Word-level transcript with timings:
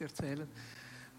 Geschichte 0.00 0.04
erzählen. 0.04 0.48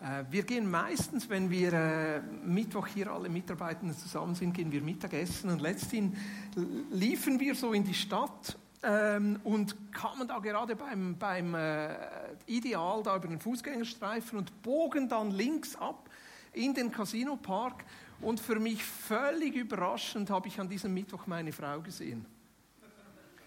Äh, 0.02 0.24
wir 0.32 0.44
gehen 0.44 0.70
meistens, 0.70 1.30
wenn 1.30 1.50
wir 1.50 1.74
äh, 1.74 2.22
Mittwoch 2.44 2.88
hier 2.88 3.12
alle 3.12 3.30
Mitarbeitenden 3.30 3.98
zusammen 3.98 4.36
sind, 4.36 4.54
gehen 4.54 4.72
wir 4.72 4.82
Mittagessen. 4.82 5.50
Und 5.50 5.62
letztens 5.62 6.18
liefen 6.92 7.40
wir 7.40 7.56
so 7.56 7.74
in 7.74 7.84
die 7.84 7.94
Stadt 7.94 8.58
ähm, 8.84 9.40
und 9.44 9.76
kamen 9.92 10.28
da 10.28 10.40
gerade 10.40 10.76
beim, 10.76 11.16
beim 11.18 11.54
äh, 11.54 11.96
Ideal 12.48 13.04
da 13.04 13.16
über 13.16 13.28
den 13.28 13.40
Fußgängerstreifen 13.40 14.40
und 14.40 14.62
bogen 14.64 15.08
dann 15.08 15.32
links 15.32 15.76
ab 15.76 16.10
in 16.54 16.74
den 16.74 16.92
Casino 16.92 17.36
Park. 17.36 17.86
Und 18.20 18.40
für 18.40 18.60
mich 18.60 18.84
völlig 18.84 19.56
überraschend 19.56 20.30
habe 20.30 20.48
ich 20.48 20.60
an 20.60 20.70
diesem 20.70 20.94
Mittwoch 20.94 21.28
meine 21.28 21.52
Frau 21.52 21.80
gesehen. 21.82 22.26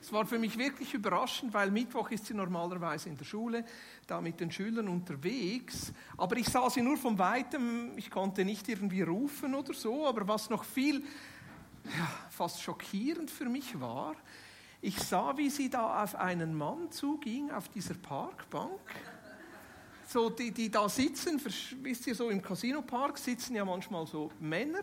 Es 0.04 0.12
war 0.12 0.26
für 0.26 0.38
mich 0.38 0.58
wirklich 0.58 0.92
überraschend, 0.92 1.54
weil 1.54 1.70
Mittwoch 1.70 2.10
ist 2.10 2.26
sie 2.26 2.34
normalerweise 2.34 3.08
in 3.08 3.16
der 3.16 3.24
Schule, 3.24 3.64
da 4.06 4.20
mit 4.20 4.38
den 4.38 4.52
Schülern 4.52 4.86
unterwegs. 4.86 5.94
Aber 6.18 6.36
ich 6.36 6.46
sah 6.46 6.68
sie 6.68 6.82
nur 6.82 6.98
von 6.98 7.18
weitem, 7.18 7.96
ich 7.96 8.10
konnte 8.10 8.44
nicht 8.44 8.68
irgendwie 8.68 9.00
rufen 9.00 9.54
oder 9.54 9.72
so. 9.72 10.06
Aber 10.06 10.28
was 10.28 10.50
noch 10.50 10.62
viel, 10.62 11.00
ja, 11.84 12.06
fast 12.28 12.60
schockierend 12.60 13.30
für 13.30 13.46
mich 13.46 13.80
war, 13.80 14.14
ich 14.82 14.98
sah, 14.98 15.38
wie 15.38 15.48
sie 15.48 15.70
da 15.70 16.02
auf 16.02 16.16
einen 16.16 16.54
Mann 16.54 16.90
zuging, 16.90 17.50
auf 17.50 17.70
dieser 17.70 17.94
Parkbank. 17.94 18.82
So, 20.06 20.28
die, 20.28 20.50
die 20.50 20.70
da 20.70 20.86
sitzen, 20.86 21.40
wisst 21.80 22.06
ihr, 22.06 22.14
so 22.14 22.28
im 22.28 22.42
Casino-Park 22.42 23.16
sitzen 23.16 23.56
ja 23.56 23.64
manchmal 23.64 24.06
so 24.06 24.30
Männer. 24.38 24.80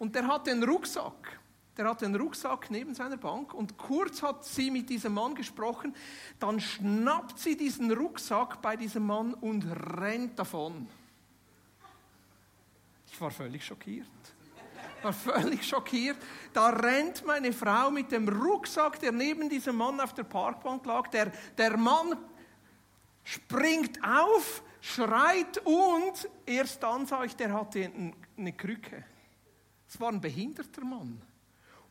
Und 0.00 0.16
der 0.16 0.26
hat 0.26 0.48
den 0.48 0.64
Rucksack 0.64 1.37
der 1.78 1.88
hat 1.88 2.00
den 2.00 2.16
Rucksack 2.16 2.72
neben 2.72 2.92
seiner 2.92 3.16
Bank 3.16 3.54
und 3.54 3.78
kurz 3.78 4.20
hat 4.20 4.44
sie 4.44 4.68
mit 4.68 4.90
diesem 4.90 5.14
Mann 5.14 5.36
gesprochen, 5.36 5.94
dann 6.40 6.58
schnappt 6.58 7.38
sie 7.38 7.56
diesen 7.56 7.92
Rucksack 7.92 8.60
bei 8.60 8.76
diesem 8.76 9.06
Mann 9.06 9.32
und 9.34 9.64
rennt 9.96 10.36
davon. 10.36 10.88
Ich 13.06 13.20
war 13.20 13.30
völlig 13.30 13.64
schockiert. 13.64 14.08
War 15.02 15.12
völlig 15.12 15.64
schockiert. 15.64 16.16
Da 16.52 16.70
rennt 16.70 17.24
meine 17.24 17.52
Frau 17.52 17.92
mit 17.92 18.10
dem 18.10 18.28
Rucksack, 18.28 18.98
der 18.98 19.12
neben 19.12 19.48
diesem 19.48 19.76
Mann 19.76 20.00
auf 20.00 20.12
der 20.12 20.24
Parkbank 20.24 20.84
lag. 20.84 21.06
Der, 21.10 21.30
der 21.56 21.76
Mann 21.76 22.16
springt 23.22 24.02
auf, 24.02 24.64
schreit 24.80 25.58
und 25.64 26.28
erst 26.44 26.82
dann 26.82 27.06
sah 27.06 27.22
ich, 27.22 27.36
der 27.36 27.52
hatte 27.52 27.88
eine 28.36 28.52
Krücke. 28.52 29.04
Es 29.88 30.00
war 30.00 30.08
ein 30.08 30.20
behinderter 30.20 30.84
Mann 30.84 31.22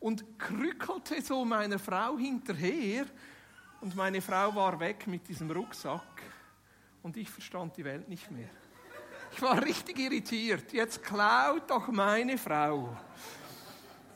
und 0.00 0.38
krückelte 0.38 1.20
so 1.22 1.44
meiner 1.44 1.78
Frau 1.78 2.16
hinterher 2.16 3.06
und 3.80 3.96
meine 3.96 4.20
Frau 4.20 4.54
war 4.54 4.78
weg 4.80 5.06
mit 5.06 5.28
diesem 5.28 5.50
Rucksack 5.50 6.22
und 7.02 7.16
ich 7.16 7.30
verstand 7.30 7.76
die 7.76 7.84
Welt 7.84 8.08
nicht 8.08 8.30
mehr. 8.30 8.50
Ich 9.32 9.42
war 9.42 9.62
richtig 9.62 9.98
irritiert. 9.98 10.72
Jetzt 10.72 11.02
klaut 11.02 11.70
doch 11.70 11.88
meine 11.88 12.38
Frau 12.38 12.96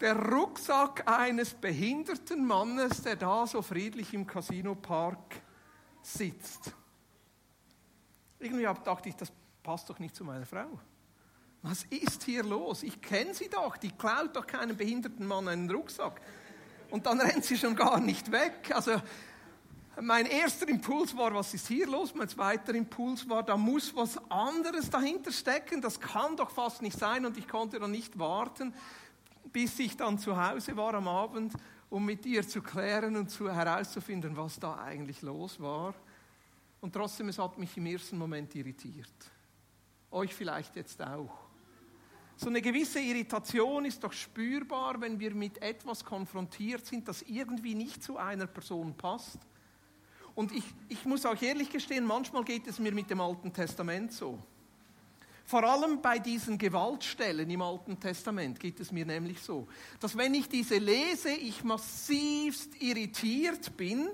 der 0.03 0.17
Rucksack 0.17 1.09
eines 1.09 1.55
behinderten 1.55 2.45
Mannes, 2.45 3.03
der 3.03 3.17
da 3.17 3.47
so 3.47 3.63
friedlich 3.63 4.13
im 4.13 4.27
Casinopark 4.27 5.41
sitzt. 6.03 6.75
Irgendwie 8.41 8.65
dachte 8.65 9.09
ich, 9.09 9.15
das 9.15 9.33
passt 9.63 9.89
doch 9.89 10.01
nicht 10.01 10.17
zu 10.17 10.25
meiner 10.25 10.45
Frau. 10.45 10.81
Was 11.63 11.85
ist 11.85 12.25
hier 12.25 12.43
los? 12.43 12.83
Ich 12.83 13.01
kenne 13.01 13.35
sie 13.35 13.49
doch, 13.49 13.77
die 13.77 13.93
klaut 13.93 14.35
doch 14.35 14.47
keinem 14.47 14.77
behinderten 14.77 15.27
Mann 15.27 15.47
einen 15.47 15.71
Rucksack. 15.71 16.21
Und 16.91 17.07
dann 17.07 17.21
rennt 17.21 17.45
sie 17.45 17.57
schon 17.57 17.77
gar 17.77 18.01
nicht 18.01 18.33
weg. 18.33 18.73
Also 18.75 19.01
mein 20.01 20.27
erster 20.27 20.69
Impuls 20.69 21.17
war, 21.17 21.35
was 21.35 21.55
ist 21.55 21.69
hier 21.69 21.87
los? 21.87 22.15
Mein 22.15 22.29
zweiter 22.29 22.75
Impuls 22.75 23.29
war, 23.29 23.43
da 23.43 23.57
muss 23.57 23.95
was 23.95 24.19
anderes 24.31 24.91
dahinter 24.91 25.31
stecken. 25.31 25.81
Das 25.81 26.01
kann 26.01 26.37
doch 26.37 26.51
fast 26.51 26.83
nicht 26.83 26.99
sein. 26.99 27.25
Und 27.25 27.37
ich 27.37 27.47
konnte 27.47 27.79
dann 27.79 27.93
nicht 27.93 28.19
warten, 28.19 28.75
bis 29.53 29.79
ich 29.79 29.97
dann 29.97 30.19
zu 30.19 30.37
Hause 30.37 30.77
war 30.77 30.95
am 30.95 31.07
Abend, 31.07 31.53
um 31.91 32.05
mit 32.05 32.27
ihr 32.27 32.47
zu 32.47 32.61
klären 32.61 33.17
und 33.17 33.31
zu, 33.31 33.51
herauszufinden, 33.51 34.37
was 34.37 34.59
da 34.59 34.79
eigentlich 34.79 35.23
los 35.23 35.61
war. 35.61 35.95
Und 36.81 36.93
trotzdem, 36.93 37.29
es 37.29 37.39
hat 37.39 37.57
mich 37.59 37.77
im 37.77 37.87
ersten 37.87 38.19
Moment 38.19 38.55
irritiert. 38.57 39.13
Euch 40.11 40.35
vielleicht 40.35 40.75
jetzt 40.75 41.01
auch. 41.01 41.42
So 42.37 42.49
eine 42.49 42.63
gewisse 42.63 43.01
Irritation 43.01 43.85
ist 43.85 44.03
doch 44.03 44.13
spürbar, 44.13 45.01
wenn 45.01 45.21
wir 45.21 45.35
mit 45.35 45.61
etwas 45.63 46.05
konfrontiert 46.05 46.87
sind, 46.87 47.07
das 47.07 47.23
irgendwie 47.23 47.75
nicht 47.75 48.03
zu 48.03 48.17
einer 48.17 48.47
Person 48.47 48.95
passt. 48.97 49.39
Und 50.35 50.53
ich, 50.53 50.65
ich 50.89 51.05
muss 51.05 51.27
auch 51.27 51.41
ehrlich 51.41 51.71
gestehen, 51.71 52.07
manchmal 52.07 52.45
geht 52.45 52.67
es 52.67 52.79
mir 52.79 52.93
mit 52.93 53.11
dem 53.11 53.21
Alten 53.21 53.53
Testament 53.53 54.13
so. 54.13 54.39
Vor 55.45 55.65
allem 55.65 56.01
bei 56.01 56.19
diesen 56.19 56.57
Gewaltstellen 56.57 57.51
im 57.51 57.61
Alten 57.61 57.99
Testament 58.01 58.59
geht 58.59 58.81
es 58.81 58.93
mir 58.93 59.05
nämlich 59.05 59.41
so, 59.41 59.69
dass 60.01 60.17
wenn 60.17 60.33
ich 60.35 60.49
diese 60.49 60.79
lese, 60.79 61.31
ich 61.31 61.65
massivst 61.65 62.81
irritiert 62.81 63.77
bin, 63.77 64.09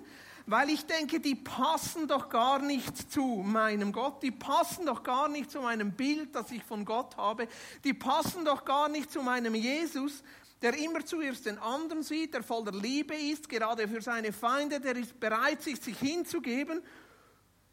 weil 0.50 0.70
ich 0.70 0.86
denke, 0.86 1.20
die 1.20 1.34
passen 1.34 2.09
doch 2.09 2.31
gar 2.31 2.59
nicht 2.59 3.12
zu 3.12 3.42
meinem 3.44 3.92
Gott, 3.92 4.22
die 4.22 4.31
passen 4.31 4.86
doch 4.86 5.03
gar 5.03 5.28
nicht 5.28 5.50
zu 5.50 5.60
meinem 5.60 5.92
Bild, 5.92 6.34
das 6.34 6.50
ich 6.50 6.64
von 6.64 6.86
Gott 6.86 7.19
habe, 7.19 7.47
die 7.84 7.92
passen 7.92 8.47
doch 8.47 8.64
gar 8.64 8.88
nicht 8.88 9.12
zu 9.12 9.22
meinem 9.22 9.54
Jesus, 9.54 10.22
der 10.62 10.75
immer 10.78 11.04
zuerst 11.04 11.44
den 11.44 11.59
anderen 11.59 12.03
sieht, 12.03 12.32
der 12.32 12.42
voller 12.42 12.72
Liebe 12.72 13.14
ist, 13.14 13.47
gerade 13.47 13.86
für 13.86 14.00
seine 14.00 14.32
Feinde, 14.32 14.81
der 14.81 14.97
ist 14.97 15.20
bereit, 15.20 15.62
sich, 15.62 15.78
sich 15.82 15.98
hinzugeben. 15.98 16.82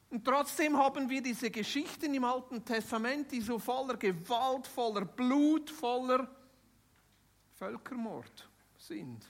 Und 0.09 0.25
trotzdem 0.25 0.77
haben 0.77 1.09
wir 1.09 1.21
diese 1.21 1.49
Geschichten 1.49 2.13
im 2.13 2.25
Alten 2.25 2.63
Testament, 2.65 3.31
die 3.31 3.39
so 3.39 3.57
voller 3.57 3.95
Gewalt, 3.95 4.67
voller 4.67 5.05
Blut, 5.05 5.69
voller 5.69 6.29
Völkermord 7.53 8.49
sind. 8.77 9.25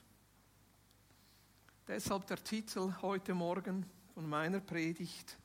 Deshalb 1.88 2.26
der 2.26 2.44
Titel 2.44 2.96
heute 3.04 3.36
Morgen 3.36 3.86
von 4.16 4.28
meiner 4.28 4.60
Predigt, 4.60 5.38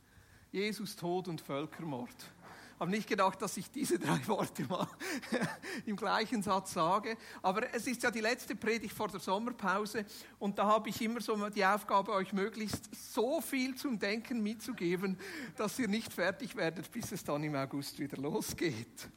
Jesus, 0.50 0.96
Tod 0.96 1.28
und 1.28 1.38
Völkermord. 1.38 2.08
Ich 2.08 2.80
habe 2.80 2.90
nicht 2.90 3.06
gedacht, 3.06 3.42
dass 3.42 3.58
ich 3.58 3.70
diese 3.70 3.98
drei 3.98 4.26
Worte 4.26 4.64
mal 4.64 4.88
im 5.84 5.96
gleichen 5.96 6.42
Satz 6.42 6.72
sage, 6.72 7.18
aber 7.42 7.74
es 7.74 7.86
ist 7.86 8.02
ja 8.02 8.10
die 8.10 8.22
letzte 8.22 8.56
Predigt 8.56 8.94
vor 8.94 9.08
der 9.08 9.20
Sommerpause 9.20 10.06
und 10.38 10.58
da 10.58 10.64
habe 10.64 10.88
ich 10.88 11.02
immer 11.02 11.20
so 11.20 11.36
die 11.50 11.66
Aufgabe, 11.66 12.10
euch 12.12 12.32
möglichst 12.32 12.88
so 13.12 13.42
viel 13.42 13.74
zum 13.74 13.98
Denken 13.98 14.42
mitzugeben, 14.42 15.18
dass 15.56 15.78
ihr 15.78 15.88
nicht 15.88 16.10
fertig 16.10 16.56
werdet, 16.56 16.90
bis 16.90 17.12
es 17.12 17.22
dann 17.22 17.44
im 17.44 17.54
August 17.54 17.98
wieder 17.98 18.16
losgeht. 18.16 19.10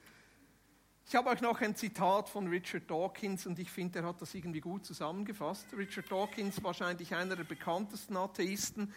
Ich 1.05 1.15
habe 1.15 1.29
euch 1.29 1.41
noch 1.41 1.61
ein 1.61 1.75
Zitat 1.75 2.29
von 2.29 2.47
Richard 2.47 2.89
Dawkins 2.89 3.45
und 3.45 3.59
ich 3.59 3.69
finde, 3.69 3.99
er 3.99 4.05
hat 4.05 4.21
das 4.21 4.33
irgendwie 4.33 4.61
gut 4.61 4.85
zusammengefasst. 4.85 5.67
Richard 5.77 6.11
Dawkins, 6.11 6.63
wahrscheinlich 6.63 7.13
einer 7.13 7.35
der 7.35 7.43
bekanntesten 7.43 8.17
Atheisten, 8.17 8.93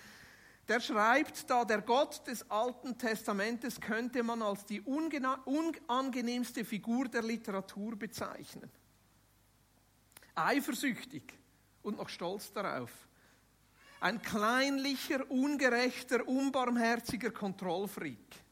der 0.68 0.80
schreibt 0.80 1.48
da, 1.48 1.64
der 1.64 1.82
Gott 1.82 2.26
des 2.26 2.50
Alten 2.50 2.98
Testamentes 2.98 3.80
könnte 3.80 4.22
man 4.22 4.42
als 4.42 4.64
die 4.64 4.80
unangenehmste 4.80 6.64
Figur 6.64 7.08
der 7.08 7.22
Literatur 7.22 7.96
bezeichnen. 7.96 8.70
Eifersüchtig 10.34 11.22
und 11.82 11.98
noch 11.98 12.08
stolz 12.08 12.52
darauf. 12.52 12.90
Ein 14.00 14.20
kleinlicher, 14.20 15.30
ungerechter, 15.30 16.26
unbarmherziger 16.26 17.30
Kontrollfreak 17.30 18.45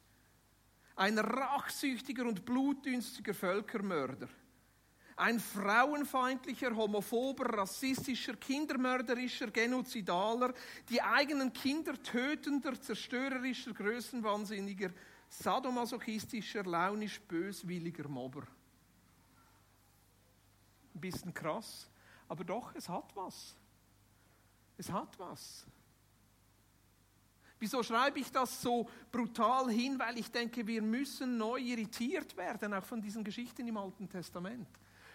ein 0.97 1.19
rachsüchtiger 1.19 2.25
und 2.25 2.45
blutdünstiger 2.45 3.35
Völkermörder, 3.35 4.29
ein 5.17 5.39
frauenfeindlicher, 5.39 6.75
homophober, 6.75 7.59
rassistischer, 7.59 8.35
kindermörderischer, 8.35 9.51
genozidaler, 9.51 10.53
die 10.89 11.01
eigenen 11.01 11.53
Kinder 11.53 12.01
tötender, 12.03 12.81
zerstörerischer, 12.81 13.73
größenwahnsinniger, 13.73 14.91
sadomasochistischer, 15.29 16.65
launisch 16.65 17.21
böswilliger 17.21 18.09
Mobber. 18.09 18.47
Ein 20.95 21.01
bisschen 21.01 21.35
krass, 21.35 21.89
aber 22.29 22.45
doch, 22.45 22.75
es 22.75 22.89
hat 22.89 23.15
was. 23.15 23.55
Es 24.77 24.91
hat 24.91 25.19
was. 25.19 25.67
Wieso 27.65 27.83
schreibe 27.83 28.21
ich 28.21 28.31
das 28.31 28.61
so 28.61 28.87
brutal 29.11 29.71
hin? 29.71 29.99
Weil 29.99 30.19
ich 30.19 30.31
denke, 30.31 30.67
wir 30.67 30.83
müssen 30.83 31.39
neu 31.39 31.57
irritiert 31.57 32.37
werden, 32.37 32.75
auch 32.75 32.85
von 32.85 33.01
diesen 33.01 33.25
Geschichten 33.25 33.67
im 33.67 33.79
Alten 33.79 34.07
Testament. 34.07 34.69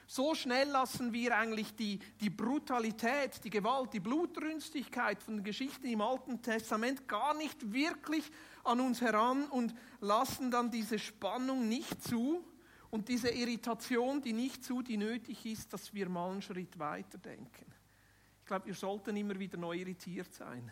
So 0.07 0.34
schnell 0.34 0.68
lassen 0.68 1.13
wir 1.13 1.38
eigentlich 1.38 1.75
die, 1.75 2.00
die 2.19 2.31
Brutalität, 2.31 3.44
die 3.44 3.51
Gewalt, 3.51 3.94
die 3.94 4.00
Blutrünstigkeit 4.00 5.22
von 5.22 5.36
den 5.36 5.44
Geschichten 5.44 5.86
im 5.86 6.01
Alten 6.01 6.42
Testament 6.42 7.07
gar 7.07 7.36
nicht 7.36 7.72
wirklich 7.72 8.31
an 8.63 8.80
uns 8.80 9.00
heran 9.00 9.44
und 9.50 9.75
lassen 10.01 10.50
dann 10.50 10.72
diese 10.72 10.98
Spannung 10.98 11.69
nicht 11.69 12.01
zu 12.01 12.44
und 12.90 13.10
diese 13.10 13.30
Irritation, 13.30 14.24
die 14.24 14.34
nicht 14.34 14.63
zu, 14.63 14.81
die 14.81 14.98
nötig 14.98 15.46
ist, 15.46 15.72
dass 15.72 15.94
wir 15.94 16.10
mal 16.10 16.31
einen 16.31 16.42
Schritt 16.42 16.80
weiter 16.80 17.19
denken. 17.19 17.72
Ich 18.40 18.48
glaube, 18.48 18.66
wir 18.66 18.74
sollten 18.74 19.16
immer 19.16 19.38
wieder 19.38 19.60
neu 19.60 19.75
irritiert 19.75 20.34
sein. 20.34 20.72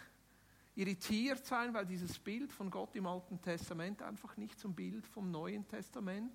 Irritiert 0.77 1.43
sein, 1.43 1.73
weil 1.73 1.85
dieses 1.85 2.19
Bild 2.19 2.53
von 2.53 2.69
Gott 2.69 2.95
im 2.95 3.07
Alten 3.07 3.41
Testament 3.41 4.01
einfach 4.03 4.37
nicht 4.37 4.59
zum 4.59 4.75
Bild 4.75 5.07
vom 5.07 5.31
Neuen 5.31 5.67
Testament 5.67 6.31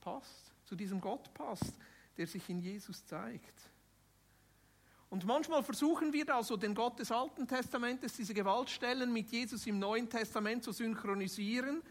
passt, 0.00 0.54
zu 0.64 0.76
diesem 0.76 1.00
Gott 1.00 1.34
passt, 1.34 1.74
der 2.16 2.28
sich 2.28 2.48
in 2.48 2.60
Jesus 2.60 3.04
zeigt. 3.04 3.70
Und 5.10 5.26
manchmal 5.26 5.62
versuchen 5.64 6.12
wir 6.12 6.34
also 6.34 6.56
den 6.56 6.74
Gott 6.74 7.00
des 7.00 7.10
Alten 7.10 7.46
Testamentes, 7.46 8.14
diese 8.14 8.32
Gewaltstellen 8.32 9.12
mit 9.12 9.30
Jesus 9.30 9.66
im 9.66 9.78
Neuen 9.80 10.08
Testament 10.08 10.62
zu 10.62 10.72
synchronisieren. 10.72 11.82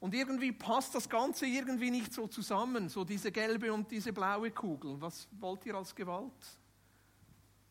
Und 0.00 0.14
irgendwie 0.14 0.52
passt 0.52 0.94
das 0.94 1.08
Ganze 1.08 1.46
irgendwie 1.46 1.90
nicht 1.90 2.12
so 2.12 2.28
zusammen, 2.28 2.90
so 2.90 3.02
diese 3.02 3.32
gelbe 3.32 3.72
und 3.72 3.90
diese 3.90 4.12
blaue 4.12 4.50
Kugel. 4.50 5.00
Was 5.00 5.26
wollt 5.40 5.64
ihr 5.64 5.74
als 5.74 5.94
Gewalt? 5.94 6.32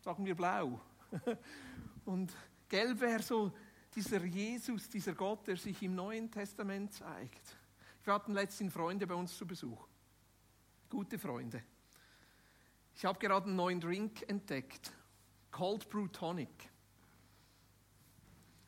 Sagen 0.01 0.25
wir 0.25 0.35
blau. 0.35 0.81
Und 2.05 2.33
gelb 2.73 3.01
wäre 3.01 3.21
so 3.21 3.51
dieser 3.93 4.25
Jesus, 4.25 4.89
dieser 4.89 5.13
Gott, 5.13 5.45
der 5.45 5.57
sich 5.57 5.79
im 5.83 5.93
Neuen 5.93 6.31
Testament 6.31 6.91
zeigt. 6.91 7.55
Wir 8.03 8.15
hatten 8.15 8.33
letztens 8.33 8.73
Freunde 8.73 9.05
bei 9.05 9.13
uns 9.13 9.37
zu 9.37 9.45
Besuch. 9.45 9.87
Gute 10.89 11.19
Freunde. 11.19 11.61
Ich 12.95 13.05
habe 13.05 13.19
gerade 13.19 13.45
einen 13.45 13.57
neuen 13.57 13.79
Drink 13.79 14.27
entdeckt. 14.27 14.91
Cold 15.51 15.87
Brew 15.87 16.07
Tonic. 16.07 16.49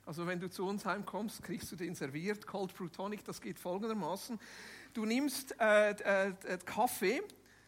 Also 0.06 0.28
wenn 0.28 0.40
du 0.40 0.52
zu 0.52 0.68
uns 0.68 0.86
heimkommst, 0.86 1.42
kriegst 1.42 1.72
du 1.72 1.76
den 1.76 1.96
serviert. 1.96 2.46
Cold 2.46 2.76
Brew 2.76 2.90
Tonic, 2.90 3.26
das 3.26 3.42
geht 3.42 3.58
folgendermaßen. 3.58 4.40
Du 4.94 5.06
nimmst 5.06 5.60
äh, 5.60 5.94
äh, 5.94 6.28
äh, 6.44 6.60
Kaffee 6.64 7.24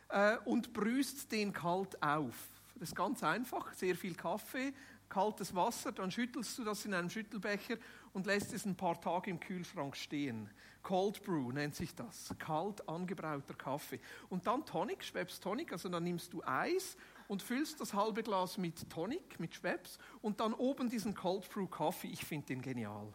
äh, 0.10 0.38
und 0.45 0.72
brühst 0.72 1.31
den 1.31 1.51
kalt 1.51 2.00
auf. 2.04 2.36
Das 2.75 2.90
ist 2.90 2.95
ganz 2.95 3.24
einfach, 3.24 3.74
sehr 3.74 3.95
viel 3.95 4.13
Kaffee, 4.13 4.72
kaltes 5.09 5.56
Wasser, 5.56 5.92
dann 5.92 6.12
schüttelst 6.12 6.57
du 6.57 6.63
das 6.63 6.86
in 6.86 6.94
einem 6.94 7.09
Schüttelbecher 7.09 7.77
und 8.13 8.25
lässt 8.25 8.54
es 8.54 8.65
ein 8.65 8.75
paar 8.75 9.00
Tage 9.00 9.30
im 9.30 9.39
Kühlschrank 9.39 9.95
stehen. 9.95 10.50
Cold 10.83 11.21
Brew 11.24 11.51
nennt 11.51 11.75
sich 11.75 11.94
das, 11.95 12.33
kalt 12.39 12.88
angebrauter 12.88 13.54
Kaffee. 13.54 14.00
Und 14.30 14.48
dann 14.48 14.65
Tonic, 14.65 15.04
Schweppes 15.04 15.39
Tonic, 15.39 15.71
also 15.71 15.89
dann 15.89 16.04
nimmst 16.04 16.31
du 16.31 16.42
Eis 16.44 16.95
und 17.27 17.42
füllst 17.42 17.81
das 17.81 17.94
halbe 17.94 18.24
Glas 18.24 18.57
mit 18.57 18.89
Tonic, 18.89 19.39
mit 19.39 19.54
Schweppes 19.54 19.98
und 20.21 20.39
dann 20.39 20.54
oben 20.54 20.89
diesen 20.89 21.13
Cold 21.13 21.50
Brew 21.50 21.68
Kaffee. 21.68 22.07
Ich 22.07 22.24
finde 22.24 22.48
den 22.48 22.62
genial. 22.62 23.13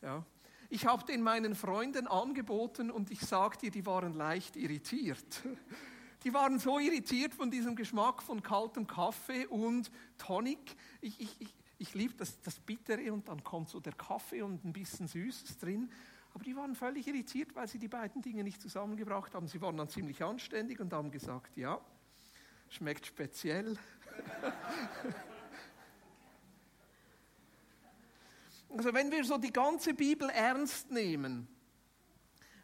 Ja. 0.00 0.24
Ich 0.70 0.86
habe 0.86 1.04
den 1.04 1.22
meinen 1.22 1.54
Freunden 1.54 2.06
angeboten 2.06 2.90
und 2.90 3.10
ich 3.10 3.20
sage 3.20 3.58
dir, 3.58 3.70
die 3.70 3.84
waren 3.84 4.14
leicht 4.14 4.56
irritiert. 4.56 5.42
Die 6.24 6.32
waren 6.32 6.58
so 6.58 6.78
irritiert 6.78 7.34
von 7.34 7.50
diesem 7.50 7.74
Geschmack 7.74 8.22
von 8.22 8.42
kaltem 8.42 8.86
Kaffee 8.86 9.46
und 9.46 9.90
Tonic. 10.18 10.76
Ich, 11.00 11.20
ich, 11.20 11.40
ich, 11.40 11.54
ich 11.78 11.94
liebe 11.94 12.14
das, 12.14 12.40
das 12.42 12.60
Bittere 12.60 13.12
und 13.12 13.28
dann 13.28 13.42
kommt 13.42 13.68
so 13.68 13.80
der 13.80 13.94
Kaffee 13.94 14.42
und 14.42 14.64
ein 14.64 14.72
bisschen 14.72 15.08
Süßes 15.08 15.58
drin. 15.58 15.90
Aber 16.32 16.44
die 16.44 16.54
waren 16.54 16.76
völlig 16.76 17.08
irritiert, 17.08 17.54
weil 17.54 17.66
sie 17.66 17.78
die 17.78 17.88
beiden 17.88 18.22
Dinge 18.22 18.44
nicht 18.44 18.62
zusammengebracht 18.62 19.34
haben. 19.34 19.48
Sie 19.48 19.60
waren 19.60 19.76
dann 19.76 19.88
ziemlich 19.88 20.22
anständig 20.22 20.80
und 20.80 20.92
haben 20.92 21.10
gesagt, 21.10 21.56
ja, 21.56 21.80
schmeckt 22.68 23.06
speziell. 23.06 23.76
also 28.70 28.94
wenn 28.94 29.10
wir 29.10 29.24
so 29.24 29.38
die 29.38 29.52
ganze 29.52 29.92
Bibel 29.92 30.30
ernst 30.30 30.90
nehmen, 30.90 31.48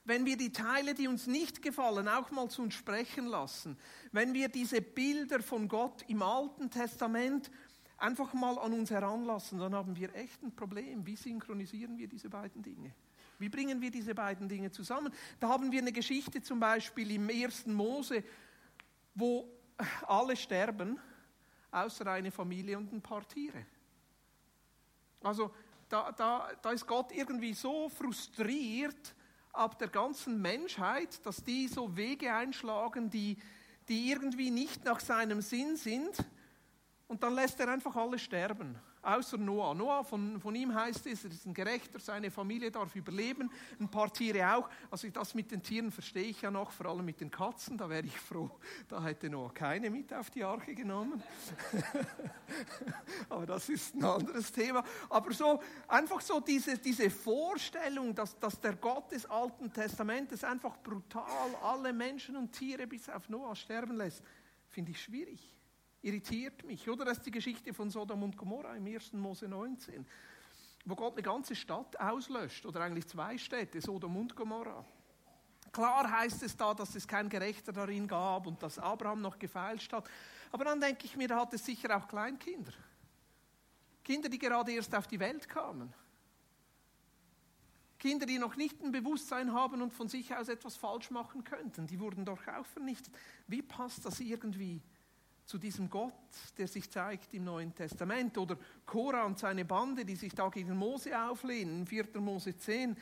wenn 0.08 0.24
wir 0.24 0.38
die 0.38 0.52
Teile, 0.52 0.94
die 0.94 1.06
uns 1.06 1.26
nicht 1.26 1.60
gefallen, 1.60 2.08
auch 2.08 2.30
mal 2.30 2.48
zu 2.48 2.62
uns 2.62 2.72
sprechen 2.72 3.26
lassen, 3.26 3.76
wenn 4.10 4.32
wir 4.32 4.48
diese 4.48 4.80
Bilder 4.80 5.42
von 5.42 5.68
Gott 5.68 6.02
im 6.08 6.22
Alten 6.22 6.70
Testament 6.70 7.50
einfach 7.98 8.32
mal 8.32 8.58
an 8.58 8.72
uns 8.72 8.90
heranlassen, 8.90 9.58
dann 9.58 9.74
haben 9.74 9.94
wir 9.94 10.14
echt 10.14 10.42
ein 10.42 10.56
Problem. 10.56 11.04
Wie 11.04 11.14
synchronisieren 11.14 11.98
wir 11.98 12.08
diese 12.08 12.30
beiden 12.30 12.62
Dinge? 12.62 12.94
Wie 13.38 13.50
bringen 13.50 13.82
wir 13.82 13.90
diese 13.90 14.14
beiden 14.14 14.48
Dinge 14.48 14.70
zusammen? 14.70 15.12
Da 15.38 15.48
haben 15.50 15.70
wir 15.70 15.82
eine 15.82 15.92
Geschichte 15.92 16.40
zum 16.40 16.58
Beispiel 16.58 17.10
im 17.10 17.28
ersten 17.28 17.74
Mose, 17.74 18.24
wo 19.14 19.46
alle 20.06 20.36
sterben, 20.36 20.98
außer 21.70 22.06
eine 22.06 22.30
Familie 22.30 22.78
und 22.78 22.90
ein 22.94 23.02
paar 23.02 23.28
Tiere. 23.28 23.66
Also 25.20 25.54
da, 25.90 26.12
da, 26.12 26.50
da 26.62 26.70
ist 26.70 26.86
Gott 26.86 27.12
irgendwie 27.12 27.52
so 27.52 27.90
frustriert 27.90 29.14
ab 29.58 29.78
der 29.78 29.88
ganzen 29.88 30.40
Menschheit, 30.40 31.24
dass 31.26 31.42
die 31.42 31.68
so 31.68 31.96
Wege 31.96 32.32
einschlagen, 32.32 33.10
die, 33.10 33.36
die 33.88 34.10
irgendwie 34.10 34.50
nicht 34.50 34.84
nach 34.84 35.00
seinem 35.00 35.40
Sinn 35.40 35.76
sind. 35.76 36.24
Und 37.06 37.22
dann 37.22 37.34
lässt 37.34 37.58
er 37.60 37.68
einfach 37.68 37.96
alle 37.96 38.18
sterben 38.18 38.78
außer 39.02 39.38
Noah. 39.38 39.74
Noah, 39.74 40.04
von, 40.04 40.40
von 40.40 40.54
ihm 40.54 40.74
heißt 40.74 41.06
es, 41.06 41.24
er 41.24 41.30
ist 41.30 41.46
ein 41.46 41.54
Gerechter, 41.54 41.98
seine 41.98 42.30
Familie 42.30 42.70
darf 42.70 42.94
überleben, 42.94 43.50
ein 43.80 43.88
paar 43.88 44.12
Tiere 44.12 44.54
auch. 44.54 44.68
Also 44.90 45.08
das 45.08 45.34
mit 45.34 45.50
den 45.50 45.62
Tieren 45.62 45.90
verstehe 45.90 46.24
ich 46.24 46.42
ja 46.42 46.50
noch, 46.50 46.70
vor 46.70 46.86
allem 46.86 47.04
mit 47.04 47.20
den 47.20 47.30
Katzen, 47.30 47.76
da 47.78 47.88
wäre 47.88 48.06
ich 48.06 48.18
froh, 48.18 48.50
da 48.88 49.02
hätte 49.02 49.28
Noah 49.30 49.52
keine 49.52 49.90
mit 49.90 50.12
auf 50.12 50.30
die 50.30 50.44
Arche 50.44 50.74
genommen. 50.74 51.22
Aber 53.28 53.46
das 53.46 53.68
ist 53.68 53.94
ein 53.94 54.04
anderes 54.04 54.52
Thema. 54.52 54.84
Aber 55.08 55.32
so, 55.32 55.60
einfach 55.86 56.20
so 56.20 56.40
diese, 56.40 56.78
diese 56.78 57.10
Vorstellung, 57.10 58.14
dass, 58.14 58.38
dass 58.38 58.60
der 58.60 58.76
Gott 58.76 59.12
des 59.12 59.26
Alten 59.26 59.72
Testamentes 59.72 60.44
einfach 60.44 60.76
brutal 60.78 61.54
alle 61.62 61.92
Menschen 61.92 62.36
und 62.36 62.52
Tiere 62.52 62.86
bis 62.86 63.08
auf 63.08 63.28
Noah 63.28 63.54
sterben 63.54 63.96
lässt, 63.96 64.22
finde 64.68 64.90
ich 64.90 65.02
schwierig 65.02 65.57
irritiert 66.02 66.64
mich. 66.64 66.88
Oder 66.88 67.04
das 67.04 67.18
ist 67.18 67.26
die 67.26 67.30
Geschichte 67.30 67.72
von 67.74 67.90
Sodom 67.90 68.22
und 68.22 68.36
Gomorra 68.36 68.74
im 68.76 68.86
1. 68.86 69.12
Mose 69.14 69.48
19, 69.48 70.06
wo 70.84 70.94
Gott 70.94 71.14
eine 71.14 71.22
ganze 71.22 71.54
Stadt 71.54 71.98
auslöscht, 72.00 72.64
oder 72.66 72.80
eigentlich 72.80 73.06
zwei 73.06 73.36
Städte, 73.38 73.80
Sodom 73.80 74.16
und 74.16 74.34
Gomorra. 74.34 74.84
Klar 75.72 76.10
heißt 76.10 76.42
es 76.42 76.56
da, 76.56 76.72
dass 76.72 76.94
es 76.94 77.06
kein 77.06 77.28
Gerechter 77.28 77.72
darin 77.72 78.08
gab 78.08 78.46
und 78.46 78.62
dass 78.62 78.78
Abraham 78.78 79.20
noch 79.20 79.38
gefeilscht 79.38 79.92
hat. 79.92 80.08
Aber 80.50 80.64
dann 80.64 80.80
denke 80.80 81.04
ich 81.04 81.16
mir, 81.16 81.28
da 81.28 81.40
hat 81.40 81.52
es 81.52 81.64
sicher 81.64 81.94
auch 81.96 82.08
Kleinkinder. 82.08 82.72
Kinder, 84.02 84.28
die 84.30 84.38
gerade 84.38 84.72
erst 84.72 84.94
auf 84.94 85.06
die 85.06 85.20
Welt 85.20 85.48
kamen. 85.48 85.92
Kinder, 87.98 88.26
die 88.26 88.38
noch 88.38 88.56
nicht 88.56 88.80
ein 88.80 88.92
Bewusstsein 88.92 89.52
haben 89.52 89.82
und 89.82 89.92
von 89.92 90.08
sich 90.08 90.34
aus 90.34 90.48
etwas 90.48 90.76
falsch 90.76 91.10
machen 91.10 91.44
könnten, 91.44 91.86
die 91.86 91.98
wurden 92.00 92.24
doch 92.24 92.46
auch 92.46 92.64
vernichtet. 92.66 93.12
Wie 93.48 93.60
passt 93.60 94.04
das 94.06 94.20
irgendwie 94.20 94.80
zu 95.48 95.56
diesem 95.56 95.88
Gott, 95.88 96.12
der 96.58 96.68
sich 96.68 96.90
zeigt 96.90 97.32
im 97.32 97.44
Neuen 97.44 97.74
Testament. 97.74 98.36
Oder 98.36 98.58
Korah 98.84 99.24
und 99.24 99.38
seine 99.38 99.64
Bande, 99.64 100.04
die 100.04 100.14
sich 100.14 100.34
da 100.34 100.50
gegen 100.50 100.76
Mose 100.76 101.18
auflehnen, 101.18 101.86
4. 101.86 102.20
Mose 102.20 102.54
10. 102.54 102.94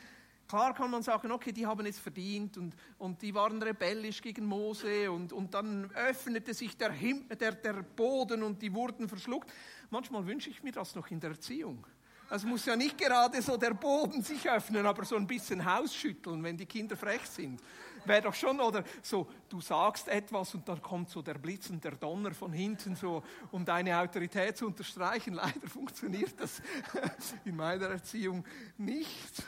Klar 0.47 0.73
kann 0.73 0.89
man 0.89 1.03
sagen, 1.03 1.29
okay, 1.29 1.51
die 1.51 1.67
haben 1.67 1.85
es 1.85 1.99
verdient 1.99 2.57
und, 2.57 2.73
und 2.99 3.21
die 3.21 3.35
waren 3.35 3.61
rebellisch 3.61 4.21
gegen 4.21 4.45
Mose 4.45 5.11
und, 5.11 5.33
und 5.33 5.53
dann 5.53 5.91
öffnete 5.91 6.53
sich 6.53 6.77
der, 6.77 6.93
Him 6.93 7.27
der, 7.37 7.51
der 7.51 7.83
Boden 7.83 8.41
und 8.43 8.61
die 8.61 8.73
wurden 8.73 9.09
verschluckt. 9.09 9.51
Manchmal 9.89 10.25
wünsche 10.25 10.49
ich 10.49 10.63
mir 10.63 10.71
das 10.71 10.95
noch 10.95 11.11
in 11.11 11.19
der 11.19 11.31
Erziehung. 11.31 11.85
Es 12.29 12.45
muss 12.45 12.65
ja 12.65 12.77
nicht 12.77 12.97
gerade 12.97 13.41
so 13.41 13.57
der 13.57 13.73
Boden 13.73 14.21
sich 14.21 14.49
öffnen, 14.49 14.85
aber 14.85 15.03
so 15.03 15.17
ein 15.17 15.27
bisschen 15.27 15.65
Hausschütteln, 15.65 16.41
wenn 16.43 16.55
die 16.55 16.65
Kinder 16.65 16.95
frech 16.95 17.25
sind 17.25 17.61
wäre 18.07 18.21
doch 18.23 18.33
schon, 18.33 18.59
oder 18.59 18.83
so, 19.01 19.29
du 19.49 19.61
sagst 19.61 20.07
etwas 20.07 20.53
und 20.55 20.67
dann 20.67 20.81
kommt 20.81 21.09
so 21.09 21.21
der 21.21 21.35
Blitz 21.35 21.69
und 21.69 21.83
der 21.83 21.95
Donner 21.95 22.33
von 22.33 22.53
hinten, 22.53 22.95
so, 22.95 23.23
um 23.51 23.65
deine 23.65 23.97
Autorität 23.99 24.57
zu 24.57 24.67
unterstreichen. 24.67 25.33
Leider 25.33 25.67
funktioniert 25.67 26.39
das 26.39 26.61
in 27.45 27.55
meiner 27.55 27.87
Erziehung 27.87 28.45
nicht. 28.77 29.43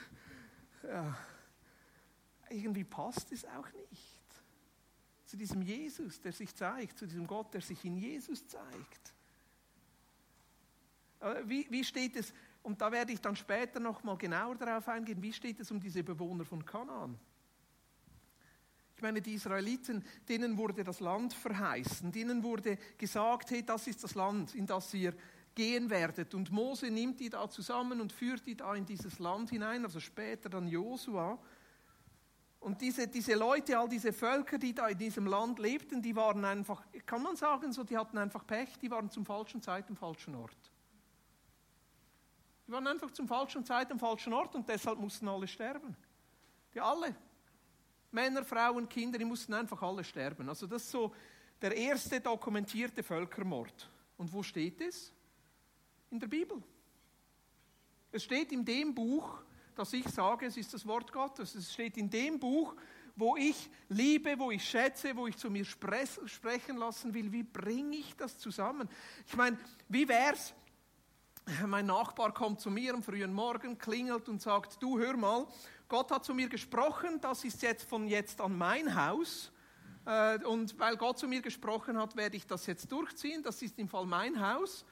Ja. 0.84 1.18
Irgendwie 2.50 2.84
passt 2.84 3.32
es 3.32 3.46
auch 3.46 3.72
nicht 3.90 4.20
zu 5.30 5.38
diesem 5.38 5.62
Jesus, 5.62 6.20
der 6.22 6.32
sich 6.32 6.56
zeigt, 6.56 6.98
zu 6.98 7.06
diesem 7.06 7.28
Gott, 7.28 7.54
der 7.54 7.62
sich 7.62 7.86
in 7.86 7.96
Jesus 7.96 8.48
zeigt. 8.48 9.14
Wie, 11.44 11.68
wie 11.70 11.84
steht 11.84 12.16
es, 12.16 12.34
und 12.64 12.82
da 12.82 12.92
werde 12.92 13.12
ich 13.14 13.22
dann 13.22 13.36
später 13.36 13.80
noch 13.80 14.04
mal 14.04 14.18
genauer 14.18 14.56
darauf 14.56 14.88
eingehen, 14.88 15.22
wie 15.22 15.32
steht 15.32 15.60
es 15.60 15.70
um 15.70 15.80
diese 15.80 16.04
Bewohner 16.04 16.46
von 16.46 16.66
Kanaan? 16.66 17.20
Ich 19.00 19.02
meine, 19.02 19.22
die 19.22 19.36
Israeliten, 19.36 20.04
denen 20.28 20.58
wurde 20.58 20.84
das 20.84 21.00
Land 21.00 21.34
verheißen, 21.34 22.12
denen 22.12 22.44
wurde 22.44 22.78
gesagt, 22.98 23.50
hey, 23.50 23.66
das 23.66 23.88
ist 23.88 24.04
das 24.04 24.14
Land, 24.14 24.54
in 24.56 24.66
das 24.66 24.94
ihr 24.94 25.14
gehen 25.56 25.90
werdet. 25.90 26.36
Und 26.36 26.52
Mose 26.52 26.92
nimmt 26.92 27.22
die 27.22 27.30
da 27.30 27.50
zusammen 27.50 28.02
und 28.02 28.12
führt 28.12 28.46
die 28.46 28.58
da 28.58 28.76
in 28.76 28.86
dieses 28.86 29.18
Land 29.20 29.52
hinein, 29.52 29.86
also 29.86 30.02
später 30.02 30.50
dann 30.50 30.68
Josua. 30.68 31.40
Und 32.60 32.82
diese, 32.82 33.08
diese 33.08 33.36
Leute, 33.36 33.80
all 33.80 33.88
diese 33.88 34.12
Völker, 34.12 34.58
die 34.58 34.74
da 34.74 34.90
in 34.90 34.98
diesem 34.98 35.28
Land 35.28 35.60
lebten, 35.60 36.02
die 36.02 36.14
waren 36.14 36.44
einfach, 36.44 36.84
kann 37.06 37.24
man 37.24 37.38
sagen, 37.38 37.72
so, 37.72 37.86
die 37.86 37.98
hatten 37.98 38.18
einfach 38.18 38.46
Pech, 38.46 38.78
die 38.82 38.92
waren 38.92 39.10
zum 39.10 39.26
falschen 39.26 39.62
Zeit 39.62 39.88
am 39.88 39.96
falschen 39.96 40.36
Ort. 40.36 40.74
Die 42.68 42.74
waren 42.74 42.86
einfach 42.86 43.12
zum 43.12 43.30
falschen 43.30 43.64
Zeit 43.64 43.90
am 43.94 43.98
falschen 43.98 44.34
Ort 44.34 44.56
und 44.56 44.68
deshalb 44.68 45.00
mussten 45.00 45.30
alle 45.30 45.48
sterben. 45.48 45.96
Die 46.74 46.82
alle. 46.82 47.16
Männer, 48.12 48.44
Frauen, 48.44 48.88
Kinder, 48.90 49.18
die 49.18 49.26
mussten 49.26 49.54
einfach 49.54 49.82
alle 49.82 50.04
sterben. 50.04 50.50
Also 50.50 50.68
das 50.68 50.84
ist 50.84 50.92
so 50.92 51.14
der 51.62 51.76
erste 51.76 52.20
dokumentierte 52.20 53.04
Völkermord. 53.04 53.90
Und 54.18 54.32
wo 54.34 54.44
steht 54.44 54.82
es? 54.82 55.14
In 56.10 56.20
der 56.20 56.28
Bibel. 56.28 56.62
Es 58.12 58.24
steht 58.24 58.52
in 58.52 58.66
dem 58.66 58.96
Buch, 58.96 59.42
das 59.76 59.94
ich 59.94 60.08
sage, 60.10 60.48
es 60.48 60.58
ist 60.58 60.74
das 60.74 60.86
Wort 60.88 61.12
Gottes. 61.12 61.54
Es 61.56 61.72
steht 61.72 61.98
in 61.98 62.10
dem 62.10 62.40
Buch, 62.40 62.76
wo 63.16 63.36
ich 63.36 63.70
liebe, 63.90 64.40
wo 64.40 64.50
ich 64.50 64.68
schätze, 64.68 65.16
wo 65.16 65.28
ich 65.28 65.38
zu 65.38 65.50
mir 65.50 65.66
sprechen 65.66 66.78
lassen 66.78 67.14
will. 67.14 67.32
Wie 67.32 67.44
bringe 67.44 67.98
ich 67.98 68.16
das 68.16 68.40
zusammen? 68.40 68.90
Ich 69.28 69.36
meine, 69.36 69.58
wie 69.88 70.08
wäre 70.08 70.34
es, 70.34 70.54
mein 71.66 71.86
Nachbar 71.86 72.34
kommt 72.34 72.62
zu 72.62 72.70
mir 72.70 72.94
am 72.94 73.04
frühen 73.04 73.34
Morgen, 73.34 73.78
klingelt 73.78 74.30
und 74.30 74.42
sagt, 74.42 74.82
du 74.82 75.00
hör 75.00 75.18
mal, 75.18 75.48
Gott 75.90 76.12
hat 76.12 76.24
zu 76.24 76.36
mir 76.36 76.48
gesprochen, 76.48 77.20
das 77.20 77.44
ist 77.44 77.62
jetzt 77.64 77.84
von 77.90 78.08
jetzt 78.08 78.40
an 78.40 78.56
mein 78.56 78.96
Haus. 78.96 79.52
Äh, 80.06 80.38
und 80.46 80.78
weil 80.80 80.96
Gott 80.96 81.18
zu 81.18 81.28
mir 81.28 81.42
gesprochen 81.42 81.98
hat, 81.98 82.16
werde 82.16 82.38
ich 82.38 82.46
das 82.46 82.68
jetzt 82.68 82.92
durchziehen. 82.92 83.42
Das 83.42 83.62
ist 83.64 83.78
im 83.80 83.90
Fall 83.90 84.06
mein 84.06 84.40
Haus. 84.40 84.86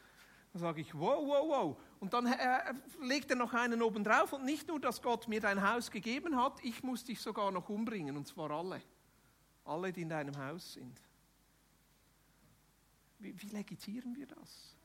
Dann 0.53 0.61
sage 0.61 0.81
ich, 0.81 0.93
wow, 0.95 1.23
wow, 1.23 1.47
wow. 1.47 1.77
Und 1.99 2.13
dann 2.13 2.25
äh, 2.25 2.73
legt 2.99 3.29
er 3.29 3.35
noch 3.35 3.53
einen 3.53 3.83
oben 3.83 4.03
drauf. 4.03 4.33
Und 4.33 4.43
nicht 4.43 4.67
nur, 4.67 4.79
dass 4.79 5.01
Gott 5.01 5.27
mir 5.27 5.39
dein 5.39 5.61
Haus 5.61 5.91
gegeben 5.91 6.35
hat, 6.35 6.63
ich 6.63 6.81
muss 6.81 7.03
dich 7.03 7.21
sogar 7.21 7.51
noch 7.51 7.69
umbringen. 7.69 8.17
Und 8.17 8.27
zwar 8.27 8.49
alle. 8.49 8.81
Alle, 9.65 9.93
die 9.93 10.01
in 10.01 10.09
deinem 10.09 10.35
Haus 10.35 10.73
sind. 10.73 10.99
Wie, 13.19 13.39
wie 13.39 13.49
legitieren 13.49 14.15
wir 14.15 14.25
das? 14.25 14.75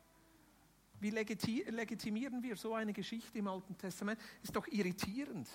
Wie 1.00 1.10
legitimieren 1.10 2.42
wir 2.42 2.56
so 2.56 2.74
eine 2.74 2.92
Geschichte 2.92 3.38
im 3.38 3.48
Alten 3.48 3.76
Testament? 3.78 4.20
Ist 4.42 4.54
doch 4.54 4.66
irritierend. 4.68 5.48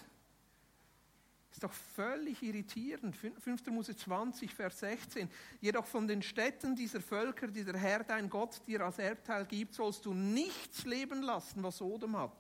Ist 1.57 1.63
doch 1.63 1.73
völlig 1.73 2.43
irritierend. 2.43 3.17
5. 3.17 3.65
Mose 3.71 3.95
20, 3.95 4.53
Vers 4.53 4.77
16. 4.77 5.27
Jedoch 5.59 5.87
von 5.87 6.07
den 6.07 6.21
Städten 6.21 6.75
dieser 6.75 7.01
Völker, 7.01 7.47
die 7.47 7.63
der 7.63 7.77
Herr 7.77 8.03
dein 8.03 8.29
Gott 8.29 8.61
dir 8.67 8.81
als 8.81 8.99
Erbteil 8.99 9.43
gibt, 9.47 9.73
sollst 9.73 10.05
du 10.05 10.13
nichts 10.13 10.85
leben 10.85 11.23
lassen, 11.23 11.63
was 11.63 11.77
Sodom 11.77 12.15
hat, 12.15 12.37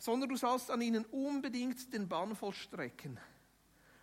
sondern 0.00 0.30
du 0.30 0.36
sollst 0.36 0.72
an 0.72 0.80
ihnen 0.80 1.04
unbedingt 1.04 1.92
den 1.92 2.08
Bann 2.08 2.34
vollstrecken 2.34 3.20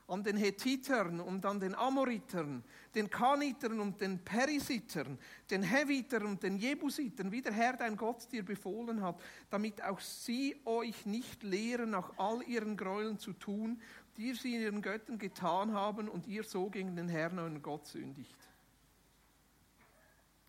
an 0.07 0.23
den 0.23 0.37
Hethitern 0.37 1.19
und 1.19 1.45
an 1.45 1.59
den 1.59 1.75
Amoritern, 1.75 2.63
den 2.93 3.09
Kanitern 3.09 3.79
und 3.79 4.01
den 4.01 4.19
Perisitern, 4.19 5.17
den 5.49 5.63
Hevitern 5.63 6.25
und 6.25 6.43
den 6.43 6.57
Jebusitern, 6.57 7.31
wie 7.31 7.41
der 7.41 7.53
Herr 7.53 7.77
dein 7.77 7.95
Gott 7.95 8.31
dir 8.31 8.43
befohlen 8.43 9.01
hat, 9.01 9.21
damit 9.49 9.81
auch 9.83 9.99
sie 9.99 10.55
euch 10.65 11.05
nicht 11.05 11.43
lehren, 11.43 11.91
nach 11.91 12.17
all 12.17 12.43
ihren 12.43 12.75
Gräueln 12.75 13.17
zu 13.17 13.33
tun, 13.33 13.81
die 14.17 14.33
sie 14.33 14.61
ihren 14.61 14.81
Göttern 14.81 15.17
getan 15.17 15.73
haben 15.73 16.07
und 16.09 16.27
ihr 16.27 16.43
so 16.43 16.69
gegen 16.69 16.95
den 16.95 17.07
Herrn 17.07 17.39
euren 17.39 17.61
Gott 17.61 17.87
sündigt. 17.87 18.37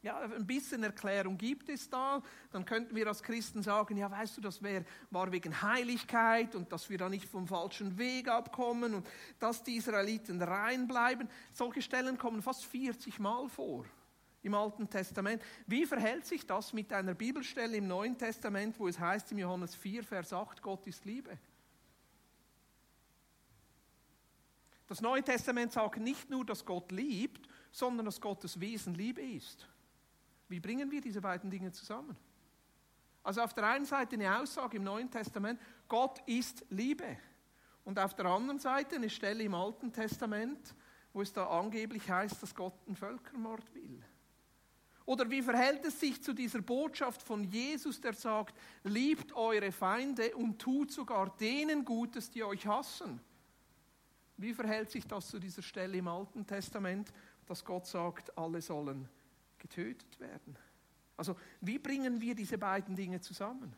Ja, 0.05 0.19
ein 0.19 0.47
bisschen 0.47 0.83
Erklärung 0.83 1.39
gibt 1.39 1.71
es 1.71 1.89
da. 1.89 2.23
Dann 2.53 2.67
könnten 2.67 2.95
wir 2.95 3.07
als 3.07 3.23
Christen 3.23 3.63
sagen, 3.63 3.97
ja, 3.97 4.11
weißt 4.11 4.37
du, 4.37 4.43
das 4.43 4.63
wär, 4.63 4.85
war 5.11 5.33
wegen 5.33 5.63
Heiligkeit 5.63 6.55
und 6.55 6.71
dass 6.71 6.91
wir 6.91 6.99
da 6.99 7.09
nicht 7.09 7.27
vom 7.27 7.49
falschen 7.49 7.97
Weg 7.97 8.29
abkommen 8.29 8.93
und 8.93 9.09
dass 9.39 9.63
die 9.63 9.77
Israeliten 9.77 10.43
rein 10.43 10.87
bleiben. 10.87 11.27
Solche 11.55 11.81
Stellen 11.81 12.19
kommen 12.19 12.43
fast 12.43 12.67
40 12.67 13.19
Mal 13.19 13.49
vor 13.49 13.87
im 14.43 14.53
Alten 14.53 14.91
Testament. 14.91 15.43
Wie 15.67 15.87
verhält 15.87 16.27
sich 16.27 16.47
das 16.47 16.75
mit 16.75 16.93
einer 16.93 17.15
Bibelstelle 17.15 17.79
im 17.79 17.89
Neuen 17.89 18.19
Testament, 18.19 18.79
wo 18.79 18.87
es 18.87 19.01
heißt 19.01 19.33
im 19.33 19.39
Johannes 19.39 19.75
4, 19.75 20.05
Vers 20.05 20.35
8, 20.35 20.61
Gott 20.61 20.87
ist 20.87 21.07
Liebe? 21.07 21.39
Das 24.87 25.01
Neue 25.01 25.23
Testament 25.23 25.73
sagt 25.73 25.97
nicht 25.97 26.29
nur, 26.29 26.45
dass 26.45 26.63
Gott 26.63 26.93
liebt, 26.93 27.49
sondern 27.73 28.05
dass 28.05 28.21
Gottes 28.21 28.61
Wesen 28.61 28.93
Liebe 28.93 29.23
ist. 29.23 29.67
Wie 30.55 30.61
bringen 30.61 30.89
wir 30.89 31.01
diese 31.01 31.21
beiden 31.21 31.51
Dinge 31.51 31.73
zusammen? 31.73 32.17
Also 33.25 33.41
auf 33.41 33.53
der 33.55 33.67
einen 33.67 33.87
Seite 33.87 34.15
eine 34.15 34.39
Aussage 34.39 34.77
im 34.77 34.85
Neuen 34.85 35.11
Testament, 35.11 35.61
Gott 35.89 36.21
ist 36.27 36.65
Liebe. 36.71 37.17
Und 37.85 37.99
auf 37.99 38.15
der 38.15 38.27
anderen 38.27 38.61
Seite 38.61 38.95
eine 38.95 39.11
Stelle 39.11 39.43
im 39.43 39.53
Alten 39.53 39.93
Testament, 39.93 40.77
wo 41.13 41.23
es 41.23 41.33
da 41.33 41.49
angeblich 41.49 42.09
heißt, 42.09 42.41
dass 42.41 42.55
Gott 42.55 42.75
einen 42.87 42.95
Völkermord 42.95 43.75
will. 43.75 44.01
Oder 45.07 45.29
wie 45.29 45.43
verhält 45.43 45.85
es 45.87 45.99
sich 45.99 46.23
zu 46.23 46.33
dieser 46.33 46.63
Botschaft 46.63 47.21
von 47.21 47.43
Jesus, 47.43 48.01
der 48.01 48.13
sagt, 48.13 48.57
liebt 48.85 49.33
eure 49.33 49.73
Feinde 49.73 50.37
und 50.37 50.61
tut 50.61 50.93
sogar 50.93 51.37
denen 51.37 51.85
Gutes, 51.85 52.31
die 52.31 52.45
euch 52.45 52.65
hassen? 52.65 53.21
Wie 54.37 54.55
verhält 54.55 54.93
sich 54.93 55.05
das 55.05 55.27
zu 55.27 55.41
dieser 55.41 55.63
Stelle 55.63 55.99
im 55.99 56.07
Alten 56.07 56.47
Testament, 56.47 57.13
dass 57.45 57.65
Gott 57.65 57.89
sagt, 57.89 58.39
alle 58.39 58.63
sollen 58.63 59.09
getötet 59.65 60.21
werden. 60.21 60.59
Also 61.17 61.37
wie 61.63 61.79
bringen 61.79 62.21
wir 62.21 62.35
diese 62.35 62.59
beiden 62.59 62.95
Dinge 62.95 63.21
zusammen? 63.21 63.75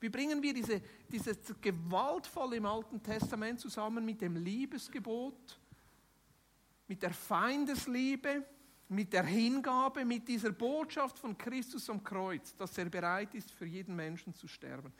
Wie 0.00 0.08
bringen 0.08 0.42
wir 0.42 0.54
diese, 0.54 0.80
dieses 1.10 1.36
Gewaltvolle 1.60 2.56
im 2.56 2.66
Alten 2.66 3.02
Testament 3.02 3.60
zusammen 3.60 4.04
mit 4.04 4.20
dem 4.20 4.36
Liebesgebot, 4.36 5.58
mit 6.88 7.02
der 7.02 7.12
Feindesliebe, 7.12 8.44
mit 8.88 9.12
der 9.12 9.24
Hingabe, 9.24 10.04
mit 10.04 10.26
dieser 10.26 10.52
Botschaft 10.52 11.18
von 11.18 11.36
Christus 11.36 11.90
am 11.90 12.02
Kreuz, 12.02 12.54
dass 12.56 12.78
er 12.78 12.86
bereit 12.86 13.34
ist, 13.34 13.50
für 13.50 13.66
jeden 13.66 13.94
Menschen 13.94 14.34
zu 14.34 14.48
sterben? 14.48 14.92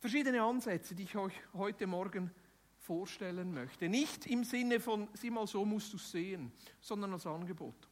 Verschiedene 0.00 0.42
Ansätze, 0.42 0.94
die 0.94 1.04
ich 1.04 1.16
euch 1.16 1.34
heute 1.54 1.86
Morgen 1.86 2.30
vorstellen 2.78 3.54
möchte. 3.54 3.88
Nicht 3.88 4.26
im 4.26 4.44
Sinne 4.44 4.80
von, 4.80 5.08
sieh 5.14 5.30
mal, 5.30 5.46
so 5.46 5.64
musst 5.64 5.92
du 5.92 5.98
sehen, 5.98 6.52
sondern 6.80 7.12
als 7.12 7.26
Angebot 7.26 7.89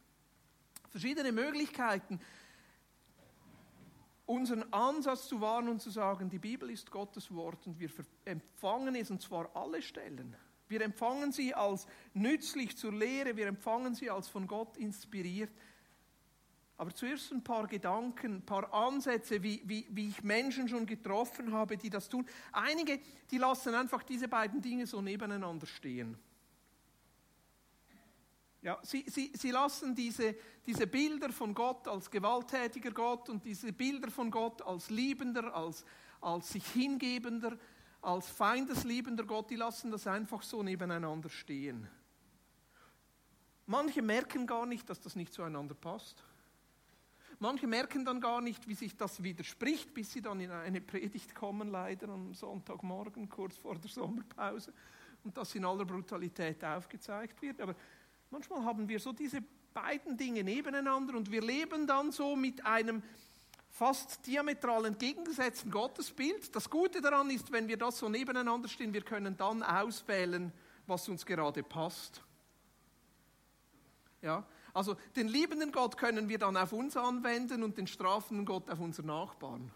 verschiedene 0.89 1.31
Möglichkeiten, 1.31 2.19
unseren 4.25 4.71
Ansatz 4.71 5.27
zu 5.27 5.41
wahren 5.41 5.69
und 5.69 5.81
zu 5.81 5.89
sagen, 5.89 6.29
die 6.29 6.37
Bibel 6.37 6.69
ist 6.69 6.91
Gottes 6.91 7.33
Wort 7.33 7.65
und 7.65 7.79
wir 7.79 7.89
empfangen 8.25 8.95
es, 8.95 9.09
und 9.09 9.21
zwar 9.21 9.55
alle 9.55 9.81
Stellen. 9.81 10.35
Wir 10.67 10.81
empfangen 10.81 11.31
sie 11.31 11.55
als 11.55 11.87
nützlich 12.13 12.77
zur 12.77 12.93
Lehre, 12.93 13.35
wir 13.35 13.47
empfangen 13.47 13.95
sie 13.95 14.09
als 14.09 14.27
von 14.27 14.45
Gott 14.45 14.77
inspiriert. 14.77 15.49
Aber 16.77 16.93
zuerst 16.93 17.31
ein 17.31 17.43
paar 17.43 17.67
Gedanken, 17.67 18.35
ein 18.35 18.45
paar 18.45 18.71
Ansätze, 18.71 19.41
wie, 19.41 19.63
wie, 19.65 19.87
wie 19.89 20.09
ich 20.09 20.23
Menschen 20.23 20.69
schon 20.69 20.85
getroffen 20.85 21.51
habe, 21.51 21.75
die 21.75 21.89
das 21.89 22.07
tun. 22.07 22.25
Einige, 22.51 22.99
die 23.31 23.37
lassen 23.39 23.73
einfach 23.73 24.03
diese 24.03 24.27
beiden 24.27 24.61
Dinge 24.61 24.85
so 24.85 25.01
nebeneinander 25.01 25.65
stehen. 25.65 26.17
Ja, 28.61 28.77
sie, 28.83 29.05
sie, 29.07 29.31
sie 29.35 29.51
lassen 29.51 29.95
diese, 29.95 30.35
diese 30.65 30.85
Bilder 30.85 31.31
von 31.31 31.53
Gott 31.53 31.87
als 31.87 32.11
gewalttätiger 32.11 32.91
Gott 32.91 33.29
und 33.29 33.45
diese 33.45 33.71
Bilder 33.71 34.11
von 34.11 34.29
Gott 34.29 34.61
als 34.61 34.89
liebender, 34.89 35.53
als, 35.55 35.85
als 36.19 36.49
sich 36.49 36.65
hingebender, 36.67 37.57
als 38.01 38.29
feindesliebender 38.29 39.23
Gott, 39.23 39.49
die 39.49 39.55
lassen 39.55 39.91
das 39.91 40.07
einfach 40.07 40.41
so 40.41 40.61
nebeneinander 40.61 41.29
stehen. 41.29 41.87
Manche 43.65 44.01
merken 44.01 44.45
gar 44.47 44.65
nicht, 44.65 44.89
dass 44.89 44.99
das 44.99 45.15
nicht 45.15 45.31
zueinander 45.31 45.75
passt. 45.75 46.23
Manche 47.37 47.67
merken 47.67 48.03
dann 48.03 48.19
gar 48.19 48.41
nicht, 48.41 48.67
wie 48.67 48.73
sich 48.73 48.97
das 48.97 49.23
widerspricht, 49.23 49.93
bis 49.93 50.11
sie 50.11 50.21
dann 50.21 50.41
in 50.41 50.51
eine 50.51 50.81
Predigt 50.81 51.33
kommen, 51.33 51.69
leider 51.69 52.09
am 52.09 52.33
Sonntagmorgen, 52.33 53.29
kurz 53.29 53.57
vor 53.57 53.75
der 53.75 53.89
Sommerpause, 53.89 54.73
und 55.23 55.37
das 55.37 55.55
in 55.55 55.63
aller 55.63 55.85
Brutalität 55.85 56.63
aufgezeigt 56.65 57.41
wird. 57.41 57.61
Aber 57.61 57.75
Manchmal 58.31 58.63
haben 58.63 58.87
wir 58.87 58.99
so 58.99 59.11
diese 59.11 59.41
beiden 59.73 60.17
Dinge 60.17 60.43
nebeneinander 60.43 61.15
und 61.15 61.31
wir 61.31 61.41
leben 61.41 61.87
dann 61.87 62.11
so 62.11 62.35
mit 62.35 62.65
einem 62.65 63.01
fast 63.69 64.25
diametral 64.27 64.85
entgegengesetzten 64.85 65.71
Gottesbild. 65.71 66.55
Das 66.55 66.69
Gute 66.69 67.01
daran 67.01 67.29
ist, 67.29 67.51
wenn 67.51 67.67
wir 67.67 67.77
das 67.77 67.99
so 67.99 68.09
nebeneinander 68.09 68.67
stehen, 68.67 68.93
wir 68.93 69.01
können 69.01 69.37
dann 69.37 69.63
auswählen, 69.63 70.51
was 70.85 71.07
uns 71.07 71.25
gerade 71.25 71.63
passt. 71.63 72.21
Ja, 74.21 74.45
also 74.73 74.95
den 75.15 75.27
liebenden 75.27 75.71
Gott 75.71 75.97
können 75.97 76.29
wir 76.29 76.37
dann 76.37 76.57
auf 76.57 76.73
uns 76.73 76.97
anwenden 76.97 77.63
und 77.63 77.77
den 77.77 77.87
strafenden 77.87 78.45
Gott 78.45 78.69
auf 78.69 78.79
unseren 78.79 79.07
Nachbarn. 79.07 79.71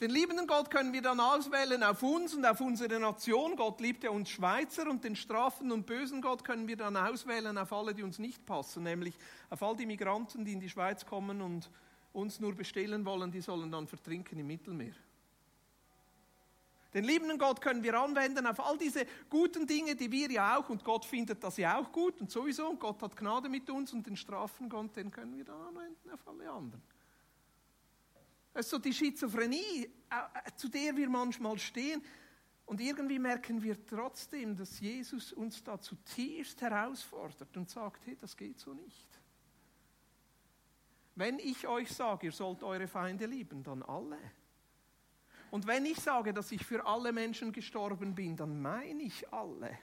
Den 0.00 0.10
liebenden 0.10 0.46
Gott 0.46 0.70
können 0.70 0.94
wir 0.94 1.02
dann 1.02 1.20
auswählen 1.20 1.82
auf 1.82 2.02
uns 2.02 2.34
und 2.34 2.46
auf 2.46 2.62
unsere 2.62 2.98
Nation. 2.98 3.54
Gott 3.54 3.82
liebt 3.82 4.02
ja 4.02 4.08
uns 4.08 4.30
Schweizer 4.30 4.88
und 4.88 5.04
den 5.04 5.14
strafenden 5.14 5.72
und 5.72 5.84
bösen 5.84 6.22
Gott 6.22 6.42
können 6.42 6.66
wir 6.66 6.78
dann 6.78 6.96
auswählen 6.96 7.58
auf 7.58 7.70
alle, 7.70 7.92
die 7.92 8.02
uns 8.02 8.18
nicht 8.18 8.46
passen, 8.46 8.84
nämlich 8.84 9.14
auf 9.50 9.62
all 9.62 9.76
die 9.76 9.84
Migranten, 9.84 10.42
die 10.42 10.54
in 10.54 10.60
die 10.60 10.70
Schweiz 10.70 11.04
kommen 11.04 11.42
und 11.42 11.70
uns 12.14 12.40
nur 12.40 12.54
bestehlen 12.54 13.04
wollen, 13.04 13.30
die 13.30 13.42
sollen 13.42 13.70
dann 13.70 13.86
vertrinken 13.86 14.38
im 14.38 14.46
Mittelmeer. 14.46 14.94
Den 16.94 17.04
liebenden 17.04 17.38
Gott 17.38 17.60
können 17.60 17.82
wir 17.82 17.94
anwenden 18.00 18.46
auf 18.46 18.58
all 18.58 18.78
diese 18.78 19.04
guten 19.28 19.66
Dinge, 19.66 19.94
die 19.94 20.10
wir 20.10 20.30
ja 20.30 20.56
auch, 20.56 20.70
und 20.70 20.82
Gott 20.82 21.04
findet 21.04 21.44
das 21.44 21.58
ja 21.58 21.78
auch 21.78 21.92
gut 21.92 22.20
und 22.22 22.30
sowieso, 22.30 22.70
und 22.70 22.80
Gott 22.80 23.02
hat 23.02 23.16
Gnade 23.16 23.50
mit 23.50 23.68
uns 23.68 23.92
und 23.92 24.06
den 24.06 24.16
strafenden 24.16 24.70
Gott, 24.70 24.96
den 24.96 25.10
können 25.10 25.36
wir 25.36 25.44
dann 25.44 25.60
anwenden 25.60 26.10
auf 26.10 26.26
alle 26.26 26.50
anderen. 26.50 26.82
Es 28.52 28.66
ist 28.66 28.70
so 28.70 28.78
die 28.78 28.92
Schizophrenie, 28.92 29.84
äh, 30.10 30.50
zu 30.56 30.68
der 30.68 30.96
wir 30.96 31.08
manchmal 31.08 31.58
stehen. 31.58 32.02
Und 32.66 32.80
irgendwie 32.80 33.18
merken 33.18 33.62
wir 33.62 33.84
trotzdem, 33.86 34.56
dass 34.56 34.80
Jesus 34.80 35.32
uns 35.32 35.62
da 35.62 35.80
zutiefst 35.80 36.60
herausfordert 36.60 37.56
und 37.56 37.68
sagt, 37.68 38.06
hey, 38.06 38.16
das 38.20 38.36
geht 38.36 38.58
so 38.60 38.74
nicht. 38.74 39.08
Wenn 41.16 41.38
ich 41.38 41.66
euch 41.66 41.90
sage, 41.90 42.26
ihr 42.26 42.32
sollt 42.32 42.62
eure 42.62 42.86
Feinde 42.86 43.26
lieben, 43.26 43.62
dann 43.62 43.82
alle. 43.82 44.18
Und 45.50 45.66
wenn 45.66 45.84
ich 45.84 45.98
sage, 45.98 46.32
dass 46.32 46.52
ich 46.52 46.64
für 46.64 46.86
alle 46.86 47.12
Menschen 47.12 47.52
gestorben 47.52 48.14
bin, 48.14 48.36
dann 48.36 48.62
meine 48.62 49.02
ich 49.02 49.32
alle. 49.32 49.76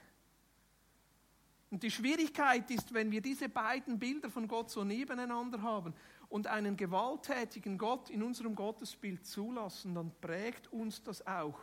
Und 1.70 1.82
die 1.82 1.90
Schwierigkeit 1.90 2.70
ist, 2.70 2.94
wenn 2.94 3.10
wir 3.10 3.20
diese 3.20 3.50
beiden 3.50 3.98
Bilder 3.98 4.30
von 4.30 4.48
Gott 4.48 4.70
so 4.70 4.84
nebeneinander 4.84 5.60
haben 5.60 5.94
und 6.28 6.46
einen 6.46 6.76
gewalttätigen 6.76 7.78
Gott 7.78 8.10
in 8.10 8.22
unserem 8.22 8.54
Gottesbild 8.54 9.26
zulassen, 9.26 9.94
dann 9.94 10.12
prägt 10.20 10.72
uns 10.72 11.02
das 11.02 11.26
auch 11.26 11.58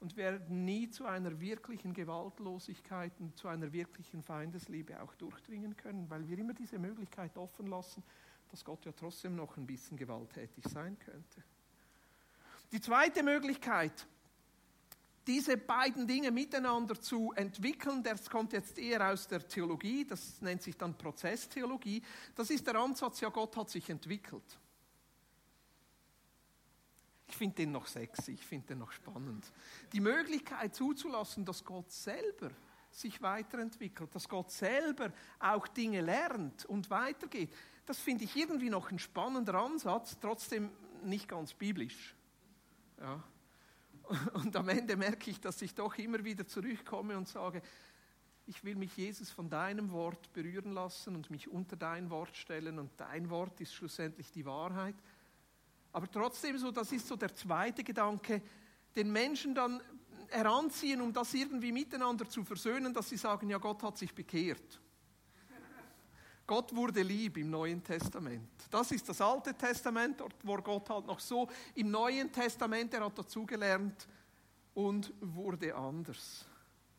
und 0.00 0.16
werden 0.16 0.64
nie 0.64 0.88
zu 0.88 1.06
einer 1.06 1.40
wirklichen 1.40 1.92
Gewaltlosigkeit 1.92 3.12
und 3.20 3.36
zu 3.36 3.48
einer 3.48 3.72
wirklichen 3.72 4.22
Feindesliebe 4.22 5.02
auch 5.02 5.14
durchdringen 5.16 5.76
können, 5.76 6.08
weil 6.08 6.26
wir 6.28 6.38
immer 6.38 6.54
diese 6.54 6.78
Möglichkeit 6.78 7.36
offen 7.36 7.66
lassen, 7.66 8.02
dass 8.50 8.64
Gott 8.64 8.84
ja 8.84 8.92
trotzdem 8.92 9.36
noch 9.36 9.56
ein 9.56 9.66
bisschen 9.66 9.96
gewalttätig 9.96 10.64
sein 10.68 10.98
könnte. 10.98 11.42
Die 12.72 12.80
zweite 12.80 13.22
Möglichkeit, 13.22 14.06
diese 15.28 15.58
beiden 15.58 16.06
Dinge 16.06 16.30
miteinander 16.30 16.98
zu 16.98 17.32
entwickeln, 17.36 18.02
das 18.02 18.30
kommt 18.30 18.54
jetzt 18.54 18.78
eher 18.78 19.12
aus 19.12 19.28
der 19.28 19.46
Theologie, 19.46 20.06
das 20.06 20.40
nennt 20.40 20.62
sich 20.62 20.76
dann 20.76 20.96
Prozesstheologie, 20.96 22.02
das 22.34 22.48
ist 22.48 22.66
der 22.66 22.76
Ansatz, 22.76 23.20
ja 23.20 23.28
Gott 23.28 23.54
hat 23.56 23.68
sich 23.68 23.90
entwickelt. 23.90 24.58
Ich 27.28 27.36
finde 27.36 27.56
den 27.56 27.72
noch 27.72 27.86
sexy, 27.86 28.32
ich 28.32 28.46
finde 28.46 28.68
den 28.68 28.78
noch 28.78 28.90
spannend. 28.90 29.52
Die 29.92 30.00
Möglichkeit 30.00 30.74
zuzulassen, 30.74 31.44
dass 31.44 31.62
Gott 31.62 31.92
selber 31.92 32.50
sich 32.90 33.20
weiterentwickelt, 33.20 34.14
dass 34.14 34.30
Gott 34.30 34.50
selber 34.50 35.12
auch 35.38 35.68
Dinge 35.68 36.00
lernt 36.00 36.64
und 36.64 36.88
weitergeht, 36.88 37.52
das 37.84 37.98
finde 37.98 38.24
ich 38.24 38.34
irgendwie 38.34 38.70
noch 38.70 38.90
ein 38.90 38.98
spannender 38.98 39.54
Ansatz, 39.56 40.16
trotzdem 40.18 40.70
nicht 41.04 41.28
ganz 41.28 41.52
biblisch. 41.52 42.14
Ja. 42.98 43.22
Und 44.34 44.56
am 44.56 44.68
Ende 44.68 44.96
merke 44.96 45.30
ich, 45.30 45.40
dass 45.40 45.60
ich 45.62 45.74
doch 45.74 45.96
immer 45.98 46.24
wieder 46.24 46.46
zurückkomme 46.46 47.16
und 47.16 47.28
sage, 47.28 47.62
ich 48.46 48.64
will 48.64 48.76
mich 48.76 48.96
Jesus 48.96 49.30
von 49.30 49.50
deinem 49.50 49.92
Wort 49.92 50.32
berühren 50.32 50.72
lassen 50.72 51.14
und 51.14 51.30
mich 51.30 51.48
unter 51.48 51.76
dein 51.76 52.08
Wort 52.08 52.34
stellen 52.34 52.78
und 52.78 52.90
dein 52.96 53.28
Wort 53.28 53.60
ist 53.60 53.74
schlussendlich 53.74 54.32
die 54.32 54.46
Wahrheit. 54.46 54.94
Aber 55.92 56.10
trotzdem 56.10 56.56
so, 56.56 56.70
das 56.70 56.92
ist 56.92 57.06
so 57.06 57.16
der 57.16 57.34
zweite 57.34 57.84
Gedanke, 57.84 58.40
den 58.96 59.12
Menschen 59.12 59.54
dann 59.54 59.82
heranziehen, 60.28 61.00
um 61.00 61.12
das 61.12 61.34
irgendwie 61.34 61.72
miteinander 61.72 62.28
zu 62.28 62.44
versöhnen, 62.44 62.94
dass 62.94 63.08
sie 63.10 63.16
sagen, 63.16 63.50
ja, 63.50 63.58
Gott 63.58 63.82
hat 63.82 63.98
sich 63.98 64.14
bekehrt. 64.14 64.80
Gott 66.48 66.74
wurde 66.74 67.02
lieb 67.02 67.36
im 67.36 67.50
Neuen 67.50 67.84
Testament. 67.84 68.48
Das 68.70 68.90
ist 68.90 69.06
das 69.06 69.20
Alte 69.20 69.52
Testament, 69.52 70.18
dort 70.18 70.34
wo 70.42 70.56
Gott 70.56 70.88
halt 70.88 71.06
noch 71.06 71.20
so. 71.20 71.46
Im 71.74 71.90
Neuen 71.90 72.32
Testament, 72.32 72.94
er 72.94 73.04
hat 73.04 73.18
dazugelernt 73.18 74.08
und 74.72 75.12
wurde 75.20 75.74
anders. 75.74 76.46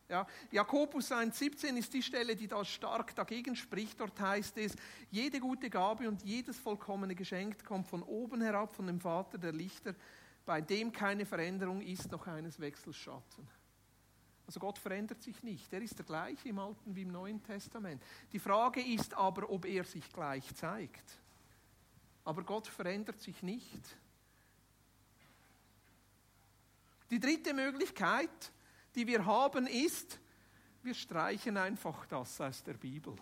Ja, 0.08 0.24
Jakobus 0.52 1.10
1,17 1.10 1.76
ist 1.76 1.92
die 1.92 2.02
Stelle, 2.02 2.36
die 2.36 2.46
da 2.46 2.64
stark 2.64 3.12
dagegen 3.16 3.56
spricht. 3.56 3.98
Dort 4.00 4.20
heißt 4.20 4.56
es, 4.58 4.76
jede 5.10 5.40
gute 5.40 5.68
Gabe 5.68 6.06
und 6.06 6.22
jedes 6.22 6.56
vollkommene 6.56 7.16
Geschenk 7.16 7.64
kommt 7.64 7.88
von 7.88 8.04
oben 8.04 8.42
herab, 8.42 8.72
von 8.72 8.86
dem 8.86 9.00
Vater 9.00 9.36
der 9.36 9.52
Lichter, 9.52 9.96
bei 10.46 10.60
dem 10.60 10.92
keine 10.92 11.26
Veränderung 11.26 11.80
ist, 11.82 12.12
noch 12.12 12.28
eines 12.28 12.60
Wechselschatten. 12.60 13.48
Also 14.50 14.58
Gott 14.58 14.78
verändert 14.78 15.22
sich 15.22 15.44
nicht. 15.44 15.72
Er 15.72 15.80
ist 15.80 15.96
der 15.96 16.04
gleiche 16.04 16.48
im 16.48 16.58
Alten 16.58 16.96
wie 16.96 17.02
im 17.02 17.12
Neuen 17.12 17.40
Testament. 17.40 18.02
Die 18.32 18.40
Frage 18.40 18.82
ist 18.82 19.14
aber, 19.14 19.48
ob 19.48 19.64
er 19.64 19.84
sich 19.84 20.12
gleich 20.12 20.52
zeigt. 20.56 21.20
Aber 22.24 22.42
Gott 22.42 22.66
verändert 22.66 23.20
sich 23.20 23.44
nicht. 23.44 23.96
Die 27.10 27.20
dritte 27.20 27.54
Möglichkeit, 27.54 28.50
die 28.96 29.06
wir 29.06 29.24
haben, 29.24 29.68
ist, 29.68 30.18
wir 30.82 30.94
streichen 30.94 31.56
einfach 31.56 32.04
das 32.06 32.40
aus 32.40 32.64
der 32.64 32.74
Bibel 32.74 33.14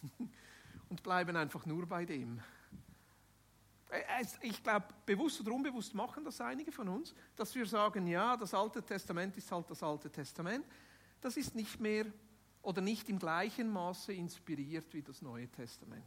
und 0.88 1.02
bleiben 1.02 1.36
einfach 1.36 1.66
nur 1.66 1.84
bei 1.84 2.06
dem. 2.06 2.40
Äh, 3.90 4.24
ich 4.42 4.62
glaube, 4.62 4.86
bewusst 5.06 5.40
oder 5.40 5.52
unbewusst 5.52 5.94
machen 5.94 6.24
das 6.24 6.40
einige 6.40 6.72
von 6.72 6.88
uns, 6.88 7.14
dass 7.36 7.54
wir 7.54 7.66
sagen, 7.66 8.06
ja, 8.06 8.36
das 8.36 8.54
Alte 8.54 8.82
Testament 8.82 9.36
ist 9.36 9.50
halt 9.50 9.70
das 9.70 9.82
Alte 9.82 10.10
Testament. 10.10 10.66
Das 11.20 11.36
ist 11.36 11.54
nicht 11.54 11.80
mehr 11.80 12.06
oder 12.62 12.80
nicht 12.80 13.08
im 13.08 13.18
gleichen 13.18 13.70
Maße 13.70 14.12
inspiriert 14.12 14.92
wie 14.92 15.02
das 15.02 15.22
Neue 15.22 15.48
Testament. 15.48 16.04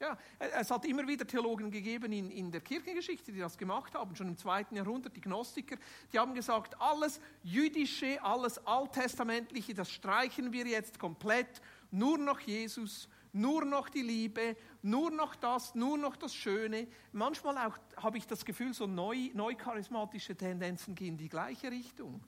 Ja, 0.00 0.18
es 0.58 0.68
hat 0.68 0.84
immer 0.84 1.06
wieder 1.06 1.24
Theologen 1.24 1.70
gegeben 1.70 2.12
in, 2.12 2.28
in 2.32 2.50
der 2.50 2.60
Kirchengeschichte, 2.60 3.30
die 3.30 3.38
das 3.38 3.56
gemacht 3.56 3.94
haben, 3.94 4.16
schon 4.16 4.26
im 4.26 4.36
zweiten 4.36 4.74
Jahrhundert, 4.74 5.14
die 5.14 5.20
Gnostiker, 5.20 5.76
die 6.12 6.18
haben 6.18 6.34
gesagt, 6.34 6.80
alles 6.80 7.20
Jüdische, 7.44 8.20
alles 8.20 8.66
Alttestamentliche, 8.66 9.74
das 9.74 9.88
streichen 9.92 10.52
wir 10.52 10.66
jetzt 10.66 10.98
komplett, 10.98 11.62
nur 11.92 12.18
noch 12.18 12.40
Jesus, 12.40 13.08
nur 13.32 13.64
noch 13.64 13.88
die 13.88 14.02
Liebe, 14.02 14.56
nur 14.82 15.10
noch 15.10 15.34
das, 15.34 15.74
nur 15.74 15.96
noch 15.96 16.16
das 16.16 16.34
Schöne. 16.34 16.86
Manchmal 17.12 17.56
auch 17.58 17.78
habe 17.96 18.18
ich 18.18 18.26
das 18.26 18.44
Gefühl, 18.44 18.74
so 18.74 18.86
neu, 18.86 19.30
neu 19.32 19.54
charismatische 19.54 20.36
Tendenzen 20.36 20.94
gehen 20.94 21.14
in 21.14 21.18
die 21.18 21.28
gleiche 21.28 21.70
Richtung. 21.70 22.22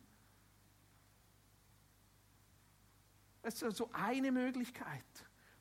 Es 3.42 3.60
ist 3.60 3.76
so 3.76 3.90
eine 3.92 4.32
Möglichkeit, 4.32 5.04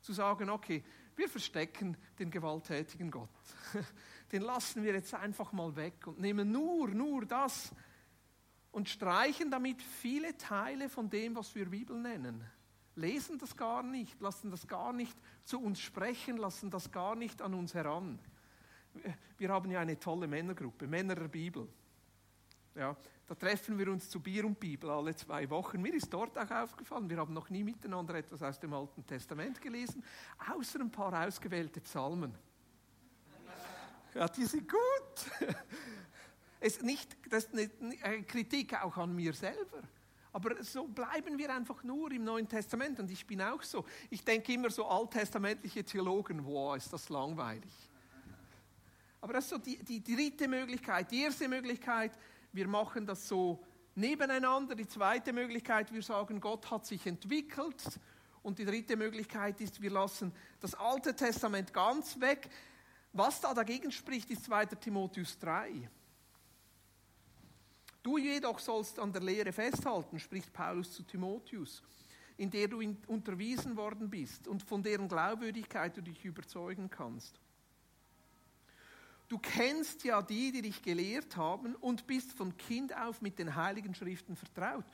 zu 0.00 0.14
sagen, 0.14 0.48
okay, 0.48 0.82
wir 1.16 1.28
verstecken 1.28 1.96
den 2.18 2.30
gewalttätigen 2.30 3.10
Gott. 3.10 3.28
Den 4.32 4.42
lassen 4.42 4.82
wir 4.82 4.94
jetzt 4.94 5.14
einfach 5.14 5.52
mal 5.52 5.76
weg 5.76 6.06
und 6.06 6.18
nehmen 6.18 6.50
nur, 6.50 6.88
nur 6.88 7.24
das 7.26 7.72
und 8.72 8.88
streichen 8.88 9.50
damit 9.50 9.80
viele 9.80 10.36
Teile 10.36 10.88
von 10.88 11.08
dem, 11.08 11.36
was 11.36 11.54
wir 11.54 11.66
Bibel 11.66 11.96
nennen 12.00 12.44
lesen 12.96 13.38
das 13.38 13.56
gar 13.56 13.82
nicht, 13.82 14.20
lassen 14.20 14.50
das 14.50 14.66
gar 14.66 14.92
nicht 14.92 15.16
zu 15.44 15.60
uns 15.60 15.80
sprechen, 15.80 16.36
lassen 16.36 16.70
das 16.70 16.90
gar 16.90 17.16
nicht 17.16 17.42
an 17.42 17.54
uns 17.54 17.74
heran. 17.74 18.18
Wir 19.38 19.48
haben 19.48 19.70
ja 19.70 19.80
eine 19.80 19.98
tolle 19.98 20.26
Männergruppe, 20.26 20.86
Männer 20.86 21.14
der 21.14 21.28
Bibel. 21.28 21.68
Ja, 22.74 22.96
da 23.26 23.34
treffen 23.34 23.78
wir 23.78 23.88
uns 23.88 24.10
zu 24.10 24.20
Bier 24.20 24.44
und 24.44 24.58
Bibel 24.58 24.90
alle 24.90 25.14
zwei 25.14 25.48
Wochen. 25.50 25.80
Mir 25.80 25.94
ist 25.94 26.12
dort 26.12 26.36
auch 26.36 26.50
aufgefallen, 26.50 27.08
wir 27.08 27.18
haben 27.18 27.32
noch 27.32 27.48
nie 27.48 27.62
miteinander 27.62 28.14
etwas 28.14 28.42
aus 28.42 28.58
dem 28.58 28.72
Alten 28.72 29.06
Testament 29.06 29.60
gelesen, 29.60 30.04
außer 30.52 30.80
ein 30.80 30.90
paar 30.90 31.26
ausgewählte 31.26 31.80
Psalmen. 31.80 32.34
Ja, 34.14 34.28
die 34.28 34.44
sind 34.44 34.68
gut. 34.68 35.54
Es 36.60 36.80
nicht, 36.80 37.14
das 37.28 37.44
ist 37.44 37.72
eine 38.02 38.22
Kritik 38.22 38.72
auch 38.82 38.96
an 38.96 39.14
mir 39.14 39.34
selber. 39.34 39.82
Aber 40.34 40.60
so 40.64 40.88
bleiben 40.88 41.38
wir 41.38 41.54
einfach 41.54 41.84
nur 41.84 42.10
im 42.10 42.24
Neuen 42.24 42.48
Testament 42.48 42.98
und 42.98 43.08
ich 43.08 43.24
bin 43.24 43.40
auch 43.40 43.62
so. 43.62 43.84
Ich 44.10 44.24
denke 44.24 44.52
immer 44.52 44.68
so 44.68 44.84
alttestamentliche 44.84 45.84
Theologen, 45.84 46.44
wow, 46.44 46.76
ist 46.76 46.92
das 46.92 47.08
langweilig. 47.08 47.70
Aber 49.20 49.34
das 49.34 49.44
ist 49.44 49.50
so 49.50 49.58
die, 49.58 49.78
die 49.84 50.02
dritte 50.02 50.48
Möglichkeit. 50.48 51.12
Die 51.12 51.22
erste 51.22 51.46
Möglichkeit, 51.46 52.18
wir 52.52 52.66
machen 52.66 53.06
das 53.06 53.28
so 53.28 53.64
nebeneinander. 53.94 54.74
Die 54.74 54.88
zweite 54.88 55.32
Möglichkeit, 55.32 55.92
wir 55.92 56.02
sagen, 56.02 56.40
Gott 56.40 56.68
hat 56.68 56.84
sich 56.84 57.06
entwickelt. 57.06 58.00
Und 58.42 58.58
die 58.58 58.64
dritte 58.64 58.96
Möglichkeit 58.96 59.60
ist, 59.60 59.80
wir 59.80 59.90
lassen 59.90 60.32
das 60.58 60.74
Alte 60.74 61.14
Testament 61.14 61.72
ganz 61.72 62.18
weg. 62.20 62.50
Was 63.12 63.40
da 63.40 63.54
dagegen 63.54 63.92
spricht, 63.92 64.28
ist 64.30 64.46
2. 64.46 64.66
Timotheus 64.66 65.38
3. 65.38 65.88
Du 68.04 68.18
jedoch 68.18 68.58
sollst 68.58 68.98
an 68.98 69.14
der 69.14 69.22
Lehre 69.22 69.50
festhalten, 69.50 70.18
spricht 70.18 70.52
Paulus 70.52 70.92
zu 70.92 71.02
Timotheus, 71.04 71.82
in 72.36 72.50
der 72.50 72.68
du 72.68 72.82
unterwiesen 73.06 73.78
worden 73.78 74.10
bist 74.10 74.46
und 74.46 74.62
von 74.62 74.82
deren 74.82 75.08
Glaubwürdigkeit 75.08 75.96
du 75.96 76.02
dich 76.02 76.22
überzeugen 76.22 76.90
kannst. 76.90 77.40
Du 79.26 79.38
kennst 79.38 80.04
ja 80.04 80.20
die, 80.20 80.52
die 80.52 80.60
dich 80.60 80.82
gelehrt 80.82 81.38
haben 81.38 81.74
und 81.76 82.06
bist 82.06 82.34
von 82.34 82.54
Kind 82.58 82.94
auf 82.94 83.22
mit 83.22 83.38
den 83.38 83.56
heiligen 83.56 83.94
Schriften 83.94 84.36
vertraut. 84.36 84.84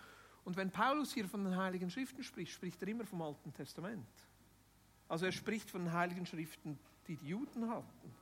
Und 0.45 0.57
wenn 0.57 0.71
Paulus 0.71 1.13
hier 1.13 1.29
von 1.29 1.43
den 1.43 1.57
heiligen 1.57 1.91
Schriften 1.91 2.23
spricht, 2.23 2.53
spricht 2.53 2.81
er 2.81 2.89
immer 2.89 3.05
vom 3.05 3.23
Alten 3.23 3.53
Testament. 3.53 4.07
Also 5.09 5.27
er 5.27 5.33
spricht 5.33 5.69
von 5.69 5.83
den 5.85 5.93
heiligen 5.93 6.27
Schriften, 6.27 6.79
die 7.09 7.17
die 7.17 7.27
Juden 7.27 7.69
hatten 7.69 8.20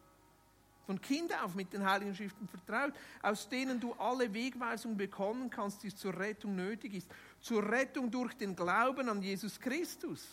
von 0.89 0.99
Kind 1.03 1.39
auf 1.45 1.55
mit 1.55 1.71
den 1.71 1.85
Heiligen 1.85 2.15
Schriften 2.15 2.49
vertraut, 2.49 2.95
aus 3.21 3.47
denen 3.47 3.79
du 3.79 3.93
alle 3.99 4.33
Wegweisung 4.33 4.97
bekommen 4.97 5.51
kannst, 5.51 5.83
die 5.83 5.95
zur 5.95 6.19
Rettung 6.19 6.57
nötig 6.57 6.95
ist. 6.95 7.11
Zur 7.43 7.63
Rettung 7.71 8.11
durch 8.11 8.33
den 8.33 8.57
Glauben 8.57 9.07
an 9.07 9.21
Jesus 9.21 9.61
Christus. 9.61 10.27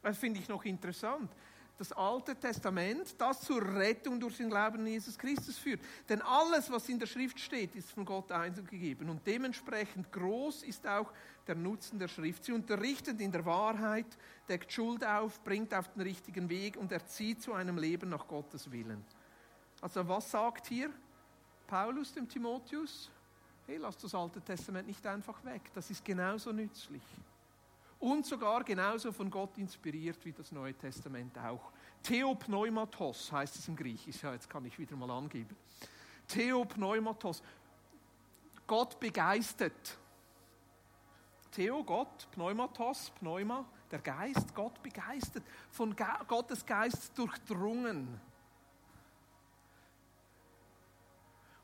Das 0.00 0.16
finde 0.16 0.38
ich 0.38 0.48
noch 0.48 0.64
interessant. 0.64 1.28
das 1.78 1.90
Alte 1.94 2.36
Testament, 2.36 3.20
das 3.20 3.40
zur 3.40 3.60
Rettung 3.60 4.20
durch 4.20 4.36
den 4.36 4.48
Glauben 4.50 4.78
an 4.78 4.86
Jesus 4.86 5.18
Christus 5.18 5.58
führt. 5.58 5.80
Denn 6.08 6.22
alles, 6.22 6.70
was 6.70 6.88
in 6.88 7.00
der 7.00 7.06
Schrift 7.08 7.40
steht, 7.40 7.74
ist 7.74 7.90
von 7.90 8.04
Gott 8.04 8.30
eingegeben. 8.30 9.10
Und 9.10 9.26
dementsprechend 9.26 10.12
groß 10.12 10.62
ist 10.62 10.86
auch 10.86 11.12
der 11.48 11.56
Nutzen 11.56 11.98
der 11.98 12.06
Schrift. 12.06 12.44
Sie 12.44 12.52
unterrichtet 12.52 13.20
in 13.20 13.32
der 13.32 13.44
Wahrheit, 13.44 14.06
deckt 14.48 14.72
Schuld 14.72 15.04
auf, 15.04 15.42
bringt 15.42 15.74
auf 15.74 15.88
den 15.88 16.02
richtigen 16.02 16.48
Weg 16.48 16.76
und 16.76 16.92
erzieht 16.92 17.42
zu 17.42 17.52
einem 17.52 17.78
Leben 17.78 18.10
nach 18.10 18.28
Gottes 18.28 18.70
Willen. 18.70 19.04
Also 19.82 20.08
was 20.08 20.30
sagt 20.30 20.68
hier 20.68 20.90
Paulus 21.66 22.14
dem 22.14 22.28
Timotheus? 22.28 23.10
Hey, 23.66 23.76
lass 23.78 23.96
das 23.98 24.14
Alte 24.14 24.40
Testament 24.40 24.86
nicht 24.86 25.04
einfach 25.06 25.44
weg. 25.44 25.70
Das 25.74 25.90
ist 25.90 26.04
genauso 26.04 26.52
nützlich. 26.52 27.02
Und 27.98 28.24
sogar 28.24 28.64
genauso 28.64 29.12
von 29.12 29.30
Gott 29.30 29.58
inspiriert 29.58 30.24
wie 30.24 30.32
das 30.32 30.50
Neue 30.52 30.74
Testament 30.74 31.36
auch. 31.38 31.72
Theopneumatos 32.02 33.30
heißt 33.30 33.56
es 33.56 33.68
im 33.68 33.76
Griechisch. 33.76 34.22
Ja, 34.22 34.32
jetzt 34.32 34.48
kann 34.48 34.64
ich 34.64 34.78
wieder 34.78 34.96
mal 34.96 35.10
angeben. 35.10 35.56
Theopneumatos. 36.28 37.42
Gott 38.66 38.98
begeistert. 38.98 39.98
Theo, 41.50 41.84
Gott, 41.84 42.28
Pneumatos, 42.30 43.10
Pneuma, 43.10 43.64
der 43.90 43.98
Geist, 43.98 44.54
Gott 44.54 44.82
begeistert, 44.82 45.44
von 45.70 45.94
Gottes 46.26 46.64
Geist 46.64 47.16
durchdrungen. 47.18 48.20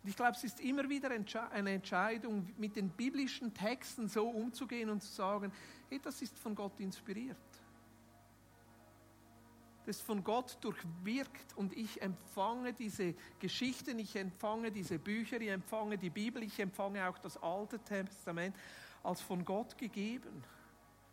Ich 0.08 0.16
glaube, 0.16 0.32
es 0.32 0.44
ist 0.44 0.60
immer 0.60 0.88
wieder 0.88 1.10
eine 1.10 1.70
Entscheidung, 1.70 2.48
mit 2.56 2.76
den 2.76 2.88
biblischen 2.88 3.52
Texten 3.52 4.08
so 4.08 4.28
umzugehen 4.28 4.88
und 4.88 5.02
zu 5.02 5.12
sagen, 5.12 5.52
hey, 5.90 6.00
das 6.02 6.22
ist 6.22 6.38
von 6.38 6.54
Gott 6.54 6.80
inspiriert. 6.80 7.36
Das 9.84 9.96
ist 9.96 10.02
von 10.02 10.24
Gott 10.24 10.56
durchwirkt 10.62 11.56
und 11.56 11.76
ich 11.76 12.00
empfange 12.00 12.72
diese 12.72 13.14
Geschichten, 13.38 13.98
ich 13.98 14.16
empfange 14.16 14.70
diese 14.70 14.98
Bücher, 14.98 15.40
ich 15.40 15.48
empfange 15.48 15.98
die 15.98 16.10
Bibel, 16.10 16.42
ich 16.42 16.58
empfange 16.58 17.06
auch 17.08 17.18
das 17.18 17.36
Alte 17.42 17.78
Testament 17.78 18.56
als 19.02 19.20
von 19.20 19.44
Gott 19.44 19.76
gegeben. 19.76 20.42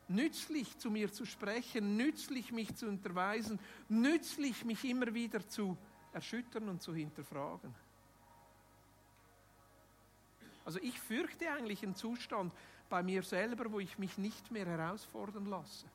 Nützlich 0.07 0.77
zu 0.77 0.89
mir 0.89 1.11
zu 1.11 1.25
sprechen, 1.25 1.97
nützlich 1.97 2.51
mich 2.51 2.75
zu 2.75 2.87
unterweisen, 2.87 3.59
nützlich 3.89 4.63
mich 4.63 4.85
immer 4.85 5.13
wieder 5.13 5.45
zu 5.47 5.77
erschüttern 6.13 6.69
und 6.69 6.81
zu 6.81 6.93
hinterfragen. 6.93 7.73
Also 10.65 10.79
ich 10.81 10.99
fürchte 10.99 11.49
eigentlich 11.49 11.83
einen 11.83 11.95
Zustand 11.95 12.51
bei 12.89 13.03
mir 13.03 13.23
selber, 13.23 13.71
wo 13.71 13.79
ich 13.79 13.97
mich 13.97 14.17
nicht 14.17 14.51
mehr 14.51 14.65
herausfordern 14.65 15.45
lasse, 15.45 15.85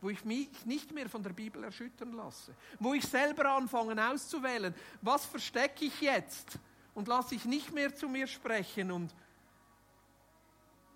wo 0.00 0.10
ich 0.10 0.24
mich 0.24 0.66
nicht 0.66 0.92
mehr 0.92 1.08
von 1.08 1.22
der 1.22 1.30
Bibel 1.30 1.62
erschüttern 1.62 2.12
lasse, 2.12 2.54
wo 2.80 2.94
ich 2.94 3.04
selber 3.04 3.52
anfange 3.52 4.10
auszuwählen, 4.10 4.74
was 5.02 5.24
verstecke 5.26 5.84
ich 5.84 6.00
jetzt 6.00 6.58
und 6.94 7.08
lasse 7.08 7.34
ich 7.34 7.44
nicht 7.44 7.72
mehr 7.72 7.94
zu 7.94 8.08
mir 8.08 8.26
sprechen 8.26 8.90
und 8.90 9.14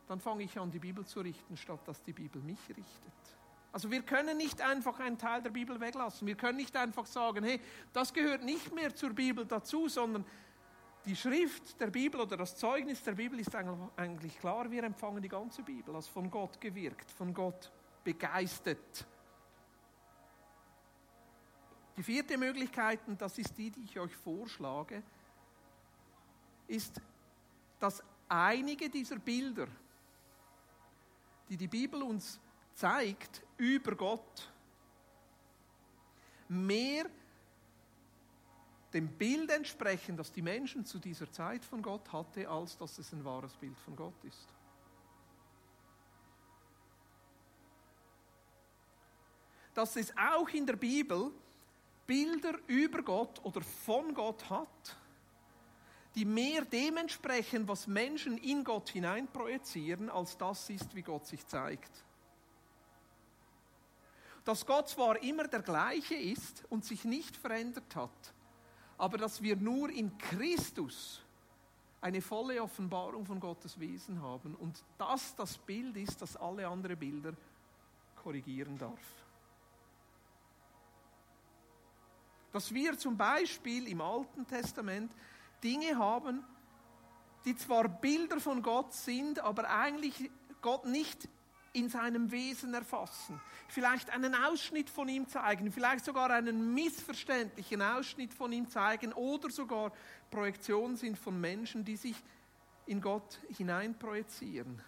dann 0.08 0.18
fange 0.18 0.42
ich 0.42 0.58
an, 0.58 0.70
die 0.70 0.80
Bibel 0.80 1.06
zu 1.06 1.20
richten, 1.20 1.56
statt 1.56 1.80
dass 1.86 2.02
die 2.02 2.12
Bibel 2.12 2.42
mich 2.42 2.58
richtet. 2.68 3.12
Also 3.72 3.90
wir 3.90 4.02
können 4.02 4.36
nicht 4.36 4.60
einfach 4.60 4.98
einen 4.98 5.16
Teil 5.16 5.42
der 5.42 5.50
Bibel 5.50 5.78
weglassen. 5.78 6.26
Wir 6.26 6.34
können 6.34 6.56
nicht 6.56 6.76
einfach 6.76 7.06
sagen, 7.06 7.44
hey, 7.44 7.60
das 7.92 8.12
gehört 8.12 8.42
nicht 8.42 8.74
mehr 8.74 8.94
zur 8.94 9.10
Bibel 9.10 9.44
dazu, 9.46 9.88
sondern 9.88 10.24
die 11.04 11.16
Schrift 11.16 11.80
der 11.80 11.88
Bibel 11.88 12.20
oder 12.20 12.36
das 12.36 12.56
Zeugnis 12.56 13.02
der 13.02 13.12
Bibel 13.12 13.38
ist 13.40 13.54
eigentlich 13.54 14.38
klar, 14.38 14.70
wir 14.70 14.84
empfangen 14.84 15.22
die 15.22 15.28
ganze 15.28 15.62
Bibel 15.62 15.94
als 15.94 16.08
von 16.08 16.30
Gott 16.30 16.60
gewirkt, 16.60 17.10
von 17.10 17.32
Gott 17.32 17.72
begeistert. 18.04 19.06
Die 21.96 22.02
vierte 22.02 22.36
Möglichkeit, 22.38 23.00
und 23.06 23.20
das 23.20 23.38
ist 23.38 23.56
die, 23.56 23.70
die 23.70 23.84
ich 23.84 23.98
euch 23.98 24.14
vorschlage, 24.14 25.02
ist, 26.66 27.00
dass 27.78 28.02
einige 28.28 28.88
dieser 28.88 29.18
Bilder, 29.18 29.66
die 31.48 31.56
die 31.56 31.68
Bibel 31.68 32.02
uns 32.02 32.38
zeigt 32.74 33.42
über 33.56 33.94
Gott, 33.96 34.52
mehr 36.48 37.06
dem 38.92 39.08
Bild 39.08 39.50
entsprechen, 39.50 40.16
das 40.16 40.32
die 40.32 40.42
Menschen 40.42 40.84
zu 40.84 40.98
dieser 40.98 41.30
Zeit 41.30 41.64
von 41.64 41.82
Gott 41.82 42.12
hatte, 42.12 42.48
als 42.48 42.76
dass 42.76 42.98
es 42.98 43.12
ein 43.12 43.24
wahres 43.24 43.56
Bild 43.56 43.78
von 43.78 43.94
Gott 43.94 44.24
ist. 44.24 44.48
Dass 49.74 49.94
es 49.96 50.12
auch 50.16 50.48
in 50.48 50.66
der 50.66 50.76
Bibel 50.76 51.30
Bilder 52.06 52.58
über 52.66 53.02
Gott 53.02 53.40
oder 53.44 53.60
von 53.60 54.12
Gott 54.12 54.50
hat, 54.50 54.96
die 56.16 56.24
mehr 56.24 56.64
dementsprechend, 56.64 57.68
was 57.68 57.86
Menschen 57.86 58.36
in 58.38 58.64
Gott 58.64 58.90
hineinprojizieren, 58.90 60.10
als 60.10 60.36
das 60.36 60.68
ist, 60.70 60.92
wie 60.96 61.02
Gott 61.02 61.26
sich 61.26 61.46
zeigt. 61.46 62.04
Dass 64.44 64.66
Gott 64.66 64.88
zwar 64.88 65.22
immer 65.22 65.46
der 65.46 65.62
gleiche 65.62 66.16
ist 66.16 66.64
und 66.68 66.84
sich 66.84 67.04
nicht 67.04 67.36
verändert 67.36 67.94
hat, 67.94 68.34
aber 69.00 69.16
dass 69.16 69.40
wir 69.40 69.56
nur 69.56 69.88
in 69.88 70.16
Christus 70.18 71.22
eine 72.02 72.20
volle 72.20 72.62
Offenbarung 72.62 73.24
von 73.24 73.40
Gottes 73.40 73.80
Wesen 73.80 74.20
haben 74.20 74.54
und 74.54 74.84
das 74.98 75.34
das 75.36 75.56
Bild 75.56 75.96
ist, 75.96 76.20
das 76.20 76.36
alle 76.36 76.68
anderen 76.68 76.98
Bilder 76.98 77.32
korrigieren 78.14 78.76
darf. 78.76 79.00
Dass 82.52 82.74
wir 82.74 82.98
zum 82.98 83.16
Beispiel 83.16 83.88
im 83.88 84.02
Alten 84.02 84.46
Testament 84.46 85.12
Dinge 85.64 85.96
haben, 85.96 86.44
die 87.46 87.56
zwar 87.56 87.88
Bilder 87.88 88.38
von 88.38 88.62
Gott 88.62 88.92
sind, 88.92 89.40
aber 89.40 89.70
eigentlich 89.70 90.30
Gott 90.60 90.84
nicht 90.84 91.26
in 91.72 91.88
seinem 91.88 92.30
Wesen 92.30 92.74
erfassen. 92.74 93.40
Vielleicht 93.68 94.10
einen 94.10 94.34
Ausschnitt 94.34 94.90
von 94.90 95.08
ihm 95.08 95.28
zeigen, 95.28 95.70
vielleicht 95.70 96.04
sogar 96.04 96.30
einen 96.30 96.74
missverständlichen 96.74 97.80
Ausschnitt 97.80 98.34
von 98.34 98.52
ihm 98.52 98.68
zeigen 98.68 99.12
oder 99.12 99.50
sogar 99.50 99.92
Projektionen 100.30 100.96
sind 100.96 101.18
von 101.18 101.40
Menschen, 101.40 101.84
die 101.84 101.96
sich 101.96 102.16
in 102.86 103.00
Gott 103.00 103.38
hineinprojizieren. 103.56 104.82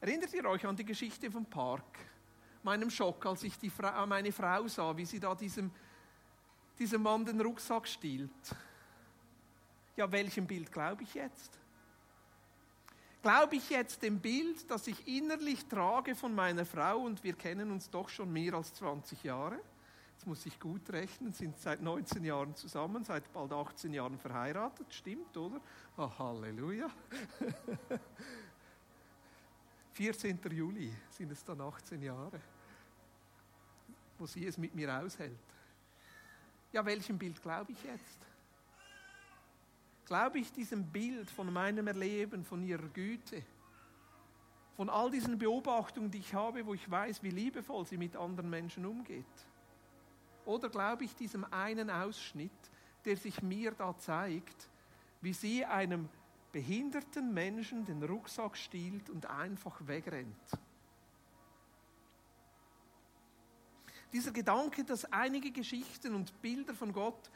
Erinnert 0.00 0.32
ihr 0.32 0.44
euch 0.46 0.66
an 0.66 0.76
die 0.76 0.84
Geschichte 0.84 1.30
vom 1.30 1.44
Park? 1.46 1.98
Meinem 2.62 2.88
Schock, 2.88 3.24
als 3.26 3.42
ich 3.42 3.58
die 3.58 3.70
Frau, 3.70 4.06
meine 4.06 4.32
Frau 4.32 4.66
sah, 4.68 4.96
wie 4.96 5.04
sie 5.04 5.20
da 5.20 5.34
diesem, 5.34 5.70
diesem 6.78 7.02
Mann 7.02 7.26
den 7.26 7.40
Rucksack 7.40 7.86
stiehlt. 7.86 8.30
Ja, 9.96 10.10
welchem 10.10 10.46
Bild 10.46 10.72
glaube 10.72 11.02
ich 11.02 11.14
jetzt? 11.14 11.58
Glaube 13.24 13.56
ich 13.56 13.70
jetzt 13.70 14.02
dem 14.02 14.20
Bild, 14.20 14.70
das 14.70 14.86
ich 14.86 15.08
innerlich 15.08 15.64
trage 15.64 16.14
von 16.14 16.34
meiner 16.34 16.66
Frau 16.66 16.98
und 16.98 17.24
wir 17.24 17.32
kennen 17.32 17.70
uns 17.70 17.88
doch 17.88 18.10
schon 18.10 18.30
mehr 18.30 18.52
als 18.52 18.74
20 18.74 19.24
Jahre? 19.24 19.58
Jetzt 20.12 20.26
muss 20.26 20.44
ich 20.44 20.60
gut 20.60 20.90
rechnen, 20.90 21.32
sind 21.32 21.58
seit 21.58 21.80
19 21.80 22.22
Jahren 22.22 22.54
zusammen, 22.54 23.02
seit 23.02 23.32
bald 23.32 23.50
18 23.50 23.94
Jahren 23.94 24.18
verheiratet, 24.18 24.92
stimmt, 24.92 25.34
oder? 25.38 25.58
Oh, 25.96 26.10
Halleluja. 26.18 26.90
14. 29.94 30.38
Juli 30.50 30.94
sind 31.08 31.32
es 31.32 31.42
dann 31.42 31.62
18 31.62 32.02
Jahre, 32.02 32.38
wo 34.18 34.26
sie 34.26 34.46
es 34.46 34.58
mit 34.58 34.74
mir 34.74 35.00
aushält. 35.00 35.32
Ja, 36.72 36.84
welchem 36.84 37.16
Bild 37.16 37.40
glaube 37.40 37.72
ich 37.72 37.82
jetzt? 37.84 38.33
Glaube 40.06 40.38
ich 40.38 40.52
diesem 40.52 40.84
Bild 40.84 41.30
von 41.30 41.52
meinem 41.52 41.86
Erleben, 41.86 42.44
von 42.44 42.62
ihrer 42.62 42.88
Güte, 42.88 43.42
von 44.76 44.90
all 44.90 45.10
diesen 45.10 45.38
Beobachtungen, 45.38 46.10
die 46.10 46.18
ich 46.18 46.34
habe, 46.34 46.66
wo 46.66 46.74
ich 46.74 46.90
weiß, 46.90 47.22
wie 47.22 47.30
liebevoll 47.30 47.86
sie 47.86 47.96
mit 47.96 48.16
anderen 48.16 48.50
Menschen 48.50 48.84
umgeht? 48.84 49.24
Oder 50.44 50.68
glaube 50.68 51.04
ich 51.04 51.14
diesem 51.14 51.44
einen 51.52 51.90
Ausschnitt, 51.90 52.50
der 53.04 53.16
sich 53.16 53.42
mir 53.42 53.70
da 53.72 53.96
zeigt, 53.96 54.68
wie 55.20 55.32
sie 55.32 55.64
einem 55.64 56.08
behinderten 56.52 57.32
Menschen 57.32 57.84
den 57.84 58.02
Rucksack 58.02 58.56
stiehlt 58.56 59.08
und 59.08 59.26
einfach 59.26 59.86
wegrennt? 59.86 60.36
Dieser 64.12 64.32
Gedanke, 64.32 64.84
dass 64.84 65.04
einige 65.06 65.50
Geschichten 65.50 66.14
und 66.14 66.40
Bilder 66.42 66.74
von 66.74 66.92
Gott 66.92 67.30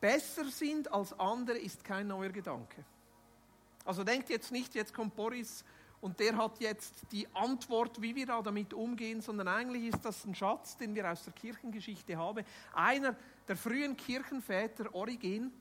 besser 0.00 0.44
sind 0.46 0.92
als 0.92 1.18
andere, 1.18 1.58
ist 1.58 1.84
kein 1.84 2.06
neuer 2.06 2.30
Gedanke. 2.30 2.84
Also 3.84 4.04
denkt 4.04 4.28
jetzt 4.28 4.52
nicht, 4.52 4.74
jetzt 4.74 4.92
kommt 4.92 5.16
Boris 5.16 5.64
und 6.00 6.20
der 6.20 6.36
hat 6.36 6.60
jetzt 6.60 6.94
die 7.10 7.26
Antwort, 7.34 8.00
wie 8.00 8.14
wir 8.14 8.26
da 8.26 8.42
damit 8.42 8.72
umgehen, 8.72 9.20
sondern 9.20 9.48
eigentlich 9.48 9.94
ist 9.94 10.04
das 10.04 10.24
ein 10.24 10.34
Schatz, 10.34 10.76
den 10.76 10.94
wir 10.94 11.10
aus 11.10 11.24
der 11.24 11.32
Kirchengeschichte 11.32 12.16
haben. 12.16 12.44
Einer 12.74 13.16
der 13.48 13.56
frühen 13.56 13.96
Kirchenväter, 13.96 14.94
Origen, 14.94 15.52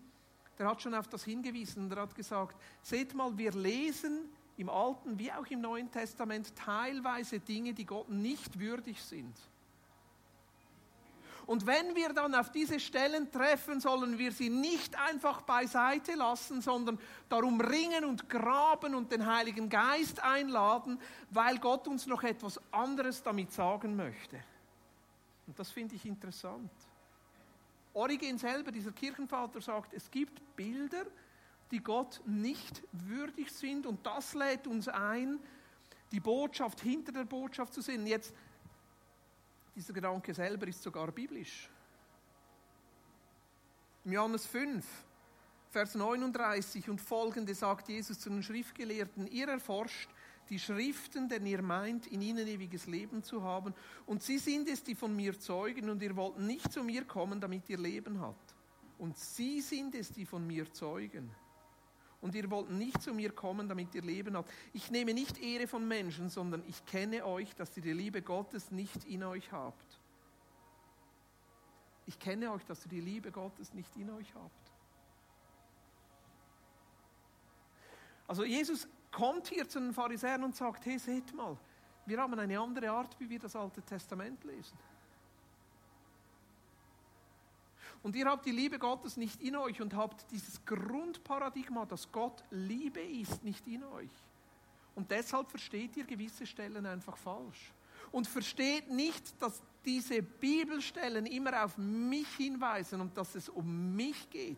der 0.60 0.68
hat 0.68 0.82
schon 0.82 0.94
auf 0.94 1.08
das 1.08 1.24
hingewiesen 1.24 1.84
und 1.84 1.92
er 1.92 2.02
hat 2.02 2.16
gesagt, 2.16 2.56
seht 2.82 3.14
mal, 3.14 3.38
wir 3.38 3.52
lesen 3.52 4.30
im 4.58 4.70
Alten 4.70 5.18
wie 5.20 5.32
auch 5.32 5.46
im 5.48 5.62
Neuen 5.62 5.92
Testament 5.92 6.56
teilweise 6.56 7.40
Dinge, 7.40 7.74
die 7.74 7.86
Gott 7.86 8.10
nicht 8.10 8.60
würdig 8.60 9.02
sind. 9.02 9.36
Und 11.48 11.66
wenn 11.66 11.96
wir 11.96 12.10
dann 12.10 12.36
auf 12.36 12.52
diese 12.52 12.78
Stellen 12.78 13.32
treffen, 13.32 13.80
sollen 13.80 14.18
wir 14.18 14.34
sie 14.34 14.50
nicht 14.50 15.00
einfach 15.00 15.42
beiseite 15.44 16.14
lassen, 16.16 16.62
sondern 16.62 17.00
darum 17.30 17.62
ringen 17.62 18.04
und 18.04 18.30
graben 18.30 18.94
und 18.94 19.14
den 19.14 19.26
Heiligen 19.26 19.70
Geist 19.70 20.22
einladen, 20.22 21.00
weil 21.32 21.58
Gott 21.58 21.88
uns 21.88 22.06
noch 22.06 22.22
etwas 22.24 22.60
anderes 22.72 23.24
damit 23.24 23.54
sagen 23.54 23.96
möchte. 23.96 24.38
Und 25.48 25.58
das 25.58 25.72
finde 25.72 25.96
ich 25.96 26.06
interessant. 26.06 26.70
Origen 27.94 28.38
selber, 28.38 28.74
dieser 28.74 28.92
Kirchenvater, 28.92 29.62
sagt, 29.62 29.94
es 29.94 30.12
gibt 30.12 30.42
Bilder, 30.58 31.06
die 31.72 31.80
Gott 31.80 32.22
nicht 32.26 32.84
würdig 32.92 33.52
sind 33.52 33.86
und 33.86 34.06
das 34.06 34.34
lädt 34.34 34.68
uns 34.68 34.90
ein, 34.90 35.40
die 36.12 36.20
Botschaft 36.20 36.82
hinter 36.82 37.14
der 37.14 37.24
Botschaft 37.24 37.74
zu 37.74 37.82
sehen. 37.82 38.06
Jetzt, 38.06 38.34
dieser 39.78 39.94
Gedanke 39.94 40.34
selber 40.34 40.68
ist 40.68 40.82
sogar 40.82 41.12
biblisch. 41.12 41.70
Im 44.04 44.12
Johannes 44.12 44.48
5, 44.48 44.84
Vers 45.70 45.94
39 45.94 46.90
und 46.90 47.00
folgende 47.00 47.54
sagt 47.54 47.88
Jesus 47.88 48.20
zu 48.20 48.30
den 48.30 48.42
Schriftgelehrten, 48.42 49.28
ihr 49.28 49.48
erforscht 49.48 50.10
die 50.50 50.58
Schriften, 50.58 51.30
denn 51.30 51.46
ihr 51.46 51.62
meint, 51.62 52.08
in 52.08 52.24
ihnen 52.24 52.48
ewiges 52.48 52.88
Leben 52.88 53.22
zu 53.22 53.44
haben. 53.44 53.76
Und 54.08 54.24
sie 54.24 54.40
sind 54.40 54.68
es, 54.68 54.84
die 54.84 54.96
von 54.96 55.16
mir 55.16 55.40
zeugen, 55.40 55.90
und 55.92 56.02
ihr 56.02 56.16
wollt 56.16 56.40
nicht 56.40 56.72
zu 56.72 56.84
mir 56.84 57.06
kommen, 57.06 57.40
damit 57.40 57.70
ihr 57.70 57.78
Leben 57.78 58.20
habt. 58.20 58.56
Und 58.98 59.16
sie 59.16 59.62
sind 59.62 59.94
es, 59.94 60.12
die 60.12 60.26
von 60.26 60.48
mir 60.48 60.72
zeugen. 60.74 61.30
Und 62.22 62.34
ihr 62.34 62.50
wollt 62.50 62.72
nicht 62.72 63.02
zu 63.02 63.14
mir 63.14 63.32
kommen, 63.32 63.70
damit 63.70 63.94
ihr 63.94 64.02
Leben 64.02 64.36
habt. 64.36 64.52
Ich 64.74 64.90
nehme 64.90 65.14
nicht 65.14 65.38
Ehre 65.38 65.68
von 65.68 65.88
Menschen, 65.88 66.30
sondern 66.30 66.64
ich 66.68 66.84
kenne 66.86 67.26
euch, 67.26 67.54
dass 67.56 67.76
ihr 67.78 67.84
die 67.84 67.94
Liebe 67.94 68.22
Gottes 68.22 68.72
nicht 68.72 69.06
in 69.06 69.24
euch 69.24 69.52
habt. 69.52 70.00
Ich 72.08 72.18
kenne 72.18 72.52
euch, 72.52 72.64
dass 72.66 72.86
ihr 72.86 72.90
die 72.90 73.02
Liebe 73.02 73.32
Gottes 73.32 73.74
nicht 73.74 73.96
in 73.98 74.10
euch 74.10 74.34
habt. 74.34 74.72
Also 78.28 78.44
Jesus 78.44 78.88
kommt 79.12 79.48
hier 79.48 79.68
zu 79.68 79.80
den 79.80 79.94
Pharisäern 79.94 80.44
und 80.44 80.56
sagt, 80.56 80.86
hey, 80.86 80.98
seht 80.98 81.34
mal, 81.34 81.58
wir 82.06 82.20
haben 82.20 82.38
eine 82.40 82.60
andere 82.60 82.90
Art, 82.90 83.20
wie 83.20 83.30
wir 83.30 83.40
das 83.40 83.56
Alte 83.56 83.82
Testament 83.82 84.44
lesen. 84.44 84.78
Und 88.04 88.16
ihr 88.16 88.26
habt 88.26 88.46
die 88.46 88.52
Liebe 88.52 88.80
Gottes 88.80 89.18
nicht 89.18 89.42
in 89.42 89.56
euch 89.56 89.82
und 89.82 89.94
habt 89.96 90.30
dieses 90.32 90.64
Grundparadigma, 90.66 91.86
dass 91.86 92.12
Gott 92.12 92.44
Liebe 92.52 93.02
ist, 93.02 93.44
nicht 93.44 93.68
in 93.68 93.84
euch. 93.84 94.12
Und 94.96 95.12
deshalb 95.12 95.50
versteht 95.50 95.96
ihr 95.98 96.06
gewisse 96.06 96.46
Stellen 96.46 96.86
einfach 96.86 97.18
falsch. 97.18 97.72
Und 98.12 98.28
versteht 98.28 98.90
nicht, 98.90 99.42
dass 99.42 99.62
diese 99.84 100.22
Bibelstellen 100.22 101.26
immer 101.26 101.64
auf 101.64 101.78
mich 101.78 102.28
hinweisen 102.36 103.02
und 103.02 103.18
dass 103.18 103.36
es 103.36 103.50
um 103.50 103.96
mich 103.96 104.30
geht. 104.30 104.58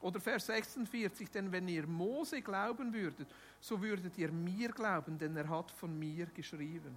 Oder 0.00 0.18
Vers 0.18 0.46
46, 0.46 1.30
denn 1.30 1.52
wenn 1.52 1.68
ihr 1.68 1.86
Mose 1.86 2.40
glauben 2.40 2.92
würdet, 2.92 3.28
so 3.60 3.80
würdet 3.82 4.16
ihr 4.16 4.32
mir 4.32 4.70
glauben, 4.70 5.18
denn 5.18 5.36
er 5.36 5.48
hat 5.48 5.70
von 5.72 5.98
mir 5.98 6.26
geschrieben. 6.26 6.96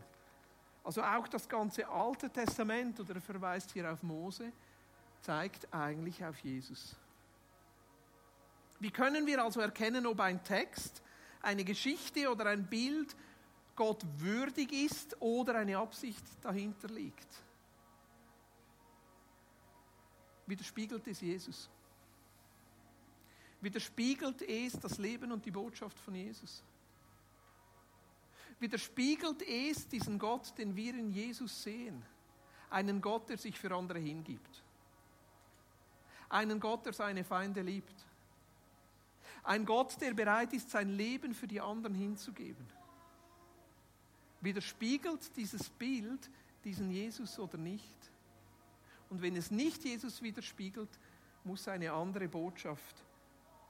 Also 0.83 1.01
auch 1.01 1.27
das 1.27 1.47
ganze 1.47 1.87
Alte 1.87 2.29
Testament, 2.29 2.99
oder 2.99 3.15
er 3.15 3.21
verweist 3.21 3.71
hier 3.71 3.91
auf 3.91 4.03
Mose, 4.03 4.51
zeigt 5.21 5.73
eigentlich 5.73 6.23
auf 6.23 6.37
Jesus. 6.39 6.95
Wie 8.79 8.91
können 8.91 9.25
wir 9.25 9.41
also 9.43 9.61
erkennen, 9.61 10.05
ob 10.05 10.19
ein 10.19 10.43
Text, 10.43 11.01
eine 11.41 11.63
Geschichte 11.63 12.29
oder 12.29 12.47
ein 12.47 12.65
Bild 12.67 13.15
Gott 13.75 14.05
würdig 14.17 14.71
ist 14.73 15.19
oder 15.21 15.55
eine 15.55 15.77
Absicht 15.77 16.23
dahinter 16.41 16.89
liegt? 16.89 17.27
Widerspiegelt 20.45 21.07
es 21.07 21.21
Jesus? 21.21 21.69
widerspiegelt 23.63 24.41
es 24.41 24.73
das 24.73 24.97
Leben 24.97 25.31
und 25.31 25.45
die 25.45 25.51
Botschaft 25.51 25.97
von 25.97 26.13
Jesus. 26.13 26.61
Widerspiegelt 28.59 29.41
es 29.41 29.87
diesen 29.87 30.19
Gott, 30.19 30.57
den 30.57 30.75
wir 30.75 30.93
in 30.93 31.11
Jesus 31.11 31.63
sehen. 31.63 32.03
Einen 32.69 33.01
Gott, 33.01 33.29
der 33.29 33.37
sich 33.37 33.59
für 33.59 33.75
andere 33.75 33.99
hingibt. 33.99 34.63
Einen 36.29 36.59
Gott, 36.59 36.85
der 36.85 36.93
seine 36.93 37.23
Feinde 37.23 37.61
liebt. 37.61 37.93
Ein 39.43 39.65
Gott, 39.65 39.99
der 40.01 40.13
bereit 40.13 40.53
ist, 40.53 40.69
sein 40.69 40.89
Leben 40.89 41.33
für 41.33 41.47
die 41.47 41.61
anderen 41.61 41.93
hinzugeben. 41.93 42.65
Widerspiegelt 44.41 45.35
dieses 45.35 45.69
Bild 45.69 46.29
diesen 46.63 46.91
Jesus 46.91 47.37
oder 47.39 47.57
nicht? 47.57 48.11
Und 49.09 49.21
wenn 49.21 49.35
es 49.35 49.51
nicht 49.51 49.83
Jesus 49.83 50.21
widerspiegelt, 50.21 50.89
muss 51.43 51.67
eine 51.67 51.91
andere 51.91 52.27
Botschaft 52.27 53.03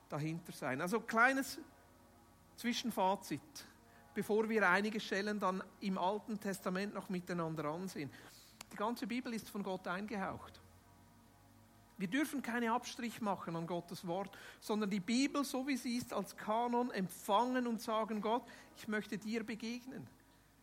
dahinter 0.10 0.52
sein. 0.52 0.80
Also 0.80 1.00
kleines 1.00 1.60
Zwischenfazit, 2.56 3.42
bevor 4.14 4.48
wir 4.50 4.70
einige 4.70 5.00
Stellen 5.00 5.40
dann 5.40 5.64
im 5.80 5.98
Alten 5.98 6.40
Testament 6.40 6.94
noch 6.94 7.10
miteinander 7.10 7.66
ansehen. 7.66 8.10
Die 8.72 8.78
ganze 8.78 9.08
Bibel 9.08 9.34
ist 9.34 9.50
von 9.50 9.64
Gott 9.64 9.88
eingehaucht. 9.88 10.60
Wir 11.98 12.08
dürfen 12.08 12.42
keine 12.42 12.72
Abstrich 12.72 13.22
machen 13.22 13.56
an 13.56 13.68
Gottes 13.68 14.06
Wort, 14.08 14.36
sondern 14.60 14.90
die 14.90 15.00
Bibel, 15.00 15.44
so 15.44 15.68
wie 15.68 15.78
sie 15.78 15.98
ist, 15.98 16.12
als 16.12 16.36
Kanon 16.36 16.92
empfangen 16.92 17.68
und 17.68 17.82
sagen, 17.82 18.20
Gott, 18.20 18.44
ich 18.78 18.88
möchte 18.88 19.18
dir 19.18 19.44
begegnen. 19.46 20.08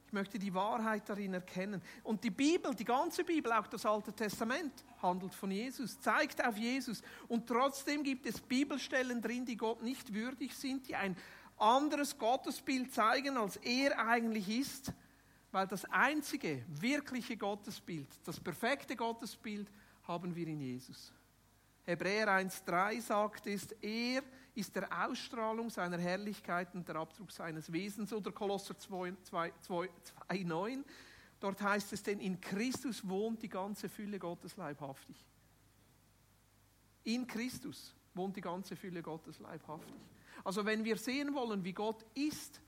Ich 0.09 0.13
möchte 0.13 0.41
die 0.41 0.53
Wahrheit 0.53 1.09
darin 1.09 1.35
erkennen. 1.35 1.81
Und 2.03 2.25
die 2.25 2.31
Bibel, 2.31 2.75
die 2.75 2.85
ganze 2.85 3.23
Bibel, 3.23 3.53
auch 3.53 3.69
das 3.69 3.87
Alte 3.87 4.13
Testament, 4.13 4.73
handelt 5.01 5.33
von 5.33 5.53
Jesus, 5.53 6.01
zeigt 6.01 6.45
auf 6.45 6.57
Jesus. 6.57 7.01
Und 7.29 7.47
trotzdem 7.47 8.03
gibt 8.03 8.27
es 8.27 8.41
Bibelstellen 8.41 9.23
drin, 9.23 9.47
die 9.47 9.57
Gott 9.57 9.83
nicht 9.83 10.13
würdig 10.13 10.53
sind, 10.53 10.89
die 10.89 10.97
ein 10.97 11.17
anderes 11.61 12.17
Gottesbild 12.17 12.93
zeigen, 12.93 13.37
als 13.37 13.57
er 13.57 13.99
eigentlich 13.99 14.49
ist. 14.49 14.93
Weil 15.53 15.67
das 15.67 15.85
einzige 15.87 16.63
wirkliche 16.69 17.37
Gottesbild, 17.37 18.09
das 18.25 18.39
perfekte 18.39 18.95
Gottesbild, 18.95 19.71
haben 20.05 20.35
wir 20.35 20.47
in 20.47 20.61
Jesus. 20.61 21.13
Hebräer 21.85 22.29
1,3 22.29 23.01
sagt 23.01 23.47
ist, 23.47 23.75
er 23.83 24.23
ist 24.55 24.77
der 24.77 25.07
Ausstrahlung 25.07 25.71
seiner 25.71 25.99
Herrlichkeit 25.99 26.75
und 26.75 26.87
der 26.87 26.97
Abdruck 26.97 27.33
seines 27.33 27.73
Wesens. 27.73 28.13
Oder 28.13 28.31
Kolosser 28.31 28.75
2,9, 28.75 30.85
dort 31.41 31.63
heißt 31.63 31.93
es, 31.93 32.03
denn 32.03 32.21
in 32.21 32.41
Christus 32.41 33.07
wohnt 33.09 33.43
die 33.43 33.49
ganze 33.49 33.89
Fülle 33.89 34.19
Gottes 34.19 34.57
leibhaftig. 34.57 35.17
In 37.05 37.27
Christus 37.27 37.95
wohnt 38.15 38.37
die 38.37 38.41
ganze 38.41 38.77
Fülle 38.77 39.03
Gottes 39.03 39.39
leibhaftig. 39.41 39.95
Also 40.45 40.65
wenn 40.65 40.85
wir 40.85 40.97
sehen 40.97 41.35
wollen, 41.35 41.65
wie 41.65 41.73
Gott 41.73 42.05
ist, 42.15 42.61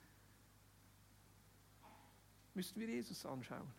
müssen 2.54 2.80
wir 2.80 2.88
Jesus 2.88 3.24
anschauen. 3.24 3.70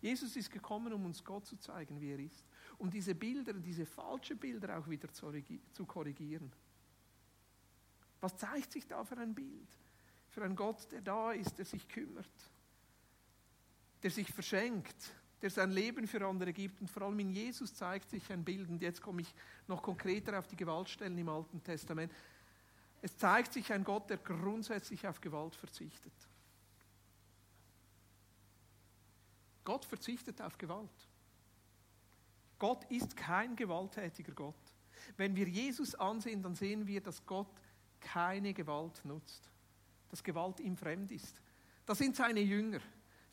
Jesus 0.00 0.36
ist 0.36 0.50
gekommen, 0.50 0.92
um 0.92 1.04
uns 1.06 1.24
Gott 1.24 1.46
zu 1.46 1.56
zeigen, 1.56 2.00
wie 2.00 2.10
er 2.10 2.18
ist 2.18 2.44
um 2.78 2.90
diese 2.90 3.14
Bilder, 3.14 3.52
diese 3.52 3.86
falschen 3.86 4.38
Bilder 4.38 4.78
auch 4.78 4.88
wieder 4.88 5.08
zu 5.12 5.86
korrigieren. 5.86 6.52
Was 8.20 8.36
zeigt 8.36 8.72
sich 8.72 8.86
da 8.86 9.04
für 9.04 9.18
ein 9.18 9.34
Bild? 9.34 9.68
Für 10.28 10.44
einen 10.44 10.56
Gott, 10.56 10.90
der 10.90 11.02
da 11.02 11.32
ist, 11.32 11.58
der 11.58 11.64
sich 11.64 11.88
kümmert, 11.88 12.26
der 14.02 14.10
sich 14.10 14.32
verschenkt, 14.32 14.96
der 15.42 15.50
sein 15.50 15.70
Leben 15.70 16.06
für 16.06 16.26
andere 16.26 16.52
gibt. 16.52 16.80
Und 16.80 16.90
vor 16.90 17.02
allem 17.02 17.18
in 17.20 17.30
Jesus 17.30 17.74
zeigt 17.74 18.10
sich 18.10 18.32
ein 18.32 18.44
Bild. 18.44 18.68
Und 18.68 18.82
jetzt 18.82 19.00
komme 19.00 19.20
ich 19.20 19.34
noch 19.68 19.82
konkreter 19.82 20.38
auf 20.38 20.46
die 20.46 20.56
Gewaltstellen 20.56 21.16
im 21.18 21.28
Alten 21.28 21.62
Testament. 21.62 22.12
Es 23.04 23.18
zeigt 23.18 23.52
sich 23.52 23.70
ein 23.70 23.84
Gott, 23.84 24.08
der 24.08 24.16
grundsätzlich 24.16 25.06
auf 25.06 25.20
Gewalt 25.20 25.54
verzichtet. 25.54 26.14
Gott 29.62 29.84
verzichtet 29.84 30.40
auf 30.40 30.56
Gewalt. 30.56 30.88
Gott 32.58 32.90
ist 32.90 33.14
kein 33.14 33.56
gewalttätiger 33.56 34.32
Gott. 34.32 34.54
Wenn 35.18 35.36
wir 35.36 35.46
Jesus 35.46 35.94
ansehen, 35.94 36.42
dann 36.42 36.54
sehen 36.54 36.86
wir, 36.86 37.02
dass 37.02 37.26
Gott 37.26 37.52
keine 38.00 38.54
Gewalt 38.54 39.04
nutzt, 39.04 39.50
dass 40.08 40.24
Gewalt 40.24 40.58
ihm 40.60 40.74
fremd 40.74 41.12
ist. 41.12 41.42
Das 41.84 41.98
sind 41.98 42.16
seine 42.16 42.40
Jünger. 42.40 42.80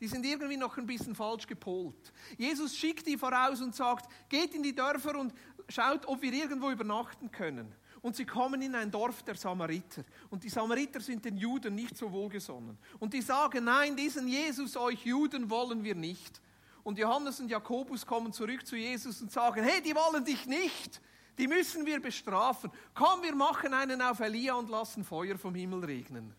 Die 0.01 0.07
sind 0.09 0.25
irgendwie 0.25 0.57
noch 0.57 0.77
ein 0.77 0.85
bisschen 0.85 1.15
falsch 1.15 1.47
gepolt. 1.47 2.11
Jesus 2.37 2.75
schickt 2.75 3.07
die 3.07 3.17
voraus 3.17 3.61
und 3.61 3.73
sagt, 3.73 4.11
geht 4.27 4.53
in 4.53 4.63
die 4.63 4.75
Dörfer 4.75 5.17
und 5.17 5.33
schaut, 5.69 6.05
ob 6.07 6.21
wir 6.21 6.33
irgendwo 6.33 6.71
übernachten 6.71 7.31
können. 7.31 7.73
Und 8.01 8.15
sie 8.15 8.25
kommen 8.25 8.61
in 8.61 8.73
ein 8.73 8.89
Dorf 8.89 9.21
der 9.23 9.35
Samariter. 9.35 10.03
Und 10.29 10.43
die 10.43 10.49
Samariter 10.49 10.99
sind 10.99 11.23
den 11.23 11.37
Juden 11.37 11.75
nicht 11.75 11.95
so 11.95 12.11
wohlgesonnen. 12.11 12.77
Und 12.99 13.13
die 13.13 13.21
sagen, 13.21 13.65
nein, 13.65 13.95
diesen 13.95 14.27
Jesus, 14.27 14.75
euch 14.75 15.05
Juden 15.05 15.49
wollen 15.49 15.83
wir 15.83 15.93
nicht. 15.93 16.41
Und 16.83 16.97
Johannes 16.97 17.39
und 17.39 17.49
Jakobus 17.49 18.05
kommen 18.05 18.33
zurück 18.33 18.65
zu 18.65 18.75
Jesus 18.75 19.21
und 19.21 19.31
sagen, 19.31 19.63
hey, 19.63 19.81
die 19.81 19.95
wollen 19.95 20.25
dich 20.25 20.47
nicht, 20.47 20.99
die 21.37 21.47
müssen 21.47 21.85
wir 21.85 22.01
bestrafen. 22.01 22.71
Komm, 22.93 23.21
wir 23.21 23.35
machen 23.35 23.73
einen 23.73 24.01
auf 24.01 24.19
Elia 24.19 24.55
und 24.55 24.69
lassen 24.69 25.03
Feuer 25.03 25.37
vom 25.37 25.53
Himmel 25.53 25.85
regnen. 25.85 26.33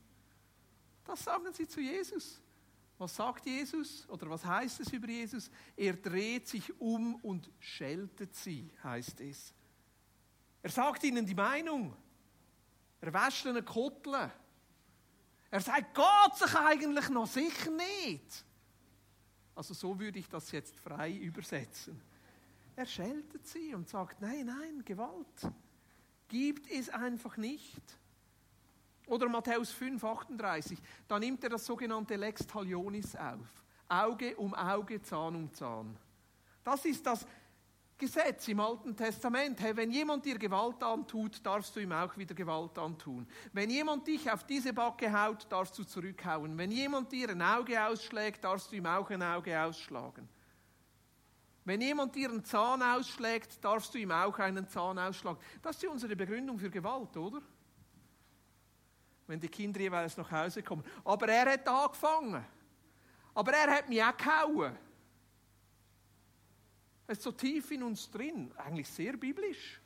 Das 1.04 1.22
sagen 1.22 1.52
sie 1.52 1.68
zu 1.68 1.80
Jesus. 1.80 2.40
Was 2.98 3.16
sagt 3.16 3.46
Jesus 3.46 4.08
oder 4.08 4.30
was 4.30 4.44
heißt 4.44 4.80
es 4.80 4.92
über 4.92 5.08
Jesus? 5.08 5.50
Er 5.76 5.94
dreht 5.94 6.46
sich 6.46 6.80
um 6.80 7.16
und 7.16 7.50
scheltet 7.58 8.34
sie, 8.34 8.70
heißt 8.82 9.20
es. 9.20 9.54
Er 10.62 10.70
sagt 10.70 11.02
ihnen 11.04 11.26
die 11.26 11.34
Meinung. 11.34 11.94
Er 13.00 13.12
wäscht 13.12 13.44
ihnen 13.44 13.64
Kotteln. 13.64 14.30
Er 15.50 15.60
sagt, 15.60 15.94
geht 15.94 16.36
sich 16.36 16.56
eigentlich 16.56 17.08
noch 17.10 17.26
sicher 17.26 17.70
nicht. 17.70 18.44
Also 19.54 19.74
so 19.74 19.98
würde 19.98 20.18
ich 20.18 20.28
das 20.28 20.50
jetzt 20.52 20.78
frei 20.80 21.12
übersetzen. 21.12 22.00
Er 22.74 22.86
scheltet 22.86 23.46
sie 23.46 23.74
und 23.74 23.88
sagt, 23.88 24.20
nein, 24.20 24.46
nein, 24.46 24.82
Gewalt 24.84 25.52
gibt 26.32 26.70
es 26.70 26.88
einfach 26.88 27.36
nicht. 27.36 27.82
Oder 29.06 29.28
Matthäus 29.28 29.70
5, 29.72 30.02
38, 30.02 30.78
da 31.06 31.18
nimmt 31.18 31.44
er 31.44 31.50
das 31.50 31.66
sogenannte 31.66 32.16
Lex 32.16 32.46
Talionis 32.46 33.14
auf. 33.14 33.46
Auge 33.88 34.34
um 34.36 34.54
Auge, 34.54 35.02
Zahn 35.02 35.36
um 35.36 35.52
Zahn. 35.52 35.94
Das 36.64 36.84
ist 36.86 37.04
das 37.04 37.26
Gesetz 38.02 38.48
im 38.48 38.58
Alten 38.58 38.96
Testament. 38.96 39.60
Hey, 39.60 39.76
wenn 39.76 39.92
jemand 39.92 40.24
dir 40.24 40.36
Gewalt 40.36 40.82
antut, 40.82 41.46
darfst 41.46 41.76
du 41.76 41.78
ihm 41.78 41.92
auch 41.92 42.16
wieder 42.16 42.34
Gewalt 42.34 42.76
antun. 42.76 43.28
Wenn 43.52 43.70
jemand 43.70 44.08
dich 44.08 44.28
auf 44.28 44.42
diese 44.42 44.72
Backe 44.72 45.12
haut, 45.12 45.46
darfst 45.48 45.78
du 45.78 45.84
zurückhauen. 45.84 46.58
Wenn 46.58 46.72
jemand 46.72 47.12
dir 47.12 47.28
ein 47.28 47.40
Auge 47.40 47.80
ausschlägt, 47.80 48.42
darfst 48.42 48.72
du 48.72 48.76
ihm 48.76 48.86
auch 48.86 49.08
ein 49.08 49.22
Auge 49.22 49.56
ausschlagen. 49.56 50.28
Wenn 51.64 51.80
jemand 51.80 52.16
dir 52.16 52.28
einen 52.28 52.44
Zahn 52.44 52.82
ausschlägt, 52.82 53.64
darfst 53.64 53.94
du 53.94 53.98
ihm 53.98 54.10
auch 54.10 54.36
einen 54.40 54.66
Zahn 54.66 54.98
ausschlagen. 54.98 55.38
Das 55.62 55.76
ist 55.76 55.88
unsere 55.88 56.16
Begründung 56.16 56.58
für 56.58 56.70
Gewalt, 56.70 57.16
oder? 57.16 57.40
Wenn 59.28 59.38
die 59.38 59.48
Kinder 59.48 59.78
jeweils 59.78 60.16
nach 60.16 60.32
Hause 60.32 60.64
kommen. 60.64 60.82
Aber 61.04 61.28
er 61.28 61.52
hat 61.52 61.68
angefangen. 61.68 62.44
Aber 63.32 63.52
er 63.52 63.76
hat 63.76 63.88
mich 63.88 64.02
auch 64.02 64.16
gehauen. 64.16 64.76
Es 67.06 67.18
ist 67.18 67.24
so 67.24 67.32
tief 67.32 67.70
in 67.70 67.82
uns 67.82 68.10
drin, 68.10 68.52
eigentlich 68.56 68.88
sehr 68.88 69.16
biblisch. 69.16 69.80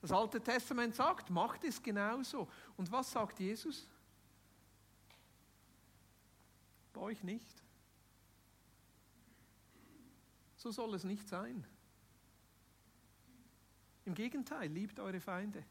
Das 0.00 0.12
Alte 0.12 0.40
Testament 0.40 0.94
sagt, 0.94 1.30
macht 1.30 1.64
es 1.64 1.82
genauso. 1.82 2.48
Und 2.76 2.90
was 2.90 3.10
sagt 3.10 3.40
Jesus? 3.40 3.88
Bei 6.92 7.00
euch 7.00 7.22
nicht. 7.22 7.62
So 10.56 10.70
soll 10.70 10.94
es 10.94 11.04
nicht 11.04 11.28
sein. 11.28 11.64
Im 14.04 14.14
Gegenteil, 14.14 14.70
liebt 14.70 14.98
eure 15.00 15.20
Feinde. 15.20 15.64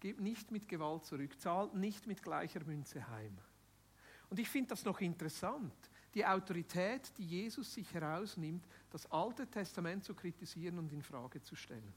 Gebt 0.00 0.20
nicht 0.20 0.50
mit 0.50 0.68
Gewalt 0.68 1.04
zurück, 1.04 1.38
zahlt 1.38 1.74
nicht 1.74 2.06
mit 2.06 2.22
gleicher 2.22 2.64
Münze 2.64 3.06
heim. 3.08 3.36
Und 4.30 4.38
ich 4.38 4.48
finde 4.48 4.70
das 4.70 4.84
noch 4.84 5.00
interessant, 5.00 5.89
die 6.14 6.26
Autorität, 6.26 7.16
die 7.16 7.26
Jesus 7.26 7.72
sich 7.72 7.92
herausnimmt, 7.94 8.66
das 8.90 9.10
Alte 9.10 9.46
Testament 9.46 10.04
zu 10.04 10.14
kritisieren 10.14 10.78
und 10.78 10.92
in 10.92 11.02
Frage 11.02 11.42
zu 11.42 11.54
stellen. 11.54 11.94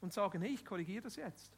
Und 0.00 0.12
sagen, 0.12 0.42
hey, 0.42 0.54
ich 0.54 0.64
korrigiere 0.64 1.02
das 1.02 1.16
jetzt. 1.16 1.56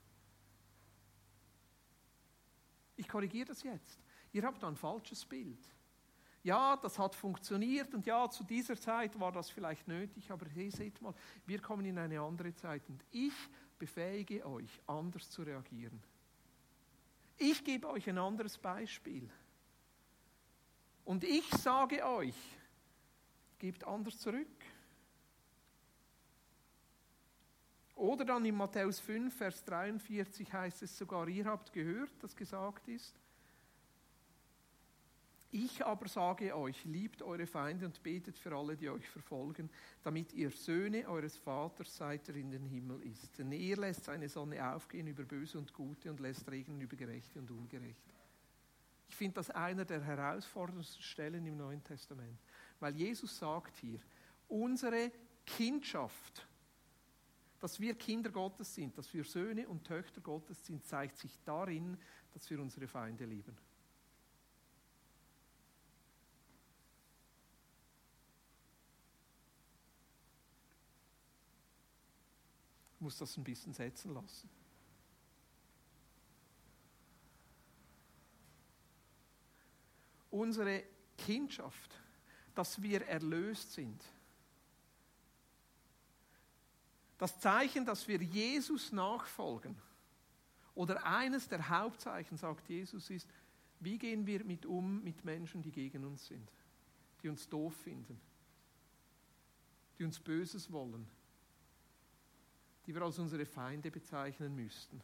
Ich 2.96 3.09
korrigiere 3.09 3.46
das 3.46 3.62
jetzt. 3.62 3.98
Ihr 4.33 4.42
habt 4.42 4.62
ein 4.62 4.76
falsches 4.76 5.24
Bild 5.24 5.68
ja, 6.48 6.76
das 6.76 6.98
hat 6.98 7.14
funktioniert 7.14 7.92
und 7.94 8.07
ja, 8.07 8.28
zu 8.31 8.44
dieser 8.44 8.76
Zeit 8.76 9.18
war 9.18 9.33
das 9.33 9.50
vielleicht 9.50 9.87
nötig, 9.88 10.31
aber 10.31 10.46
hey, 10.48 10.70
seht 10.70 11.00
mal, 11.02 11.14
wir 11.44 11.61
kommen 11.61 11.85
in 11.85 11.98
eine 11.98 12.20
andere 12.20 12.54
Zeit 12.54 12.88
und 12.88 13.04
ich 13.11 13.35
befähige 13.78 14.46
euch, 14.46 14.81
anders 14.87 15.28
zu 15.31 15.42
reagieren. 15.42 16.00
Ich 17.37 17.62
gebe 17.62 17.88
euch 17.88 18.09
ein 18.09 18.18
anderes 18.18 18.57
Beispiel. 18.57 19.28
Und 21.09 21.25
ich 21.25 21.49
sage 21.55 22.05
euch, 22.05 22.35
gebt 23.59 23.83
anders 23.83 24.18
zurück. 24.18 24.47
Oder 27.94 28.27
dann 28.27 28.44
in 28.44 28.55
Matthäus 28.55 29.01
5, 29.01 29.35
Vers 29.35 29.64
43 29.64 30.53
heißt 30.53 30.83
es 30.83 30.99
sogar, 30.99 31.27
ihr 31.29 31.47
habt 31.47 31.73
gehört, 31.73 32.11
dass 32.21 32.37
gesagt 32.37 32.88
ist, 32.88 33.18
ich 35.51 35.83
aber 35.83 36.09
sage 36.09 36.55
euch, 36.55 36.85
liebt 36.85 37.23
eure 37.23 37.47
Feinde 37.47 37.87
und 37.87 38.03
betet 38.03 38.37
für 38.37 38.55
alle, 38.55 38.77
die 38.77 38.90
euch 38.90 39.09
verfolgen, 39.09 39.71
damit 40.03 40.35
ihr 40.35 40.51
Söhne 40.51 41.09
eures 41.09 41.38
Vaters 41.38 41.97
seid, 41.97 42.29
der 42.29 42.37
in 42.37 42.51
den 42.51 42.66
Himmel 42.66 43.03
ist. 43.05 43.38
Denn 43.38 43.51
er 43.53 43.79
lässt 43.79 44.05
seine 44.05 44.29
Sonne 44.29 44.75
aufgehen 44.75 45.07
über 45.07 45.23
Böse 45.23 45.57
und 45.57 45.73
Gute 45.73 46.11
und 46.11 46.21
lässt 46.21 46.51
regnen 46.51 46.83
über 46.83 46.97
Gerechte 46.97 47.38
und 47.38 47.51
Ungerechte. 47.51 48.17
Ich 49.18 49.20
finde 49.20 49.35
das 49.35 49.50
einer 49.50 49.85
der 49.85 50.00
herausforderndsten 50.00 51.02
Stellen 51.02 51.44
im 51.44 51.57
Neuen 51.57 51.83
Testament, 51.83 52.38
weil 52.78 52.94
Jesus 52.94 53.37
sagt 53.37 53.76
hier, 53.78 53.98
unsere 54.46 55.11
Kindschaft, 55.44 56.46
dass 57.59 57.81
wir 57.81 57.96
Kinder 57.96 58.31
Gottes 58.31 58.72
sind, 58.72 58.96
dass 58.96 59.12
wir 59.12 59.24
Söhne 59.24 59.66
und 59.66 59.85
Töchter 59.85 60.20
Gottes 60.20 60.64
sind, 60.64 60.87
zeigt 60.87 61.18
sich 61.18 61.37
darin, 61.44 61.98
dass 62.33 62.48
wir 62.48 62.61
unsere 62.61 62.87
Feinde 62.87 63.24
lieben. 63.24 63.59
muss 73.00 73.18
das 73.18 73.37
ein 73.37 73.42
bisschen 73.42 73.72
setzen 73.72 74.14
lassen. 74.14 74.58
Unsere 80.30 80.84
Kindschaft, 81.16 82.00
dass 82.54 82.80
wir 82.82 83.06
erlöst 83.06 83.72
sind. 83.72 84.04
Das 87.18 87.38
Zeichen, 87.40 87.84
dass 87.84 88.06
wir 88.06 88.22
Jesus 88.22 88.92
nachfolgen, 88.92 89.76
oder 90.74 91.04
eines 91.04 91.48
der 91.48 91.68
Hauptzeichen, 91.68 92.36
sagt 92.36 92.68
Jesus, 92.68 93.10
ist, 93.10 93.26
wie 93.80 93.98
gehen 93.98 94.26
wir 94.26 94.44
mit 94.44 94.64
um 94.64 95.02
mit 95.02 95.24
Menschen, 95.24 95.60
die 95.60 95.72
gegen 95.72 96.04
uns 96.04 96.28
sind, 96.28 96.48
die 97.20 97.28
uns 97.28 97.48
doof 97.48 97.74
finden, 97.74 98.20
die 99.98 100.04
uns 100.04 100.20
Böses 100.20 100.70
wollen, 100.70 101.08
die 102.86 102.94
wir 102.94 103.02
als 103.02 103.18
unsere 103.18 103.44
Feinde 103.44 103.90
bezeichnen 103.90 104.54
müssten. 104.54 105.00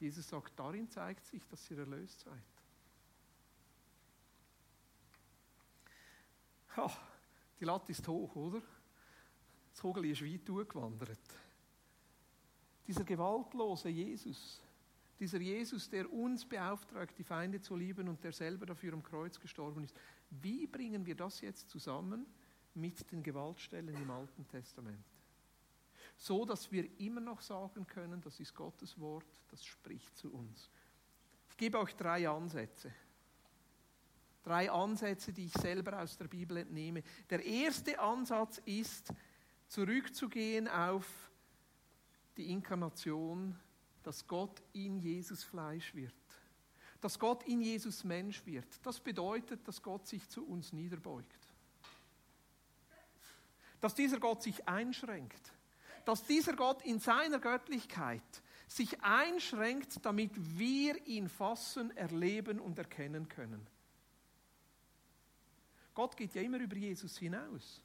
Jesus 0.00 0.26
sagt, 0.26 0.58
darin 0.58 0.88
zeigt 0.88 1.26
sich, 1.26 1.46
dass 1.48 1.70
ihr 1.70 1.80
erlöst 1.80 2.20
seid. 2.20 2.57
Ha, 6.78 6.90
die 7.60 7.64
Latte 7.64 7.92
ist 7.92 8.06
hoch, 8.06 8.34
oder? 8.36 8.62
Das 9.70 9.80
Kugel 9.80 10.06
ist 10.06 10.24
weit 10.24 10.68
gewandert. 10.68 11.18
Dieser 12.86 13.04
gewaltlose 13.04 13.88
Jesus, 13.88 14.60
dieser 15.20 15.40
Jesus, 15.40 15.90
der 15.90 16.10
uns 16.10 16.44
beauftragt, 16.44 17.18
die 17.18 17.24
Feinde 17.24 17.60
zu 17.60 17.76
lieben 17.76 18.08
und 18.08 18.22
der 18.24 18.32
selber 18.32 18.64
dafür 18.64 18.94
am 18.94 19.02
Kreuz 19.02 19.38
gestorben 19.38 19.84
ist, 19.84 19.94
wie 20.30 20.66
bringen 20.66 21.04
wir 21.04 21.14
das 21.14 21.40
jetzt 21.40 21.68
zusammen 21.68 22.24
mit 22.74 23.10
den 23.12 23.22
Gewaltstellen 23.22 23.94
im 23.94 24.10
Alten 24.10 24.46
Testament? 24.48 25.04
so 26.18 26.44
dass 26.44 26.70
wir 26.72 27.00
immer 27.00 27.20
noch 27.20 27.40
sagen 27.40 27.86
können, 27.86 28.20
das 28.20 28.40
ist 28.40 28.54
Gottes 28.54 28.98
Wort, 28.98 29.24
das 29.50 29.64
spricht 29.64 30.16
zu 30.16 30.32
uns. 30.32 30.68
Ich 31.48 31.56
gebe 31.56 31.78
euch 31.78 31.94
drei 31.94 32.28
Ansätze. 32.28 32.92
Drei 34.42 34.70
Ansätze, 34.70 35.32
die 35.32 35.46
ich 35.46 35.52
selber 35.52 36.00
aus 36.00 36.16
der 36.16 36.26
Bibel 36.28 36.56
entnehme. 36.56 37.02
Der 37.28 37.44
erste 37.44 37.98
Ansatz 37.98 38.58
ist, 38.64 39.12
zurückzugehen 39.68 40.68
auf 40.68 41.06
die 42.36 42.50
Inkarnation, 42.50 43.58
dass 44.02 44.26
Gott 44.26 44.62
in 44.72 44.98
Jesus 44.98 45.44
Fleisch 45.44 45.94
wird. 45.94 46.14
Dass 47.00 47.18
Gott 47.18 47.42
in 47.44 47.60
Jesus 47.60 48.04
Mensch 48.04 48.44
wird. 48.46 48.66
Das 48.82 49.00
bedeutet, 49.00 49.66
dass 49.68 49.82
Gott 49.82 50.06
sich 50.06 50.28
zu 50.28 50.46
uns 50.46 50.72
niederbeugt. 50.72 51.48
Dass 53.80 53.94
dieser 53.94 54.18
Gott 54.18 54.42
sich 54.42 54.66
einschränkt 54.66 55.52
dass 56.08 56.24
dieser 56.24 56.56
Gott 56.56 56.80
in 56.86 57.00
seiner 57.00 57.38
Göttlichkeit 57.38 58.22
sich 58.66 59.02
einschränkt, 59.02 60.06
damit 60.06 60.30
wir 60.58 61.06
ihn 61.06 61.28
fassen, 61.28 61.94
erleben 61.98 62.60
und 62.60 62.78
erkennen 62.78 63.28
können. 63.28 63.66
Gott 65.98 66.16
geht 66.16 66.32
ja 66.36 66.42
immer 66.42 66.60
über 66.60 66.76
Jesus 66.76 67.18
hinaus. 67.18 67.82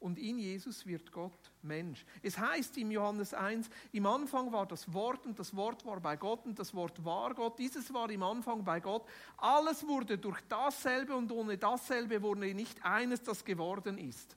Und 0.00 0.18
in 0.18 0.40
Jesus 0.40 0.84
wird 0.84 1.12
Gott 1.12 1.52
Mensch. 1.62 2.04
Es 2.20 2.36
heißt 2.36 2.76
im 2.78 2.90
Johannes 2.90 3.32
1, 3.32 3.70
im 3.92 4.06
Anfang 4.06 4.50
war 4.50 4.66
das 4.66 4.92
Wort 4.92 5.24
und 5.24 5.38
das 5.38 5.54
Wort 5.54 5.86
war 5.86 6.00
bei 6.00 6.16
Gott 6.16 6.44
und 6.46 6.58
das 6.58 6.74
Wort 6.74 7.04
war 7.04 7.32
Gott. 7.34 7.56
Dieses 7.60 7.94
war 7.94 8.10
im 8.10 8.24
Anfang 8.24 8.64
bei 8.64 8.80
Gott. 8.80 9.08
Alles 9.36 9.86
wurde 9.86 10.18
durch 10.18 10.40
dasselbe 10.48 11.14
und 11.14 11.30
ohne 11.30 11.56
dasselbe 11.56 12.20
wurde 12.22 12.52
nicht 12.52 12.84
eines, 12.84 13.22
das 13.22 13.44
geworden 13.44 13.98
ist. 13.98 14.36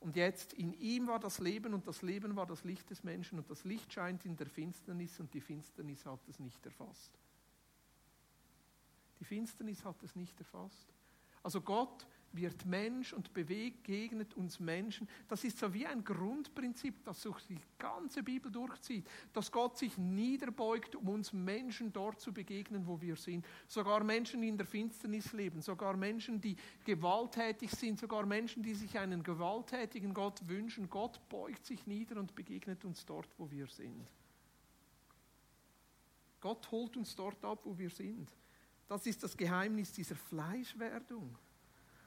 Und 0.00 0.16
jetzt 0.16 0.54
in 0.54 0.72
ihm 0.80 1.06
war 1.06 1.20
das 1.20 1.38
Leben 1.38 1.72
und 1.72 1.86
das 1.86 2.02
Leben 2.02 2.34
war 2.34 2.46
das 2.46 2.64
Licht 2.64 2.90
des 2.90 3.04
Menschen 3.04 3.38
und 3.38 3.48
das 3.48 3.62
Licht 3.62 3.92
scheint 3.92 4.26
in 4.26 4.36
der 4.36 4.48
Finsternis 4.48 5.20
und 5.20 5.32
die 5.32 5.40
Finsternis 5.40 6.04
hat 6.04 6.26
es 6.28 6.40
nicht 6.40 6.66
erfasst. 6.66 7.12
Die 9.20 9.24
Finsternis 9.24 9.84
hat 9.84 10.02
es 10.02 10.16
nicht 10.16 10.36
erfasst. 10.40 10.95
Also 11.46 11.60
Gott 11.60 12.04
wird 12.32 12.66
Mensch 12.66 13.12
und 13.12 13.32
begegnet 13.32 14.34
uns 14.34 14.58
Menschen. 14.58 15.08
Das 15.28 15.44
ist 15.44 15.60
so 15.60 15.72
wie 15.72 15.86
ein 15.86 16.02
Grundprinzip, 16.02 17.04
das 17.04 17.22
durch 17.22 17.40
die 17.42 17.60
ganze 17.78 18.24
Bibel 18.24 18.50
durchzieht, 18.50 19.06
dass 19.32 19.52
Gott 19.52 19.78
sich 19.78 19.96
niederbeugt, 19.96 20.96
um 20.96 21.08
uns 21.08 21.32
Menschen 21.32 21.92
dort 21.92 22.20
zu 22.20 22.32
begegnen, 22.32 22.84
wo 22.88 23.00
wir 23.00 23.14
sind. 23.14 23.46
Sogar 23.68 24.02
Menschen, 24.02 24.40
die 24.40 24.48
in 24.48 24.56
der 24.56 24.66
Finsternis 24.66 25.32
leben, 25.32 25.62
sogar 25.62 25.96
Menschen, 25.96 26.40
die 26.40 26.56
gewalttätig 26.84 27.70
sind, 27.70 28.00
sogar 28.00 28.26
Menschen, 28.26 28.64
die 28.64 28.74
sich 28.74 28.98
einen 28.98 29.22
gewalttätigen 29.22 30.14
Gott 30.14 30.48
wünschen. 30.48 30.90
Gott 30.90 31.20
beugt 31.28 31.64
sich 31.64 31.86
nieder 31.86 32.16
und 32.16 32.34
begegnet 32.34 32.84
uns 32.84 33.06
dort, 33.06 33.28
wo 33.38 33.48
wir 33.52 33.68
sind. 33.68 34.04
Gott 36.40 36.68
holt 36.72 36.96
uns 36.96 37.14
dort 37.14 37.44
ab, 37.44 37.60
wo 37.62 37.78
wir 37.78 37.90
sind. 37.90 38.32
Das 38.88 39.06
ist 39.06 39.22
das 39.22 39.36
Geheimnis 39.36 39.92
dieser 39.92 40.16
Fleischwerdung. 40.16 41.36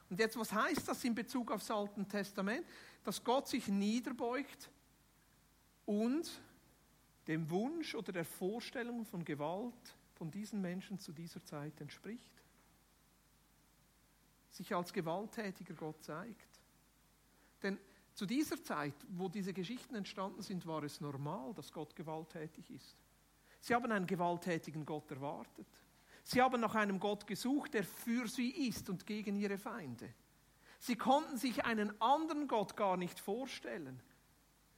Und 0.10 0.20
jetzt, 0.20 0.38
was 0.38 0.52
heißt 0.52 0.88
das 0.88 1.04
in 1.04 1.14
Bezug 1.14 1.52
aufs 1.52 1.70
Alte 1.70 2.04
Testament? 2.08 2.66
Dass 3.04 3.24
Gott 3.24 3.48
sich 3.48 3.68
niederbeugt 3.68 4.70
und 5.86 6.42
dem 7.28 7.50
Wunsch 7.50 7.94
oder 7.94 8.12
der 8.12 8.26
Vorstellung 8.26 9.06
von 9.06 9.24
Gewalt 9.24 9.96
von 10.16 10.32
diesen 10.32 10.62
Menschen 10.62 11.00
zu 11.00 11.14
dieser 11.14 11.44
Zeit 11.46 11.80
entspricht. 11.80 12.44
Sich 14.50 14.74
als 14.76 14.92
gewalttätiger 14.92 15.76
Gott 15.76 16.04
zeigt. 16.04 16.60
Denn 17.62 17.78
zu 18.14 18.26
dieser 18.26 18.62
Zeit, 18.62 18.96
wo 19.10 19.30
diese 19.30 19.54
Geschichten 19.54 19.96
entstanden 19.96 20.42
sind, 20.42 20.66
war 20.66 20.84
es 20.84 21.00
normal, 21.00 21.54
dass 21.54 21.72
Gott 21.72 21.96
gewalttätig 21.96 22.70
ist. 22.72 22.98
Sie 23.62 23.74
haben 23.76 23.92
einen 23.92 24.08
gewalttätigen 24.08 24.86
Gott 24.86 25.10
erwartet. 25.12 25.68
Sie 26.32 26.44
haben 26.44 26.62
nach 26.62 26.76
einem 26.76 27.00
Gott 27.00 27.26
gesucht, 27.26 27.74
der 27.74 27.84
für 27.84 28.28
sie 28.28 28.52
ist 28.68 28.88
und 28.88 29.08
gegen 29.08 29.36
ihre 29.36 29.58
Feinde. 29.58 30.14
Sie 30.78 30.96
konnten 30.96 31.38
sich 31.38 31.66
einen 31.66 32.00
anderen 32.00 32.48
Gott 32.48 32.78
gar 32.78 32.98
nicht 32.98 33.20
vorstellen. 33.20 34.00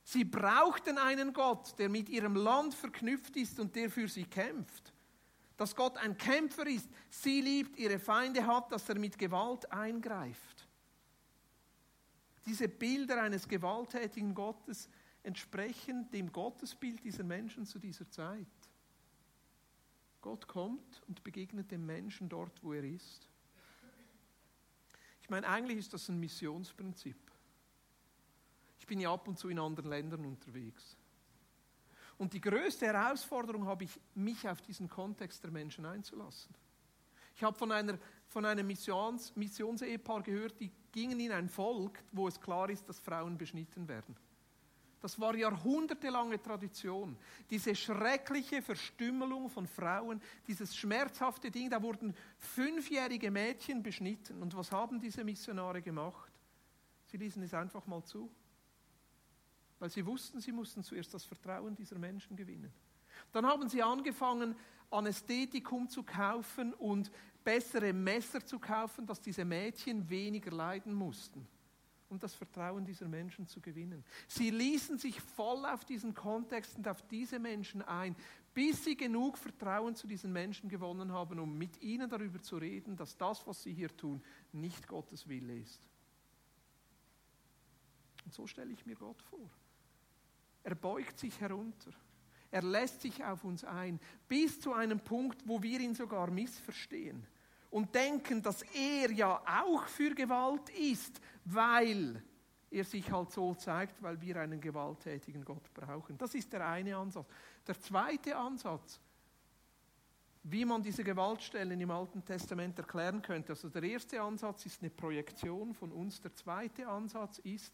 Sie 0.05 0.23
brauchten 0.23 0.97
einen 0.97 1.33
Gott, 1.33 1.77
der 1.77 1.89
mit 1.89 2.07
ihrem 2.07 2.37
Land 2.37 2.73
verknüpft 2.73 3.35
ist 3.35 3.59
und 3.59 3.75
der 3.75 3.89
für 3.89 4.07
sie 4.07 4.23
kämpft. 4.23 4.93
Dass 5.57 5.75
Gott 5.75 5.97
ein 5.97 6.17
Kämpfer 6.17 6.65
ist, 6.67 6.89
sie 7.09 7.41
liebt, 7.41 7.77
ihre 7.77 7.99
Feinde 7.99 8.47
hat, 8.47 8.71
dass 8.71 8.87
er 8.87 8.97
mit 8.97 9.17
Gewalt 9.17 9.69
eingreift. 9.73 10.69
Diese 12.45 12.69
Bilder 12.69 13.21
eines 13.21 13.45
gewalttätigen 13.45 14.33
Gottes 14.33 14.87
entsprechen 15.21 16.09
dem 16.11 16.31
Gottesbild 16.31 17.03
dieser 17.03 17.25
Menschen 17.25 17.65
zu 17.65 17.77
dieser 17.77 18.09
Zeit. 18.09 18.47
Gott 20.22 20.47
kommt 20.47 21.01
und 21.07 21.24
begegnet 21.24 21.72
dem 21.72 21.86
Menschen 21.86 22.30
dort, 22.30 22.63
wo 22.63 22.74
er 22.74 22.84
ist. 22.84 23.28
Ich 25.22 25.30
meine, 25.30 25.47
eigentlich 25.47 25.80
ist 25.80 25.93
das 25.93 26.09
ein 26.09 26.19
Missionsprinzip. 26.19 27.17
Ich 28.80 28.88
bin 28.88 28.99
ja 28.99 29.13
ab 29.13 29.28
und 29.28 29.38
zu 29.38 29.49
in 29.49 29.59
anderen 29.59 29.89
Ländern 29.89 30.26
unterwegs. 30.26 30.97
Und 32.17 32.34
die 32.34 32.41
größte 32.41 32.86
Herausforderung 32.86 33.65
habe 33.65 33.84
ich, 33.86 33.99
mich 34.13 34.47
auf 34.47 34.61
diesen 34.61 34.89
Kontext 34.89 35.43
der 35.43 35.51
Menschen 35.51 35.86
einzulassen. 35.86 36.53
Ich 37.36 37.43
habe 37.43 37.57
von, 37.57 37.72
einer, 37.72 37.97
von 38.28 38.45
einem 38.45 38.67
Missions, 38.67 39.36
Missionsehepaar 39.36 40.22
gehört, 40.22 40.59
die 40.59 40.72
gingen 40.91 41.19
in 41.19 41.32
ein 41.32 41.49
Volk, 41.49 42.03
wo 42.11 42.28
es 42.28 42.39
klar 42.39 42.69
ist, 42.69 42.88
dass 42.88 42.99
Frauen 42.99 43.38
beschnitten 43.38 43.88
werden. 43.88 44.15
Das 45.01 45.19
war 45.19 45.35
jahrhundertelange 45.35 46.39
Tradition. 46.39 47.17
Diese 47.49 47.73
schreckliche 47.75 48.61
Verstümmelung 48.61 49.49
von 49.49 49.65
Frauen, 49.65 50.21
dieses 50.47 50.75
schmerzhafte 50.75 51.49
Ding, 51.49 51.71
da 51.71 51.81
wurden 51.81 52.13
fünfjährige 52.37 53.31
Mädchen 53.31 53.81
beschnitten. 53.81 54.41
Und 54.43 54.55
was 54.55 54.71
haben 54.71 54.99
diese 54.99 55.23
Missionare 55.23 55.81
gemacht? 55.81 56.31
Sie 57.07 57.17
ließen 57.17 57.41
es 57.41 57.53
einfach 57.55 57.87
mal 57.87 58.03
zu. 58.03 58.31
Weil 59.79 59.89
sie 59.89 60.05
wussten, 60.05 60.39
sie 60.39 60.51
mussten 60.51 60.83
zuerst 60.83 61.11
das 61.15 61.25
Vertrauen 61.25 61.75
dieser 61.75 61.97
Menschen 61.97 62.35
gewinnen. 62.35 62.71
Dann 63.31 63.47
haben 63.47 63.67
sie 63.69 63.81
angefangen, 63.81 64.55
Anästhetikum 64.91 65.89
zu 65.89 66.03
kaufen 66.03 66.75
und 66.75 67.11
bessere 67.43 67.91
Messer 67.91 68.45
zu 68.45 68.59
kaufen, 68.59 69.07
dass 69.07 69.19
diese 69.19 69.45
Mädchen 69.45 70.07
weniger 70.07 70.51
leiden 70.51 70.93
mussten 70.93 71.47
um 72.12 72.20
das 72.20 72.36
Vertrauen 72.36 72.86
dieser 72.86 73.07
Menschen 73.07 73.47
zu 73.47 73.62
gewinnen. 73.62 74.03
Sie 74.28 74.49
ließen 74.49 74.97
sich 74.97 75.20
voll 75.20 75.66
auf 75.66 75.86
diesen 75.86 76.14
Kontext 76.14 76.78
und 76.78 76.88
auf 76.88 77.01
diese 77.07 77.39
Menschen 77.39 77.82
ein, 77.82 78.16
bis 78.53 78.84
sie 78.84 78.97
genug 78.97 79.38
Vertrauen 79.38 79.95
zu 79.95 80.07
diesen 80.07 80.32
Menschen 80.32 80.70
gewonnen 80.70 81.12
haben, 81.12 81.39
um 81.39 81.57
mit 81.57 81.82
ihnen 81.82 82.09
darüber 82.09 82.41
zu 82.41 82.57
reden, 82.57 82.95
dass 82.97 83.18
das, 83.18 83.47
was 83.47 83.64
sie 83.64 83.74
hier 83.74 83.95
tun, 83.95 84.22
nicht 84.51 84.88
Gottes 84.88 85.28
Wille 85.28 85.57
ist. 85.57 85.88
Und 88.26 88.34
so 88.34 88.45
stelle 88.45 88.74
ich 88.74 88.86
mir 88.86 88.95
Gott 88.95 89.22
vor. 89.22 89.49
Er 90.64 90.76
beugt 90.76 91.18
sich 91.18 91.39
herunter. 91.39 91.91
Er 92.51 92.62
lässt 92.62 93.01
sich 93.01 93.24
auf 93.24 93.45
uns 93.45 93.64
ein, 93.64 93.99
bis 94.28 94.59
zu 94.59 94.74
einem 94.74 94.99
Punkt, 94.99 95.47
wo 95.47 95.64
wir 95.64 95.80
ihn 95.80 95.95
sogar 95.95 96.30
missverstehen 96.30 97.26
und 97.72 97.95
denken, 97.95 98.41
dass 98.43 98.61
er 98.61 99.11
ja 99.11 99.41
auch 99.63 99.88
für 99.88 100.13
Gewalt 100.13 100.69
ist, 100.69 101.19
weil 101.45 102.22
er 102.69 102.84
sich 102.84 103.11
halt 103.11 103.32
so 103.32 103.55
zeigt, 103.55 104.01
weil 104.03 104.19
wir 104.22 104.38
einen 104.38 104.61
gewalttätigen 104.61 105.43
Gott 105.43 105.74
brauchen. 105.74 106.17
Das 106.17 106.36
ist 106.36 106.51
der 106.53 106.67
eine 106.67 106.95
Ansatz. 106.95 107.28
Der 107.65 107.80
zweite 107.80 108.36
Ansatz, 108.36 108.99
wie 110.43 110.65
man 110.65 110.82
diese 110.82 111.03
Gewaltstellen 111.03 111.80
im 111.80 111.91
Alten 111.91 112.26
Testament 112.26 112.78
erklären 112.78 113.22
könnte. 113.22 113.53
Also 113.53 113.69
der 113.69 113.84
erste 113.84 114.22
Ansatz 114.22 114.65
ist 114.65 114.82
eine 114.82 114.89
Projektion 114.89 115.74
von 115.74 115.91
uns. 115.91 116.19
Der 116.22 116.34
zweite 116.34 116.88
Ansatz 116.88 117.39
ist, 117.39 117.74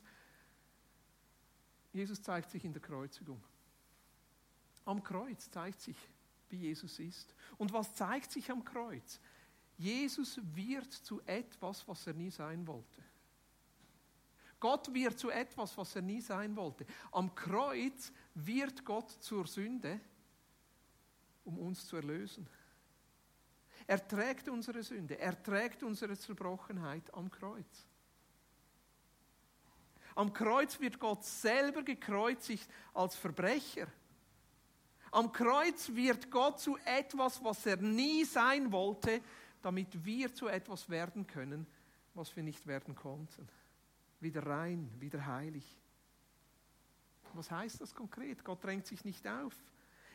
Jesus 1.93 2.21
zeigt 2.21 2.49
sich 2.51 2.63
in 2.65 2.73
der 2.73 2.81
Kreuzigung. 2.81 3.41
Am 4.85 5.01
Kreuz 5.03 5.49
zeigt 5.49 5.81
sich, 5.81 5.97
wie 6.49 6.57
Jesus 6.57 6.99
ist. 6.99 7.33
Und 7.57 7.73
was 7.73 7.93
zeigt 7.95 8.31
sich 8.31 8.51
am 8.51 8.63
Kreuz? 8.63 9.19
Jesus 9.77 10.39
wird 10.55 10.91
zu 10.91 11.21
etwas, 11.25 11.87
was 11.87 12.07
er 12.07 12.13
nie 12.13 12.31
sein 12.31 12.65
wollte. 12.65 13.03
Gott 14.59 14.91
wird 14.91 15.19
zu 15.19 15.29
etwas, 15.29 15.77
was 15.77 15.95
er 15.95 16.01
nie 16.01 16.21
sein 16.21 16.55
wollte. 16.55 16.85
Am 17.11 17.33
Kreuz 17.35 18.11
wird 18.33 18.83
Gott 18.83 19.11
zur 19.11 19.45
Sünde, 19.45 19.99
um 21.43 21.59
uns 21.59 21.85
zu 21.85 21.97
erlösen. 21.97 22.47
Er 23.85 24.05
trägt 24.05 24.49
unsere 24.49 24.81
Sünde, 24.81 25.19
er 25.19 25.41
trägt 25.41 25.83
unsere 25.83 26.17
Zerbrochenheit 26.17 27.13
am 27.13 27.29
Kreuz. 27.29 27.85
Am 30.15 30.33
Kreuz 30.33 30.79
wird 30.79 30.99
Gott 30.99 31.23
selber 31.23 31.83
gekreuzigt 31.83 32.67
als 32.95 33.15
Verbrecher. 33.15 33.87
Am 35.11 35.31
Kreuz 35.31 35.89
wird 35.89 36.31
Gott 36.31 36.59
zu 36.59 36.75
etwas, 36.83 37.43
was 37.43 37.65
er 37.67 37.77
nie 37.77 38.25
sein 38.25 38.71
wollte, 38.71 39.21
damit 39.67 40.05
wir 40.05 40.33
zu 40.33 40.47
etwas 40.47 40.89
werden 40.89 41.27
können, 41.27 41.67
was 42.13 42.33
wir 42.37 42.41
nicht 42.41 42.67
werden 42.67 42.95
konnten. 42.95 43.49
Wieder 44.21 44.45
rein, 44.45 44.89
wieder 44.97 45.25
heilig. 45.25 45.65
Was 47.33 47.51
heißt 47.51 47.81
das 47.81 47.93
konkret? 47.93 48.45
Gott 48.45 48.63
drängt 48.63 48.87
sich 48.87 49.03
nicht 49.03 49.27
auf. 49.27 49.53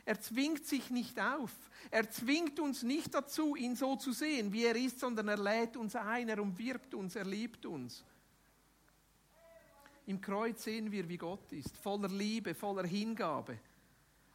Er 0.06 0.18
zwingt 0.18 0.64
sich 0.64 0.88
nicht 0.88 1.20
auf. 1.20 1.52
Er 1.90 2.10
zwingt 2.10 2.60
uns 2.60 2.82
nicht 2.82 3.12
dazu, 3.12 3.54
ihn 3.54 3.76
so 3.76 3.94
zu 3.96 4.12
sehen, 4.12 4.54
wie 4.54 4.64
er 4.64 4.74
ist, 4.74 5.00
sondern 5.00 5.28
er 5.28 5.36
lädt 5.36 5.76
uns 5.76 5.96
ein, 5.96 6.30
er 6.30 6.40
umwirbt 6.40 6.94
uns, 6.94 7.14
er 7.14 7.26
liebt 7.26 7.66
uns. 7.66 8.02
Im 10.06 10.18
Kreuz 10.18 10.64
sehen 10.64 10.90
wir, 10.90 11.06
wie 11.10 11.18
Gott 11.18 11.52
ist, 11.52 11.76
voller 11.76 12.08
Liebe, 12.08 12.54
voller 12.54 12.86
Hingabe 12.86 13.58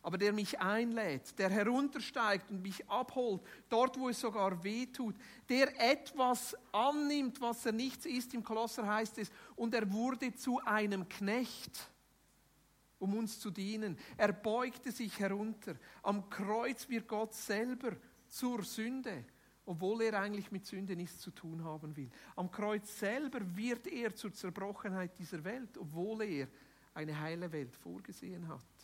aber 0.01 0.17
der 0.17 0.31
mich 0.31 0.59
einlädt, 0.59 1.37
der 1.37 1.49
heruntersteigt 1.49 2.49
und 2.49 2.61
mich 2.61 2.87
abholt, 2.89 3.41
dort 3.69 3.99
wo 3.99 4.09
es 4.09 4.19
sogar 4.19 4.63
weh 4.63 4.85
tut, 4.85 5.15
der 5.49 5.79
etwas 5.81 6.55
annimmt, 6.71 7.41
was 7.41 7.65
er 7.65 7.73
nichts 7.73 8.05
ist. 8.05 8.33
Im 8.33 8.43
Kolosser 8.43 8.87
heißt 8.87 9.17
es, 9.17 9.31
und 9.55 9.73
er 9.73 9.91
wurde 9.91 10.33
zu 10.33 10.59
einem 10.63 11.09
Knecht, 11.09 11.89
um 12.99 13.15
uns 13.15 13.39
zu 13.39 13.51
dienen. 13.51 13.97
Er 14.15 14.31
beugte 14.31 14.91
sich 14.91 15.19
herunter. 15.19 15.75
Am 16.03 16.29
Kreuz 16.29 16.87
wird 16.89 17.07
Gott 17.07 17.33
selber 17.33 17.95
zur 18.27 18.63
Sünde, 18.63 19.25
obwohl 19.65 20.03
er 20.03 20.21
eigentlich 20.21 20.51
mit 20.51 20.65
Sünde 20.65 20.95
nichts 20.95 21.19
zu 21.19 21.31
tun 21.31 21.63
haben 21.63 21.95
will. 21.95 22.09
Am 22.35 22.49
Kreuz 22.49 22.97
selber 22.99 23.39
wird 23.55 23.87
er 23.87 24.15
zur 24.15 24.33
Zerbrochenheit 24.33 25.17
dieser 25.19 25.43
Welt, 25.43 25.77
obwohl 25.77 26.21
er 26.23 26.47
eine 26.93 27.19
heile 27.19 27.51
Welt 27.51 27.75
vorgesehen 27.75 28.47
hat. 28.47 28.76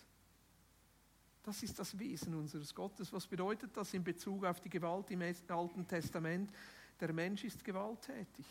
Das 1.44 1.62
ist 1.62 1.78
das 1.78 1.98
Wesen 2.00 2.34
unseres 2.36 2.74
Gottes. 2.74 3.12
Was 3.12 3.28
bedeutet 3.28 3.76
das 3.76 3.94
in 3.94 4.04
Bezug 4.04 4.46
auf 4.46 4.62
die 4.62 4.70
Gewalt 4.70 5.12
im 5.12 5.22
Alten 5.50 5.88
Testament? 5.88 6.52
Der 7.00 7.12
Mensch 7.12 7.44
ist 7.44 7.64
gewalttätig. 7.64 8.46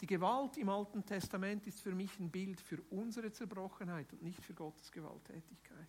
Die 0.00 0.06
Gewalt 0.06 0.56
im 0.56 0.68
Alten 0.68 1.04
Testament 1.04 1.66
ist 1.66 1.80
für 1.80 1.94
mich 1.94 2.18
ein 2.18 2.30
Bild 2.30 2.60
für 2.60 2.80
unsere 2.90 3.32
Zerbrochenheit 3.32 4.12
und 4.12 4.22
nicht 4.22 4.42
für 4.44 4.54
Gottes 4.54 4.90
Gewalttätigkeit. 4.90 5.88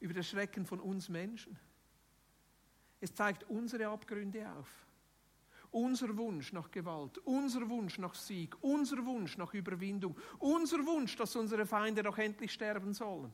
über 0.00 0.14
das 0.14 0.28
Schrecken 0.28 0.64
von 0.64 0.80
uns 0.80 1.08
Menschen. 1.08 1.58
Es 3.00 3.14
zeigt 3.14 3.44
unsere 3.44 3.88
Abgründe 3.88 4.50
auf. 4.52 4.87
Unser 5.78 6.16
Wunsch 6.16 6.52
nach 6.52 6.72
Gewalt, 6.72 7.18
unser 7.18 7.68
Wunsch 7.68 7.98
nach 7.98 8.14
Sieg, 8.14 8.56
unser 8.62 9.04
Wunsch 9.06 9.38
nach 9.38 9.54
Überwindung, 9.54 10.16
unser 10.40 10.84
Wunsch, 10.84 11.14
dass 11.14 11.36
unsere 11.36 11.66
Feinde 11.66 12.02
doch 12.02 12.18
endlich 12.18 12.52
sterben 12.52 12.92
sollen. 12.92 13.32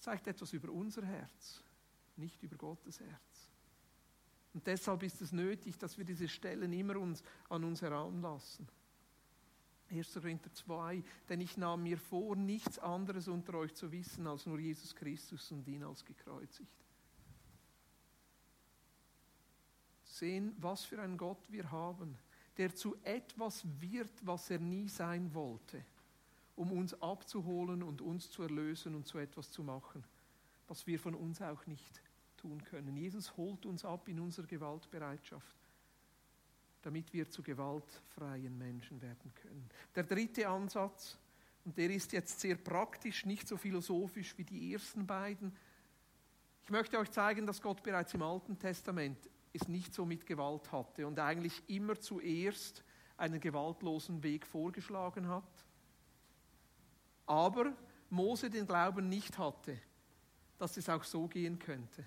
Zeigt 0.00 0.26
etwas 0.26 0.52
über 0.52 0.72
unser 0.72 1.06
Herz, 1.06 1.62
nicht 2.16 2.42
über 2.42 2.56
Gottes 2.56 2.98
Herz. 2.98 3.48
Und 4.54 4.66
deshalb 4.66 5.04
ist 5.04 5.22
es 5.22 5.30
nötig, 5.30 5.78
dass 5.78 5.96
wir 5.96 6.04
diese 6.04 6.26
Stellen 6.26 6.72
immer 6.72 6.96
uns, 6.96 7.22
an 7.48 7.62
uns 7.62 7.80
heranlassen. 7.80 8.66
1. 9.88 10.14
Korinther 10.14 10.52
2, 10.52 11.04
denn 11.28 11.40
ich 11.40 11.56
nahm 11.56 11.84
mir 11.84 11.96
vor, 11.96 12.34
nichts 12.34 12.80
anderes 12.80 13.28
unter 13.28 13.54
euch 13.54 13.72
zu 13.74 13.92
wissen 13.92 14.26
als 14.26 14.46
nur 14.46 14.58
Jesus 14.58 14.96
Christus 14.96 15.52
und 15.52 15.68
ihn 15.68 15.84
als 15.84 16.04
gekreuzigt. 16.04 16.82
Sehen, 20.22 20.54
was 20.60 20.84
für 20.84 21.02
einen 21.02 21.16
Gott 21.16 21.50
wir 21.50 21.68
haben, 21.72 22.16
der 22.56 22.72
zu 22.72 22.94
etwas 23.02 23.64
wird, 23.80 24.24
was 24.24 24.50
er 24.50 24.60
nie 24.60 24.88
sein 24.88 25.34
wollte, 25.34 25.84
um 26.54 26.70
uns 26.70 26.94
abzuholen 27.02 27.82
und 27.82 28.00
uns 28.00 28.30
zu 28.30 28.42
erlösen 28.42 28.94
und 28.94 29.04
zu 29.04 29.18
etwas 29.18 29.50
zu 29.50 29.64
machen, 29.64 30.04
was 30.68 30.86
wir 30.86 31.00
von 31.00 31.16
uns 31.16 31.42
auch 31.42 31.66
nicht 31.66 32.00
tun 32.36 32.62
können. 32.62 32.96
Jesus 32.96 33.36
holt 33.36 33.66
uns 33.66 33.84
ab 33.84 34.06
in 34.06 34.20
unserer 34.20 34.46
Gewaltbereitschaft 34.46 35.56
damit 36.82 37.12
wir 37.12 37.28
zu 37.30 37.42
gewaltfreien 37.42 38.58
Menschen 38.58 39.00
werden 39.00 39.32
können. 39.40 39.70
Der 39.94 40.02
dritte 40.02 40.48
Ansatz, 40.48 41.16
und 41.64 41.78
der 41.78 41.90
ist 41.90 42.12
jetzt 42.12 42.40
sehr 42.40 42.56
praktisch, 42.56 43.24
nicht 43.24 43.46
so 43.46 43.56
philosophisch 43.56 44.36
wie 44.36 44.42
die 44.42 44.72
ersten 44.72 45.06
beiden. 45.06 45.56
Ich 46.64 46.70
möchte 46.70 46.98
euch 46.98 47.10
zeigen, 47.12 47.46
dass 47.46 47.62
Gott 47.62 47.84
bereits 47.84 48.14
im 48.14 48.22
Alten 48.22 48.58
Testament 48.58 49.30
es 49.52 49.68
nicht 49.68 49.94
so 49.94 50.04
mit 50.04 50.26
Gewalt 50.26 50.72
hatte 50.72 51.06
und 51.06 51.18
eigentlich 51.18 51.62
immer 51.68 51.98
zuerst 52.00 52.82
einen 53.16 53.40
gewaltlosen 53.40 54.22
Weg 54.22 54.46
vorgeschlagen 54.46 55.28
hat. 55.28 55.64
Aber 57.26 57.72
Mose 58.10 58.50
den 58.50 58.66
Glauben 58.66 59.08
nicht 59.08 59.38
hatte, 59.38 59.78
dass 60.58 60.76
es 60.76 60.88
auch 60.88 61.04
so 61.04 61.28
gehen 61.28 61.58
könnte. 61.58 62.04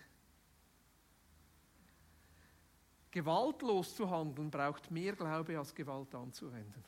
Gewaltlos 3.12 3.96
zu 3.96 4.10
handeln 4.10 4.52
braucht 4.52 4.92
mehr 4.92 5.14
Glaube 5.14 5.58
als 5.58 5.74
Gewalt 5.74 6.14
anzuwenden. 6.14 6.84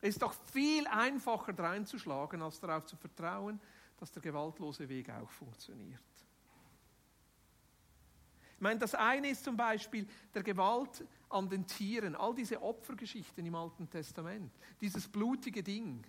Es 0.00 0.10
ist 0.10 0.22
doch 0.22 0.32
viel 0.32 0.86
einfacher 0.86 1.52
dreinzuschlagen, 1.52 2.40
als 2.42 2.60
darauf 2.60 2.86
zu 2.86 2.96
vertrauen, 2.96 3.60
dass 3.96 4.10
der 4.12 4.22
gewaltlose 4.22 4.88
Weg 4.88 5.10
auch 5.10 5.30
funktioniert. 5.30 6.02
Meine, 8.62 8.78
das 8.78 8.94
eine 8.94 9.28
ist 9.28 9.42
zum 9.42 9.56
Beispiel 9.56 10.06
der 10.32 10.44
Gewalt 10.44 11.04
an 11.30 11.48
den 11.48 11.66
Tieren, 11.66 12.14
all 12.14 12.32
diese 12.32 12.62
Opfergeschichten 12.62 13.44
im 13.44 13.56
Alten 13.56 13.90
Testament, 13.90 14.52
dieses 14.80 15.08
blutige 15.08 15.64
Ding. 15.64 16.06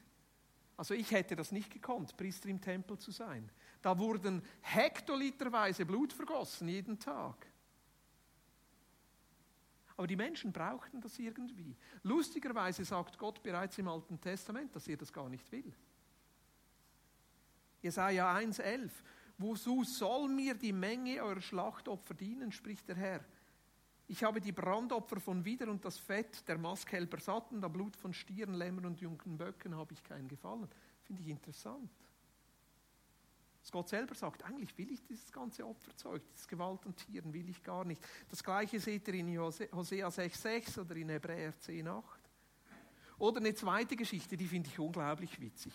Also 0.78 0.94
ich 0.94 1.10
hätte 1.10 1.36
das 1.36 1.52
nicht 1.52 1.72
gekonnt, 1.72 2.16
Priester 2.16 2.50
im 2.50 2.62
Tempel 2.62 3.00
zu 3.00 3.10
sein. 3.10 3.50
Da 3.82 3.98
wurden 3.98 4.44
hektoliterweise 4.62 5.84
Blut 5.84 6.14
vergossen 6.14 6.68
jeden 6.68 7.00
Tag. 7.00 7.48
Aber 9.98 10.06
die 10.06 10.16
Menschen 10.16 10.54
brauchten 10.54 11.02
das 11.02 11.18
irgendwie. 11.18 11.76
Lustigerweise 12.04 12.86
sagt 12.86 13.18
Gott 13.18 13.42
bereits 13.42 13.80
im 13.80 13.88
Alten 13.88 14.22
Testament, 14.22 14.76
dass 14.76 14.88
er 14.88 14.98
das 14.98 15.12
gar 15.12 15.28
nicht 15.28 15.52
will. 15.52 15.74
Jesaja 17.82 18.36
1,11 18.36 18.92
Wozu 19.38 19.84
soll 19.84 20.30
mir 20.30 20.54
die 20.54 20.72
Menge 20.72 21.24
eurer 21.24 21.42
Schlachtopfer 21.42 22.14
dienen, 22.14 22.52
spricht 22.52 22.88
der 22.88 22.96
Herr. 22.96 23.26
Ich 24.08 24.24
habe 24.24 24.40
die 24.42 24.52
Brandopfer 24.52 25.20
von 25.20 25.44
Wider 25.44 25.70
und 25.70 25.84
das 25.84 25.98
Fett 25.98 26.48
der 26.48 26.58
Mastkälber 26.58 27.20
satt 27.20 27.52
und 27.52 27.64
am 27.64 27.72
Blut 27.72 27.96
von 27.96 28.14
Stieren, 28.14 28.54
Lämmern 28.54 28.86
und 28.86 29.02
jungen 29.02 29.38
Böcken 29.38 29.76
habe 29.76 29.94
ich 29.94 30.04
keinen 30.04 30.28
Gefallen. 30.28 30.68
Finde 31.04 31.22
ich 31.22 31.30
interessant. 31.30 31.90
Dass 33.62 33.72
Gott 33.72 33.88
selber 33.88 34.14
sagt, 34.14 34.44
eigentlich 34.44 34.78
will 34.78 34.92
ich 34.92 35.02
dieses 35.06 35.32
ganze 35.32 35.66
Opferzeug, 35.66 36.22
dieses 36.34 36.48
Gewalt 36.50 36.86
an 36.86 36.96
Tieren 36.98 37.34
will 37.34 37.50
ich 37.50 37.64
gar 37.64 37.86
nicht. 37.86 38.06
Das 38.30 38.44
gleiche 38.44 38.78
seht 38.80 39.08
ihr 39.08 39.14
in 39.14 39.40
Hosea 39.40 40.10
6,6 40.10 40.82
oder 40.82 40.96
in 40.98 41.08
Hebräer 41.08 41.54
10,8. 41.54 42.04
Oder 43.20 43.38
eine 43.40 43.56
zweite 43.56 43.96
Geschichte, 43.96 44.36
die 44.36 44.48
finde 44.48 44.70
ich 44.70 44.78
unglaublich 44.78 45.40
witzig. 45.40 45.72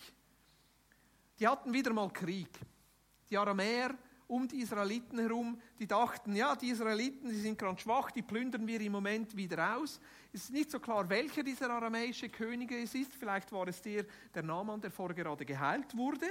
Die 1.39 1.47
hatten 1.47 1.73
wieder 1.73 1.91
mal 1.93 2.11
Krieg. 2.11 2.49
Die 3.29 3.37
Aramäer 3.37 3.95
um 4.27 4.47
die 4.47 4.61
Israeliten 4.61 5.17
herum, 5.17 5.59
die 5.79 5.87
dachten, 5.87 6.35
ja, 6.35 6.55
die 6.55 6.69
Israeliten, 6.69 7.29
die 7.29 7.39
sind 7.39 7.57
gerade 7.57 7.79
schwach, 7.81 8.11
die 8.11 8.21
plündern 8.21 8.65
wir 8.67 8.79
im 8.79 8.91
Moment 8.91 9.35
wieder 9.35 9.75
aus. 9.75 9.99
Es 10.31 10.43
ist 10.43 10.51
nicht 10.51 10.69
so 10.69 10.79
klar, 10.79 11.09
welcher 11.09 11.41
dieser 11.41 11.71
aramäische 11.71 12.29
Könige 12.29 12.79
es 12.79 12.93
ist. 12.93 13.11
Vielleicht 13.15 13.51
war 13.51 13.67
es 13.67 13.81
der, 13.81 14.05
der 14.33 14.43
Naaman, 14.43 14.79
der 14.81 14.91
vorher 14.91 15.15
gerade 15.15 15.45
geheilt 15.45 15.97
wurde. 15.97 16.27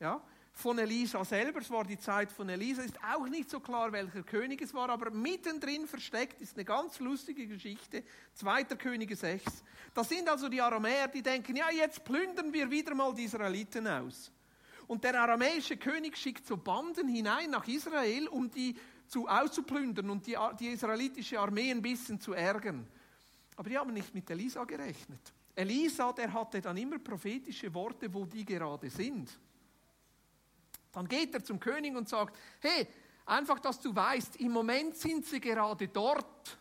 Ja, 0.00 0.22
von 0.52 0.78
Elisa 0.78 1.24
selber, 1.24 1.60
es 1.60 1.70
war 1.70 1.84
die 1.84 1.98
Zeit 1.98 2.32
von 2.32 2.48
Elisa, 2.48 2.82
ist 2.82 2.98
auch 3.04 3.28
nicht 3.28 3.50
so 3.50 3.60
klar, 3.60 3.92
welcher 3.92 4.22
König 4.22 4.62
es 4.62 4.72
war, 4.72 4.88
aber 4.88 5.10
mittendrin 5.10 5.86
versteckt 5.86 6.40
ist 6.40 6.56
eine 6.56 6.64
ganz 6.64 6.98
lustige 6.98 7.46
Geschichte, 7.46 8.02
zweiter 8.32 8.76
Könige 8.76 9.14
6. 9.14 9.44
Das 9.94 10.08
sind 10.08 10.28
also 10.28 10.48
die 10.48 10.60
Aramäer, 10.60 11.08
die 11.08 11.22
denken, 11.22 11.56
ja, 11.56 11.70
jetzt 11.70 12.04
plündern 12.04 12.52
wir 12.52 12.70
wieder 12.70 12.94
mal 12.94 13.14
die 13.14 13.24
Israeliten 13.24 13.86
aus. 13.86 14.32
Und 14.88 15.04
der 15.04 15.20
aramäische 15.20 15.76
König 15.76 16.16
schickt 16.16 16.46
so 16.46 16.56
Banden 16.56 17.08
hinein 17.08 17.50
nach 17.50 17.68
Israel, 17.68 18.26
um 18.28 18.50
die 18.50 18.74
zu, 19.06 19.28
auszuplündern 19.28 20.08
und 20.08 20.26
die, 20.26 20.36
die 20.58 20.68
israelitische 20.68 21.38
Armee 21.38 21.70
ein 21.70 21.82
bisschen 21.82 22.18
zu 22.20 22.32
ärgern. 22.32 22.88
Aber 23.56 23.68
die 23.68 23.78
haben 23.78 23.92
nicht 23.92 24.14
mit 24.14 24.28
Elisa 24.30 24.64
gerechnet. 24.64 25.20
Elisa, 25.54 26.12
der 26.12 26.32
hatte 26.32 26.60
dann 26.60 26.76
immer 26.76 26.98
prophetische 26.98 27.72
Worte, 27.74 28.12
wo 28.12 28.24
die 28.24 28.44
gerade 28.44 28.88
sind. 28.88 29.30
Dann 30.92 31.06
geht 31.06 31.34
er 31.34 31.44
zum 31.44 31.60
König 31.60 31.94
und 31.94 32.08
sagt, 32.08 32.38
hey, 32.60 32.86
einfach, 33.26 33.58
dass 33.58 33.80
du 33.80 33.94
weißt, 33.94 34.36
im 34.36 34.52
Moment 34.52 34.96
sind 34.96 35.26
sie 35.26 35.40
gerade 35.40 35.88
dort. 35.88 36.58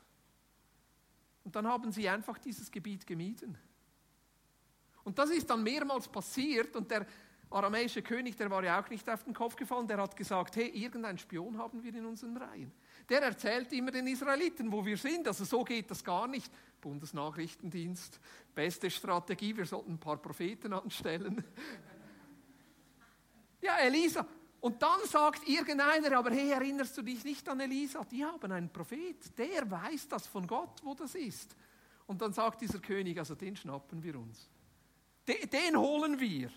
Und 1.46 1.56
dann 1.56 1.66
haben 1.66 1.94
sie 1.94 2.10
einfach 2.10 2.38
dieses 2.40 2.70
Gebiet 2.70 3.08
gemieden. 3.08 3.58
Und 5.06 5.18
das 5.18 5.30
ist 5.30 5.50
dann 5.50 5.64
mehrmals 5.64 6.10
passiert 6.10 6.76
und 6.76 6.92
der 6.92 7.08
aramäische 7.50 8.02
König, 8.02 8.36
der 8.36 8.50
war 8.50 8.64
ja 8.64 8.82
auch 8.82 8.90
nicht 8.90 9.10
auf 9.10 9.24
den 9.24 9.34
Kopf 9.34 9.56
gefallen, 9.56 9.88
der 9.88 9.98
hat 9.98 10.16
gesagt, 10.16 10.56
hey, 10.56 10.68
irgendeinen 10.70 11.18
Spion 11.18 11.58
haben 11.58 11.84
wir 11.84 11.94
in 11.94 12.06
unseren 12.06 12.36
Reihen. 12.38 12.72
Der 13.10 13.22
erzählt 13.22 13.72
immer 13.74 13.92
den 13.92 14.08
Israeliten, 14.08 14.72
wo 14.72 14.86
wir 14.86 14.98
sind, 14.98 15.28
also 15.28 15.46
so 15.46 15.64
geht 15.64 15.90
das 15.90 16.04
gar 16.04 16.28
nicht. 16.28 16.52
Bundesnachrichtendienst, 16.82 18.20
beste 18.54 18.90
Strategie, 18.90 19.56
wir 19.56 19.66
sollten 19.66 19.94
ein 19.94 20.00
paar 20.00 20.18
Propheten 20.18 20.74
anstellen. 20.74 21.44
Ja, 23.60 23.78
Elisa. 23.80 24.26
Und 24.60 24.82
dann 24.82 25.00
sagt 25.06 25.48
irgendeiner, 25.48 26.16
aber 26.18 26.30
hey, 26.30 26.52
erinnerst 26.52 26.96
du 26.96 27.02
dich 27.02 27.24
nicht 27.24 27.50
an 27.50 27.60
Elisa? 27.60 28.04
Die 28.06 28.24
haben 28.24 28.52
einen 28.52 28.70
Prophet, 28.70 29.38
der 29.38 29.70
weiß 29.70 30.08
das 30.10 30.28
von 30.28 30.46
Gott, 30.46 30.80
wo 30.84 30.94
das 30.94 31.16
ist. 31.16 31.56
Und 32.06 32.22
dann 32.22 32.34
sagt 32.34 32.62
dieser 32.62 32.80
König, 32.80 33.18
also 33.18 33.36
den 33.36 33.56
schnappen 33.56 34.02
wir 34.04 34.16
uns. 34.16 34.50
Den, 35.28 35.50
den 35.50 35.78
holen 35.78 36.20
wir. 36.20 36.52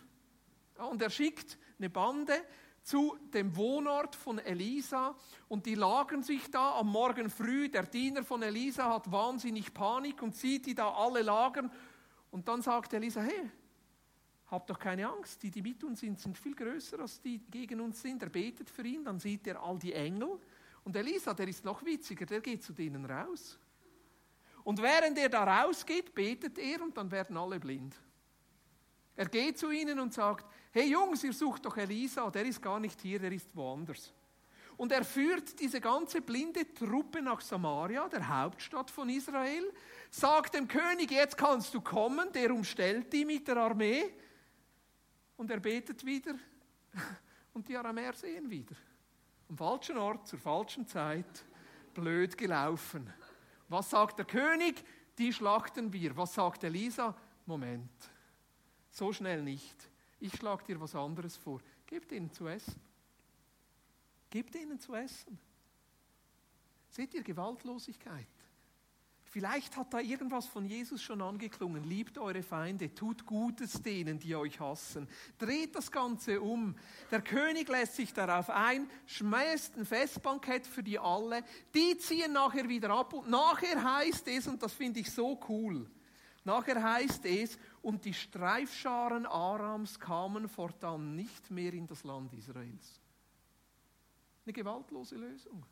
Und 0.88 1.02
er 1.02 1.10
schickt 1.10 1.58
eine 1.78 1.90
Bande 1.90 2.34
zu 2.82 3.16
dem 3.34 3.54
Wohnort 3.56 4.16
von 4.16 4.38
Elisa 4.38 5.14
und 5.48 5.66
die 5.66 5.74
lagern 5.74 6.22
sich 6.22 6.50
da 6.50 6.78
am 6.78 6.88
Morgen 6.88 7.28
früh. 7.28 7.68
Der 7.68 7.84
Diener 7.84 8.24
von 8.24 8.42
Elisa 8.42 8.94
hat 8.94 9.10
wahnsinnig 9.12 9.74
Panik 9.74 10.22
und 10.22 10.34
sieht 10.34 10.66
die 10.66 10.74
da 10.74 10.90
alle 10.90 11.22
lagern. 11.22 11.70
Und 12.30 12.48
dann 12.48 12.62
sagt 12.62 12.94
Elisa, 12.94 13.20
hey, 13.20 13.50
Habt 14.50 14.68
doch 14.68 14.80
keine 14.80 15.08
Angst, 15.08 15.40
die, 15.44 15.50
die 15.50 15.62
mit 15.62 15.84
uns 15.84 16.00
sind, 16.00 16.18
sind 16.18 16.36
viel 16.36 16.56
größer 16.56 16.98
als 16.98 17.20
die 17.20 17.38
gegen 17.38 17.80
uns 17.80 18.02
sind. 18.02 18.20
Er 18.20 18.30
betet 18.30 18.68
für 18.68 18.82
ihn, 18.82 19.04
dann 19.04 19.20
sieht 19.20 19.46
er 19.46 19.62
all 19.62 19.78
die 19.78 19.92
Engel. 19.92 20.40
Und 20.82 20.96
Elisa, 20.96 21.32
der 21.34 21.46
ist 21.46 21.64
noch 21.64 21.84
witziger, 21.84 22.26
der 22.26 22.40
geht 22.40 22.64
zu 22.64 22.72
denen 22.72 23.04
raus. 23.04 23.60
Und 24.64 24.82
während 24.82 25.16
er 25.18 25.28
da 25.28 25.44
rausgeht, 25.44 26.12
betet 26.14 26.58
er 26.58 26.82
und 26.82 26.96
dann 26.96 27.12
werden 27.12 27.36
alle 27.36 27.60
blind. 27.60 27.94
Er 29.14 29.28
geht 29.28 29.56
zu 29.56 29.70
ihnen 29.70 30.00
und 30.00 30.12
sagt, 30.12 30.44
hey 30.72 30.90
Jungs, 30.90 31.24
ihr 31.24 31.32
sucht 31.32 31.64
doch 31.66 31.76
Elisa, 31.76 32.30
der 32.30 32.44
ist 32.44 32.62
gar 32.62 32.80
nicht 32.80 33.00
hier, 33.00 33.18
der 33.18 33.32
ist 33.32 33.54
woanders. 33.54 34.12
Und 34.76 34.92
er 34.92 35.04
führt 35.04 35.60
diese 35.60 35.80
ganze 35.80 36.22
blinde 36.22 36.72
Truppe 36.72 37.20
nach 37.20 37.42
Samaria, 37.42 38.08
der 38.08 38.26
Hauptstadt 38.26 38.90
von 38.90 39.10
Israel, 39.10 39.70
sagt 40.10 40.54
dem 40.54 40.66
König, 40.66 41.10
jetzt 41.10 41.36
kannst 41.36 41.74
du 41.74 41.82
kommen, 41.82 42.32
der 42.32 42.50
umstellt 42.50 43.12
die 43.12 43.26
mit 43.26 43.46
der 43.46 43.58
Armee 43.58 44.14
und 45.36 45.50
er 45.50 45.60
betet 45.60 46.04
wieder 46.06 46.34
und 47.52 47.68
die 47.68 47.76
Aramäer 47.76 48.14
sehen 48.14 48.48
wieder. 48.48 48.74
Am 49.50 49.56
falschen 49.58 49.98
Ort, 49.98 50.28
zur 50.28 50.38
falschen 50.38 50.86
Zeit, 50.86 51.44
blöd 51.92 52.38
gelaufen. 52.38 53.12
Was 53.68 53.90
sagt 53.90 54.18
der 54.18 54.24
König? 54.24 54.82
Die 55.18 55.32
schlachten 55.32 55.92
wir. 55.92 56.16
Was 56.16 56.34
sagt 56.34 56.64
Elisa? 56.64 57.14
Moment, 57.44 57.90
so 58.90 59.12
schnell 59.12 59.42
nicht. 59.42 59.89
Ich 60.20 60.36
schlage 60.36 60.64
dir 60.64 60.80
was 60.80 60.94
anderes 60.94 61.36
vor. 61.36 61.60
Gebt 61.86 62.12
ihnen 62.12 62.30
zu 62.30 62.46
essen. 62.46 62.80
Gebt 64.28 64.54
ihnen 64.54 64.78
zu 64.78 64.94
essen. 64.94 65.38
Seht 66.90 67.14
ihr 67.14 67.22
Gewaltlosigkeit? 67.22 68.26
Vielleicht 69.24 69.76
hat 69.76 69.94
da 69.94 70.00
irgendwas 70.00 70.46
von 70.46 70.66
Jesus 70.66 71.00
schon 71.00 71.22
angeklungen. 71.22 71.84
Liebt 71.84 72.18
eure 72.18 72.42
Feinde, 72.42 72.92
tut 72.92 73.24
Gutes 73.24 73.80
denen, 73.80 74.18
die 74.18 74.34
euch 74.34 74.58
hassen. 74.58 75.08
Dreht 75.38 75.76
das 75.76 75.92
Ganze 75.92 76.40
um. 76.40 76.74
Der 77.12 77.22
König 77.22 77.68
lässt 77.68 77.94
sich 77.94 78.12
darauf 78.12 78.50
ein, 78.50 78.90
schmeißt 79.06 79.76
ein 79.76 79.86
Festbankett 79.86 80.66
für 80.66 80.82
die 80.82 80.98
alle. 80.98 81.44
Die 81.72 81.96
ziehen 81.98 82.32
nachher 82.32 82.68
wieder 82.68 82.90
ab 82.90 83.12
und 83.12 83.30
nachher 83.30 83.82
heißt 83.98 84.26
es, 84.26 84.48
und 84.48 84.60
das 84.64 84.72
finde 84.72 84.98
ich 84.98 85.10
so 85.12 85.38
cool, 85.48 85.88
nachher 86.44 86.82
heißt 86.82 87.24
es, 87.26 87.58
und 87.82 88.04
die 88.04 88.14
Streifscharen 88.14 89.26
Arams 89.26 89.98
kamen 89.98 90.48
fortan 90.48 91.16
nicht 91.16 91.50
mehr 91.50 91.72
in 91.72 91.86
das 91.86 92.04
Land 92.04 92.32
Israels. 92.34 93.00
Eine 94.44 94.52
gewaltlose 94.52 95.16
Lösung. 95.16 95.64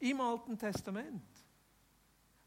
Im 0.00 0.20
Alten 0.20 0.56
Testament. 0.56 1.22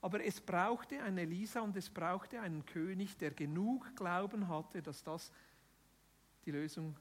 Aber 0.02 0.24
es 0.24 0.42
brauchte 0.42 1.02
eine 1.02 1.22
Elisa 1.22 1.62
und 1.62 1.78
es 1.78 1.90
brauchte 1.90 2.40
einen 2.42 2.66
König, 2.66 3.18
der 3.18 3.32
genug 3.32 3.96
Glauben 3.96 4.48
hatte, 4.48 4.82
dass 4.82 5.04
das 5.04 5.32
die 6.46 6.52
Lösung 6.52 6.96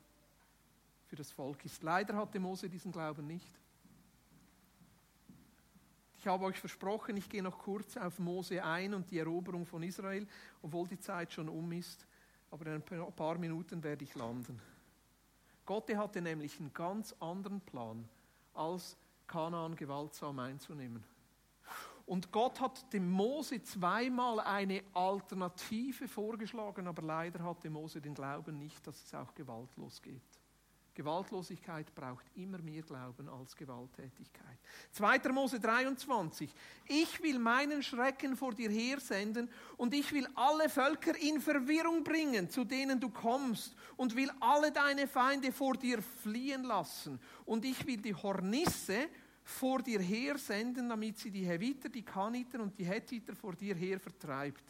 für 1.07 1.17
das 1.17 1.33
Volk 1.33 1.65
ist. 1.65 1.83
Leider 1.83 2.17
hatte 2.17 2.39
Mose 2.39 2.71
diesen 2.71 2.93
Glauben 2.93 3.27
nicht. 3.27 3.53
Ich 6.23 6.29
habe 6.29 6.45
euch 6.45 6.61
versprochen, 6.61 7.17
ich 7.17 7.29
gehe 7.29 7.43
noch 7.43 7.59
kurz 7.59 7.97
auf 7.97 8.21
Mose 8.21 8.63
ein 8.63 8.95
und 8.95 9.11
die 9.11 9.19
Eroberung 9.19 9.67
von 9.67 9.83
Israel, 9.83 10.25
obwohl 10.63 10.87
die 10.87 11.01
Zeit 11.01 11.33
schon 11.33 11.49
um 11.49 11.73
ist. 11.73 12.07
Aber 12.53 12.65
in 12.67 12.75
ein 12.75 13.13
paar 13.17 13.37
Minuten 13.39 13.83
werde 13.83 14.05
ich 14.05 14.15
landen. 14.15 14.63
Gott 15.67 15.93
hatte 15.97 16.23
nämlich 16.23 16.61
einen 16.61 16.73
ganz 16.73 17.13
anderen 17.19 17.61
Plan, 17.61 18.09
als 18.55 18.97
Kanaan 19.27 19.75
gewaltsam 19.75 20.39
einzunehmen. 20.39 21.03
Und 22.07 22.31
Gott 22.31 22.61
hat 22.61 22.93
dem 22.93 23.11
Mose 23.11 23.61
zweimal 23.65 24.39
eine 24.39 24.85
Alternative 24.95 26.07
vorgeschlagen, 26.07 26.87
aber 26.87 27.03
leider 27.03 27.43
hatte 27.43 27.69
Mose 27.69 28.01
den 28.01 28.15
Glauben 28.15 28.61
nicht, 28.61 28.87
dass 28.87 29.03
es 29.03 29.13
auch 29.13 29.35
gewaltlos 29.35 30.01
geht. 30.01 30.23
Gewaltlosigkeit 30.95 31.95
braucht 31.95 32.25
immer 32.35 32.59
mehr 32.59 32.83
Glauben 32.83 33.29
als 33.29 33.57
Gewalttätigkeit. 33.57 34.59
2. 34.93 35.33
Mose 35.33 35.59
23. 35.59 36.53
Ich 36.87 37.23
will 37.23 37.39
meinen 37.39 37.83
Schrecken 37.83 38.37
vor 38.37 38.55
dir 38.55 38.71
hersenden 38.71 39.49
und 39.77 39.95
ich 39.95 40.13
will 40.13 40.27
alle 40.35 40.69
Völker 40.69 41.17
in 41.17 41.41
Verwirrung 41.41 42.05
bringen, 42.05 42.51
zu 42.51 42.65
denen 42.65 43.01
du 43.01 43.09
kommst 43.09 43.75
und 43.97 44.15
will 44.15 44.31
alle 44.41 44.71
deine 44.71 45.07
Feinde 45.07 45.53
vor 45.53 45.75
dir 45.75 46.03
fliehen 46.03 46.65
lassen. 46.65 47.19
Und 47.47 47.65
ich 47.65 47.87
will 47.87 47.99
die 47.99 48.15
Hornisse 48.15 49.09
vor 49.45 49.83
dir 49.83 50.01
her 50.01 50.39
senden, 50.39 50.89
damit 50.89 51.19
sie 51.19 51.31
die 51.31 51.45
Heviter, 51.45 51.89
die 51.89 52.05
Kaniter 52.05 52.61
und 52.61 52.79
die 52.79 52.85
Hethiter 52.85 53.35
vor 53.35 53.55
dir 53.55 53.75
her 53.75 53.99
vertreibt. 53.99 54.63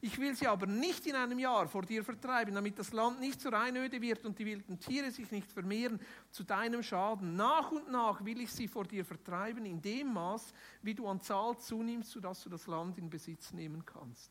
Ich 0.00 0.18
will 0.18 0.34
sie 0.34 0.46
aber 0.46 0.66
nicht 0.66 1.06
in 1.06 1.16
einem 1.16 1.38
Jahr 1.38 1.66
vor 1.66 1.82
dir 1.82 2.04
vertreiben, 2.04 2.54
damit 2.54 2.78
das 2.78 2.92
Land 2.92 3.20
nicht 3.20 3.40
zur 3.40 3.52
Einöde 3.52 4.00
wird 4.00 4.24
und 4.24 4.38
die 4.38 4.46
wilden 4.46 4.78
Tiere 4.78 5.10
sich 5.10 5.30
nicht 5.30 5.50
vermehren 5.50 6.00
zu 6.30 6.44
deinem 6.44 6.82
Schaden. 6.82 7.34
Nach 7.34 7.72
und 7.72 7.90
nach 7.90 8.24
will 8.24 8.40
ich 8.40 8.52
sie 8.52 8.68
vor 8.68 8.84
dir 8.84 9.04
vertreiben, 9.04 9.66
in 9.66 9.82
dem 9.82 10.12
Maß, 10.12 10.52
wie 10.82 10.94
du 10.94 11.06
an 11.08 11.20
Zahl 11.20 11.58
zunimmst, 11.58 12.12
sodass 12.12 12.42
du 12.42 12.48
das 12.48 12.66
Land 12.66 12.98
in 12.98 13.10
Besitz 13.10 13.52
nehmen 13.52 13.84
kannst. 13.84 14.30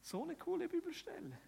So 0.00 0.24
eine 0.24 0.34
coole 0.34 0.68
Bibelstelle. 0.68 1.38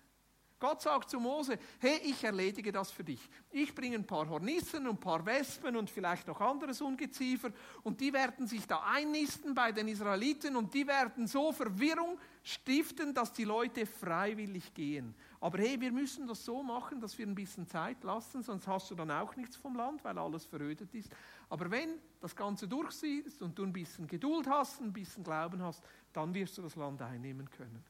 Gott 0.65 0.81
sagt 0.81 1.11
zu 1.11 1.21
Mose, 1.21 1.59
hey, 1.79 2.01
ich 2.05 2.25
erledige 2.25 2.73
das 2.73 2.91
für 2.91 3.05
dich. 3.05 3.21
Ich 3.51 3.75
bringe 3.75 3.97
ein 3.97 4.07
paar 4.07 4.27
Hornissen 4.27 4.87
und 4.87 4.95
ein 4.95 4.99
paar 4.99 5.27
Wespen 5.27 5.77
und 5.77 5.91
vielleicht 5.91 6.27
noch 6.27 6.41
anderes 6.41 6.81
Ungeziefer 6.81 7.51
und 7.83 8.01
die 8.01 8.11
werden 8.15 8.47
sich 8.47 8.67
da 8.67 8.83
einnisten 8.83 9.55
bei 9.55 9.73
den 9.73 9.89
Israeliten 9.89 10.57
und 10.57 10.73
die 10.73 10.87
werden 10.87 11.27
so 11.27 11.53
Verwirrung 11.53 12.19
stiften, 12.43 13.13
dass 13.13 13.35
die 13.35 13.45
Leute 13.45 13.85
freiwillig 13.85 14.73
gehen. 14.73 15.15
Aber 15.39 15.59
hey, 15.59 15.79
wir 15.79 15.93
müssen 15.93 16.27
das 16.27 16.43
so 16.43 16.63
machen, 16.63 16.99
dass 16.99 17.19
wir 17.19 17.27
ein 17.27 17.35
bisschen 17.35 17.69
Zeit 17.69 18.03
lassen, 18.03 18.43
sonst 18.43 18.67
hast 18.67 18.91
du 18.91 18.95
dann 18.95 19.11
auch 19.11 19.37
nichts 19.37 19.57
vom 19.57 19.77
Land, 19.77 20.03
weil 20.03 20.17
alles 20.17 20.47
verödet 20.47 20.95
ist. 20.95 21.11
Aber 21.51 21.71
wenn 21.71 21.91
das 22.23 22.35
Ganze 22.35 22.67
durchsiehst 22.67 23.43
und 23.43 23.59
du 23.59 23.65
ein 23.65 23.73
bisschen 23.75 24.07
Geduld 24.07 24.49
hast, 24.49 24.81
ein 24.81 24.95
bisschen 24.95 25.25
Glauben 25.25 25.63
hast, 25.63 25.85
dann 26.15 26.33
wirst 26.33 26.57
du 26.57 26.63
das 26.63 26.75
Land 26.75 27.03
einnehmen 27.03 27.51
können. 27.51 27.85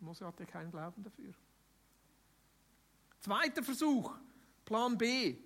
Mose 0.00 0.26
hatte 0.26 0.46
keinen 0.46 0.70
Glauben 0.70 1.02
dafür. 1.02 1.32
Zweiter 3.20 3.62
Versuch, 3.62 4.14
Plan 4.64 4.96
B, 4.96 5.36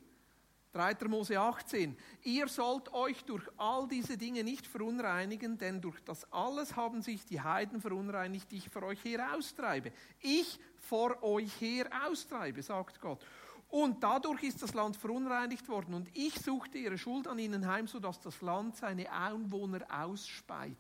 3. 0.75 1.07
Mose 1.09 1.39
18. 1.39 1.97
Ihr 2.25 2.49
sollt 2.49 2.93
euch 2.93 3.25
durch 3.25 3.45
all 3.57 3.87
diese 3.87 4.19
Dinge 4.19 4.43
nicht 4.43 4.67
verunreinigen, 4.67 5.57
denn 5.57 5.81
durch 5.81 6.01
das 6.01 6.31
alles 6.33 6.75
haben 6.75 7.01
sich 7.01 7.25
die 7.25 7.41
Heiden 7.41 7.81
verunreinigt, 7.81 8.51
die 8.51 8.57
ich 8.57 8.69
vor 8.69 8.83
euch 8.83 9.03
her 9.05 9.35
austreibe. 9.35 9.93
Ich 10.21 10.59
vor 10.77 11.23
euch 11.23 11.61
her 11.61 11.89
austreibe, 12.07 12.63
sagt 12.63 13.01
Gott. 13.01 13.25
Und 13.69 14.03
dadurch 14.03 14.43
ist 14.43 14.63
das 14.63 14.75
Land 14.75 14.97
verunreinigt 14.97 15.69
worden. 15.69 15.95
Und 15.95 16.09
ich 16.13 16.35
suchte 16.41 16.79
ihre 16.79 16.99
Schuld 16.99 17.29
an 17.29 17.39
ihnen 17.39 17.67
heim, 17.67 17.87
sodass 17.87 18.21
das 18.21 18.41
Land 18.43 18.77
seine 18.77 19.11
Einwohner 19.11 19.87
ausspeit. 19.91 20.77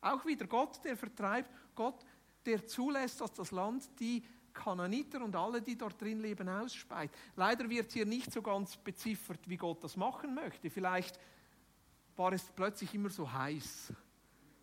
Auch 0.00 0.24
wieder 0.24 0.46
Gott, 0.46 0.82
der 0.84 0.96
vertreibt, 0.96 1.50
Gott, 1.80 2.04
der 2.44 2.66
zulässt, 2.66 3.22
dass 3.22 3.32
das 3.32 3.52
Land 3.52 3.88
die 3.98 4.22
Kananiter 4.52 5.24
und 5.24 5.34
alle, 5.34 5.62
die 5.62 5.78
dort 5.78 5.98
drin 5.98 6.20
leben, 6.20 6.46
ausspeit. 6.46 7.10
Leider 7.36 7.70
wird 7.70 7.90
hier 7.90 8.04
nicht 8.04 8.30
so 8.30 8.42
ganz 8.42 8.76
beziffert, 8.76 9.48
wie 9.48 9.56
Gott 9.56 9.82
das 9.82 9.96
machen 9.96 10.34
möchte. 10.34 10.68
Vielleicht 10.68 11.18
war 12.16 12.34
es 12.34 12.42
plötzlich 12.54 12.94
immer 12.94 13.08
so 13.08 13.32
heiß 13.32 13.94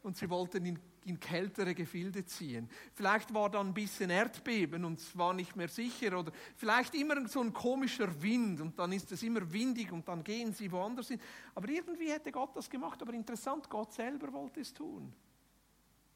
und 0.03 0.15
sie 0.15 0.30
wollten 0.30 0.63
in, 0.63 0.80
in 1.05 1.20
kältere 1.20 1.74
Gefilde 1.74 2.24
ziehen. 2.24 2.70
Vielleicht 2.93 3.34
war 3.34 3.49
da 3.49 3.61
ein 3.61 3.74
bisschen 3.74 4.11
Erdbeben 4.11 4.86
und 4.86 4.99
es 4.99 5.18
war 5.18 5.34
nicht 5.34 5.55
mehr 5.55 5.70
sicher 5.70 6.20
oder 6.20 6.32
vielleicht 6.55 6.93
immer 6.93 7.28
so 7.28 7.41
ein 7.41 7.51
komischer 7.51 8.22
Wind 8.22 8.61
und 8.61 8.78
dann 8.78 8.91
ist 8.91 9.11
es 9.11 9.24
immer 9.24 9.51
windig 9.51 9.91
und 9.91 10.07
dann 10.07 10.24
gehen 10.24 10.53
sie 10.53 10.72
woanders 10.72 11.07
hin. 11.07 11.20
Aber 11.55 11.68
irgendwie 11.68 12.11
hätte 12.11 12.32
Gott 12.32 12.55
das 12.55 12.70
gemacht, 12.70 13.01
aber 13.01 13.13
interessant, 13.13 13.68
Gott 13.68 13.91
selber 13.91 14.32
wollte 14.32 14.59
es 14.59 14.72
tun. 14.72 15.11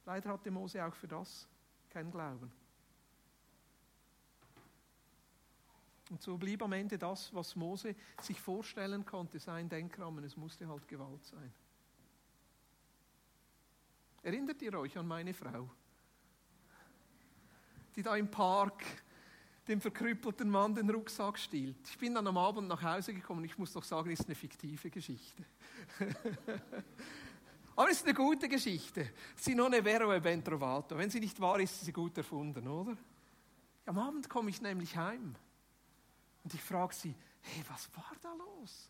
Leider 0.05 0.29
hatte 0.29 0.51
Mose 0.51 0.83
auch 0.85 0.95
für 0.95 1.07
das 1.07 1.47
keinen 1.89 2.11
Glauben. 2.11 2.51
Und 6.09 6.21
so 6.21 6.37
blieb 6.37 6.61
am 6.61 6.73
Ende 6.73 6.97
das, 6.97 7.33
was 7.33 7.55
Mose 7.55 7.95
sich 8.19 8.39
vorstellen 8.41 9.05
konnte, 9.05 9.39
sein 9.39 9.69
Denkrahmen. 9.69 10.23
Es 10.25 10.35
musste 10.35 10.67
halt 10.67 10.85
Gewalt 10.87 11.23
sein. 11.23 11.53
Erinnert 14.21 14.61
ihr 14.61 14.77
euch 14.77 14.97
an 14.97 15.07
meine 15.07 15.33
Frau, 15.33 15.69
die 17.95 18.03
da 18.03 18.15
im 18.17 18.29
Park 18.29 18.83
dem 19.67 19.79
verkrüppelten 19.79 20.49
Mann 20.49 20.75
den 20.75 20.89
Rucksack 20.89 21.39
stiehlt? 21.39 21.77
Ich 21.89 21.97
bin 21.97 22.13
dann 22.13 22.27
am 22.27 22.37
Abend 22.37 22.67
nach 22.67 22.83
Hause 22.83 23.13
gekommen. 23.13 23.45
Ich 23.45 23.57
muss 23.57 23.71
doch 23.71 23.83
sagen, 23.83 24.11
es 24.11 24.19
ist 24.19 24.25
eine 24.25 24.35
fiktive 24.35 24.89
Geschichte. 24.89 25.45
Aber 27.76 27.89
es 27.89 27.97
ist 27.97 28.05
eine 28.05 28.13
gute 28.13 28.49
Geschichte. 28.49 29.11
Sinone 29.36 29.84
vero 29.84 30.13
e 30.13 30.19
ben 30.19 30.43
trovato. 30.43 30.97
Wenn 30.97 31.09
sie 31.09 31.19
nicht 31.19 31.39
wahr 31.39 31.59
ist, 31.59 31.74
ist 31.74 31.86
sie 31.86 31.93
gut 31.93 32.17
erfunden, 32.17 32.67
oder? 32.67 32.97
Am 33.86 33.97
Abend 33.97 34.30
komme 34.30 34.49
ich 34.49 34.61
nämlich 34.61 34.95
heim 34.95 35.36
und 36.43 36.53
ich 36.53 36.61
frage 36.61 36.93
sie, 36.93 37.15
hey, 37.41 37.63
was 37.67 37.89
war 37.95 38.11
da 38.22 38.34
los? 38.34 38.89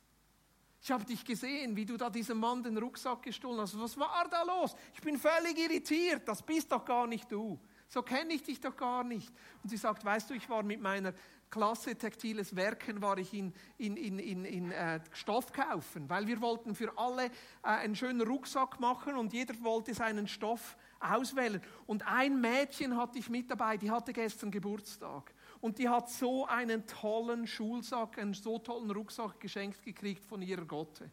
Ich 0.83 0.89
habe 0.89 1.05
dich 1.05 1.23
gesehen, 1.23 1.75
wie 1.75 1.85
du 1.85 1.95
da 1.95 2.09
diesem 2.09 2.39
Mann 2.39 2.63
den 2.63 2.75
Rucksack 2.77 3.21
gestohlen 3.21 3.61
hast. 3.61 3.79
Was 3.79 3.97
war 3.97 4.27
da 4.29 4.41
los? 4.41 4.75
Ich 4.95 5.01
bin 5.01 5.17
völlig 5.17 5.57
irritiert. 5.57 6.27
Das 6.27 6.41
bist 6.41 6.71
doch 6.71 6.83
gar 6.83 7.05
nicht 7.05 7.31
du. 7.31 7.59
So 7.93 8.01
kenne 8.01 8.33
ich 8.33 8.41
dich 8.41 8.57
doch 8.61 8.77
gar 8.77 9.03
nicht. 9.03 9.29
Und 9.61 9.69
sie 9.69 9.75
sagt, 9.75 10.05
weißt 10.05 10.29
du, 10.29 10.33
ich 10.33 10.49
war 10.49 10.63
mit 10.63 10.79
meiner 10.79 11.13
Klasse 11.49 11.93
Textiles 11.97 12.55
Werken 12.55 13.01
war 13.01 13.17
ich 13.17 13.33
in, 13.33 13.53
in, 13.77 13.97
in, 13.97 14.17
in, 14.17 14.45
in 14.45 14.71
äh, 14.71 15.01
Stoff 15.11 15.51
kaufen, 15.51 16.09
weil 16.09 16.25
wir 16.25 16.39
wollten 16.39 16.73
für 16.73 16.97
alle 16.97 17.25
äh, 17.25 17.29
einen 17.63 17.93
schönen 17.93 18.21
Rucksack 18.21 18.79
machen 18.79 19.17
und 19.17 19.33
jeder 19.33 19.61
wollte 19.61 19.93
seinen 19.93 20.29
Stoff 20.29 20.77
auswählen. 21.01 21.61
Und 21.85 22.07
ein 22.07 22.39
Mädchen 22.39 22.95
hatte 22.95 23.19
ich 23.19 23.29
mit 23.29 23.51
dabei, 23.51 23.75
die 23.75 23.91
hatte 23.91 24.13
gestern 24.13 24.51
Geburtstag. 24.51 25.33
Und 25.59 25.77
die 25.77 25.89
hat 25.89 26.09
so 26.09 26.45
einen 26.45 26.87
tollen 26.87 27.45
Schulsack, 27.45 28.17
einen 28.19 28.33
so 28.33 28.57
tollen 28.57 28.89
Rucksack 28.89 29.37
geschenkt 29.41 29.83
gekriegt 29.83 30.25
von 30.25 30.41
ihrer 30.41 30.63
Gotte. 30.63 31.11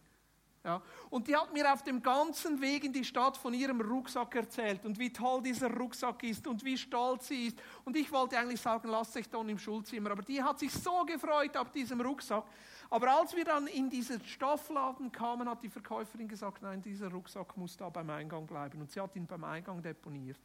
Ja. 0.65 0.83
Und 1.09 1.29
die 1.29 1.37
hat 1.37 1.53
mir 1.53 1.73
auf 1.73 1.83
dem 1.83 2.03
ganzen 2.03 2.61
Weg 2.61 2.85
in 2.85 2.93
die 2.93 3.05
Stadt 3.05 3.37
von 3.37 3.55
ihrem 3.55 3.81
Rucksack 3.81 4.35
erzählt 4.35 4.85
und 4.85 4.99
wie 4.99 5.13
toll 5.13 5.43
dieser 5.43 5.73
Rucksack 5.73 6.23
ist 6.25 6.47
und 6.47 6.65
wie 6.65 6.77
stolz 6.77 7.29
sie 7.29 7.47
ist. 7.47 7.59
Und 7.85 7.97
ich 7.97 8.11
wollte 8.13 8.39
eigentlich 8.39 8.61
sagen, 8.61 8.89
lass 8.89 9.13
dich 9.13 9.29
dann 9.29 9.49
im 9.49 9.59
Schulzimmer. 9.59 10.11
Aber 10.11 10.23
die 10.23 10.43
hat 10.43 10.59
sich 10.59 10.73
so 10.73 11.05
gefreut 11.05 11.57
auf 11.57 11.71
diesem 11.71 12.01
Rucksack. 12.01 12.45
Aber 12.91 13.21
als 13.21 13.37
wir 13.37 13.45
dann 13.45 13.67
in 13.67 13.89
diesen 13.89 14.23
Stoffladen 14.25 15.13
kamen, 15.13 15.49
hat 15.49 15.63
die 15.63 15.69
Verkäuferin 15.69 16.29
gesagt, 16.29 16.63
nein, 16.63 16.83
dieser 16.83 17.09
Rucksack 17.09 17.57
muss 17.57 17.77
da 17.77 17.89
beim 17.89 18.11
Eingang 18.11 18.47
bleiben. 18.47 18.81
Und 18.81 18.91
sie 18.91 19.01
hat 19.01 19.15
ihn 19.15 19.27
beim 19.27 19.45
Eingang 19.45 19.81
deponiert. 19.81 20.41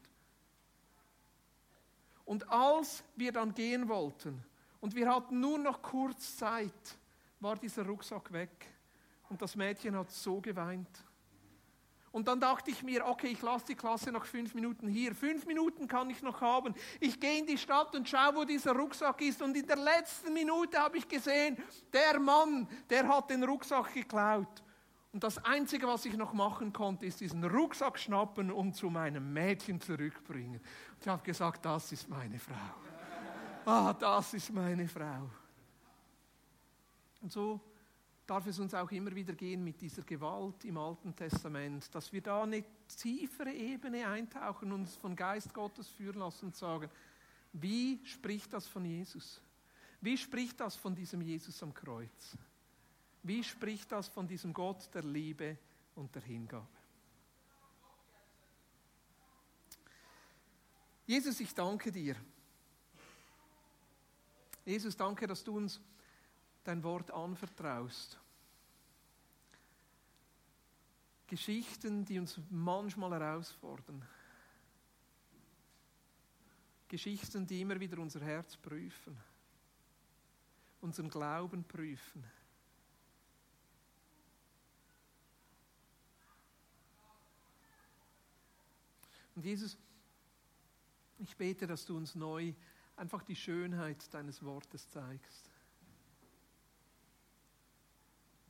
Und 2.25 2.49
als 2.49 3.03
wir 3.15 3.31
dann 3.31 3.53
gehen 3.53 3.89
wollten, 3.89 4.43
Und 4.83 4.95
wir 4.95 5.09
hatten 5.09 5.39
nur 5.39 5.57
noch 5.57 5.81
kurz 5.81 6.35
Zeit, 6.35 6.97
war 7.39 7.55
dieser 7.55 7.85
Rucksack 7.85 8.33
weg. 8.33 8.67
Und 9.33 9.41
das 9.41 9.55
Mädchen 9.55 9.97
hat 9.97 10.11
so 10.11 10.39
geweint. 10.39 10.87
Und 12.11 12.27
dann 12.27 12.39
dachte 12.39 12.69
ich 12.69 12.83
mir, 12.83 13.03
okay, 13.07 13.29
ich 13.29 13.41
lasse 13.41 13.65
die 13.65 13.73
Klasse 13.73 14.11
noch 14.11 14.25
fünf 14.25 14.53
Minuten 14.53 14.87
hier. 14.87 15.15
Fünf 15.15 15.47
Minuten 15.47 15.87
kann 15.87 16.07
ich 16.11 16.21
noch 16.21 16.39
haben. 16.39 16.75
Ich 16.99 17.19
gehe 17.19 17.39
in 17.39 17.47
die 17.47 17.57
Stadt 17.57 17.95
und 17.95 18.07
schaue, 18.07 18.35
wo 18.35 18.43
dieser 18.43 18.73
Rucksack 18.73 19.19
ist. 19.21 19.41
Und 19.41 19.57
in 19.57 19.65
der 19.65 19.77
letzten 19.77 20.31
Minute 20.33 20.77
habe 20.77 20.99
ich 20.99 21.07
gesehen, 21.07 21.57
der 21.91 22.19
Mann, 22.19 22.67
der 22.91 23.07
hat 23.07 23.31
den 23.31 23.43
Rucksack 23.43 23.91
geklaut. 23.95 24.61
Und 25.11 25.23
das 25.23 25.43
Einzige, 25.43 25.87
was 25.87 26.05
ich 26.05 26.15
noch 26.15 26.33
machen 26.33 26.71
konnte, 26.71 27.07
ist 27.07 27.19
diesen 27.19 27.43
Rucksack 27.43 27.97
schnappen 27.97 28.51
und 28.51 28.75
zu 28.75 28.91
meinem 28.91 29.33
Mädchen 29.33 29.81
zurückbringen. 29.81 30.59
Und 30.59 31.01
ich 31.01 31.07
habe 31.07 31.23
gesagt, 31.23 31.65
das 31.65 31.91
ist 31.91 32.07
meine 32.07 32.37
Frau. 32.37 32.53
Ah, 33.65 33.93
das 33.93 34.35
ist 34.35 34.53
meine 34.53 34.87
Frau. 34.87 35.27
Und 37.19 37.31
so 37.31 37.72
darf 38.25 38.47
es 38.47 38.59
uns 38.59 38.73
auch 38.73 38.89
immer 38.91 39.13
wieder 39.13 39.33
gehen 39.33 39.63
mit 39.63 39.81
dieser 39.81 40.03
Gewalt 40.03 40.63
im 40.65 40.77
Alten 40.77 41.15
Testament, 41.15 41.93
dass 41.93 42.13
wir 42.13 42.21
da 42.21 42.43
eine 42.43 42.63
tiefere 42.87 43.51
Ebene 43.51 44.07
eintauchen 44.07 44.71
und 44.71 44.81
uns 44.81 44.95
von 44.95 45.15
Geist 45.15 45.53
Gottes 45.53 45.89
führen 45.89 46.19
lassen 46.19 46.45
und 46.45 46.55
sagen, 46.55 46.89
wie 47.53 47.99
spricht 48.05 48.53
das 48.53 48.67
von 48.67 48.85
Jesus? 48.85 49.41
Wie 50.01 50.17
spricht 50.17 50.59
das 50.59 50.75
von 50.75 50.95
diesem 50.95 51.21
Jesus 51.21 51.61
am 51.61 51.73
Kreuz? 51.73 52.37
Wie 53.21 53.43
spricht 53.43 53.91
das 53.91 54.07
von 54.07 54.27
diesem 54.27 54.53
Gott 54.53 54.89
der 54.93 55.03
Liebe 55.03 55.57
und 55.95 56.13
der 56.15 56.21
Hingabe? 56.21 56.67
Jesus, 61.05 61.39
ich 61.39 61.53
danke 61.53 61.91
dir. 61.91 62.15
Jesus, 64.65 64.95
danke, 64.95 65.27
dass 65.27 65.43
du 65.43 65.57
uns 65.57 65.81
dein 66.63 66.83
Wort 66.83 67.11
anvertraust. 67.11 68.19
Geschichten, 71.27 72.05
die 72.05 72.19
uns 72.19 72.39
manchmal 72.49 73.11
herausfordern. 73.19 74.05
Geschichten, 76.87 77.47
die 77.47 77.61
immer 77.61 77.79
wieder 77.79 77.97
unser 77.97 78.21
Herz 78.21 78.55
prüfen, 78.55 79.17
unseren 80.81 81.09
Glauben 81.09 81.63
prüfen. 81.63 82.23
Und 89.35 89.43
Jesus, 89.43 89.75
ich 91.17 91.35
bete, 91.35 91.65
dass 91.65 91.85
du 91.85 91.97
uns 91.97 92.13
neu 92.13 92.53
einfach 92.95 93.23
die 93.23 93.35
Schönheit 93.35 94.13
deines 94.13 94.43
Wortes 94.43 94.87
zeigst. 94.89 95.52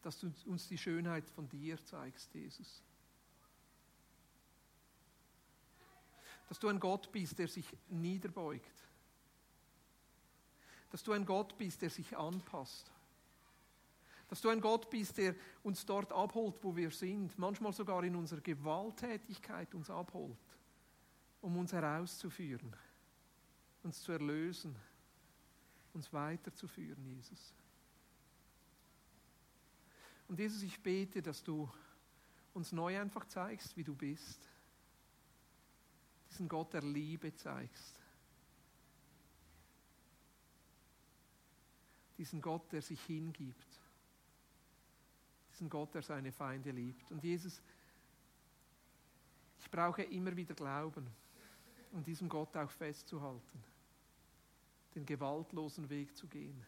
Dass 0.03 0.19
du 0.19 0.31
uns 0.45 0.67
die 0.67 0.77
Schönheit 0.77 1.29
von 1.29 1.49
dir 1.49 1.83
zeigst, 1.85 2.33
Jesus. 2.33 2.83
Dass 6.49 6.59
du 6.59 6.67
ein 6.67 6.79
Gott 6.79 7.11
bist, 7.11 7.39
der 7.39 7.47
sich 7.47 7.65
niederbeugt. 7.87 8.83
Dass 10.91 11.03
du 11.03 11.13
ein 11.13 11.25
Gott 11.25 11.57
bist, 11.57 11.81
der 11.81 11.89
sich 11.89 12.15
anpasst. 12.15 12.91
Dass 14.27 14.41
du 14.41 14.49
ein 14.49 14.61
Gott 14.61 14.89
bist, 14.89 15.17
der 15.17 15.35
uns 15.63 15.85
dort 15.85 16.11
abholt, 16.11 16.55
wo 16.61 16.75
wir 16.75 16.91
sind, 16.91 17.37
manchmal 17.39 17.71
sogar 17.71 18.03
in 18.03 18.15
unserer 18.15 18.41
Gewalttätigkeit 18.41 19.73
uns 19.73 19.89
abholt, 19.89 20.37
um 21.41 21.57
uns 21.57 21.71
herauszuführen, 21.71 22.75
uns 23.83 24.01
zu 24.01 24.11
erlösen, 24.11 24.75
uns 25.93 26.11
weiterzuführen, 26.11 27.05
Jesus. 27.05 27.53
Und 30.33 30.39
Jesus, 30.39 30.63
ich 30.63 30.81
bete, 30.81 31.21
dass 31.21 31.43
du 31.43 31.69
uns 32.55 32.71
neu 32.71 32.99
einfach 32.99 33.23
zeigst, 33.27 33.77
wie 33.77 33.83
du 33.83 33.93
bist. 33.93 34.49
Diesen 36.31 36.49
Gott 36.49 36.73
der 36.73 36.81
Liebe 36.81 37.35
zeigst. 37.35 37.99
Diesen 42.17 42.41
Gott, 42.41 42.71
der 42.71 42.81
sich 42.81 42.99
hingibt. 43.03 43.79
Diesen 45.51 45.69
Gott, 45.69 45.93
der 45.93 46.01
seine 46.01 46.31
Feinde 46.31 46.71
liebt. 46.71 47.11
Und 47.11 47.23
Jesus, 47.23 47.61
ich 49.59 49.69
brauche 49.69 50.01
immer 50.01 50.35
wieder 50.35 50.55
Glauben, 50.55 51.05
um 51.91 52.03
diesem 52.03 52.27
Gott 52.27 52.57
auch 52.57 52.71
festzuhalten, 52.71 53.63
den 54.95 55.05
gewaltlosen 55.05 55.87
Weg 55.91 56.17
zu 56.17 56.27
gehen 56.27 56.65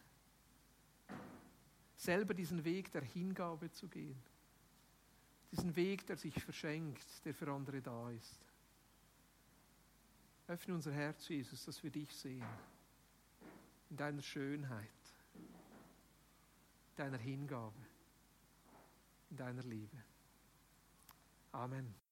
selber 1.96 2.34
diesen 2.34 2.64
Weg 2.64 2.92
der 2.92 3.02
Hingabe 3.02 3.70
zu 3.70 3.88
gehen. 3.88 4.22
Diesen 5.52 5.74
Weg, 5.76 6.06
der 6.06 6.16
sich 6.16 6.42
verschenkt, 6.42 7.24
der 7.24 7.34
für 7.34 7.50
andere 7.50 7.80
da 7.80 8.10
ist. 8.10 8.44
Öffne 10.48 10.74
unser 10.74 10.92
Herz, 10.92 11.28
Jesus, 11.28 11.64
dass 11.64 11.82
wir 11.82 11.90
dich 11.90 12.14
sehen. 12.14 12.44
In 13.90 13.96
deiner 13.96 14.22
Schönheit, 14.22 14.90
deiner 16.96 17.18
Hingabe, 17.18 17.80
in 19.30 19.36
deiner 19.36 19.62
Liebe. 19.62 19.96
Amen. 21.52 22.05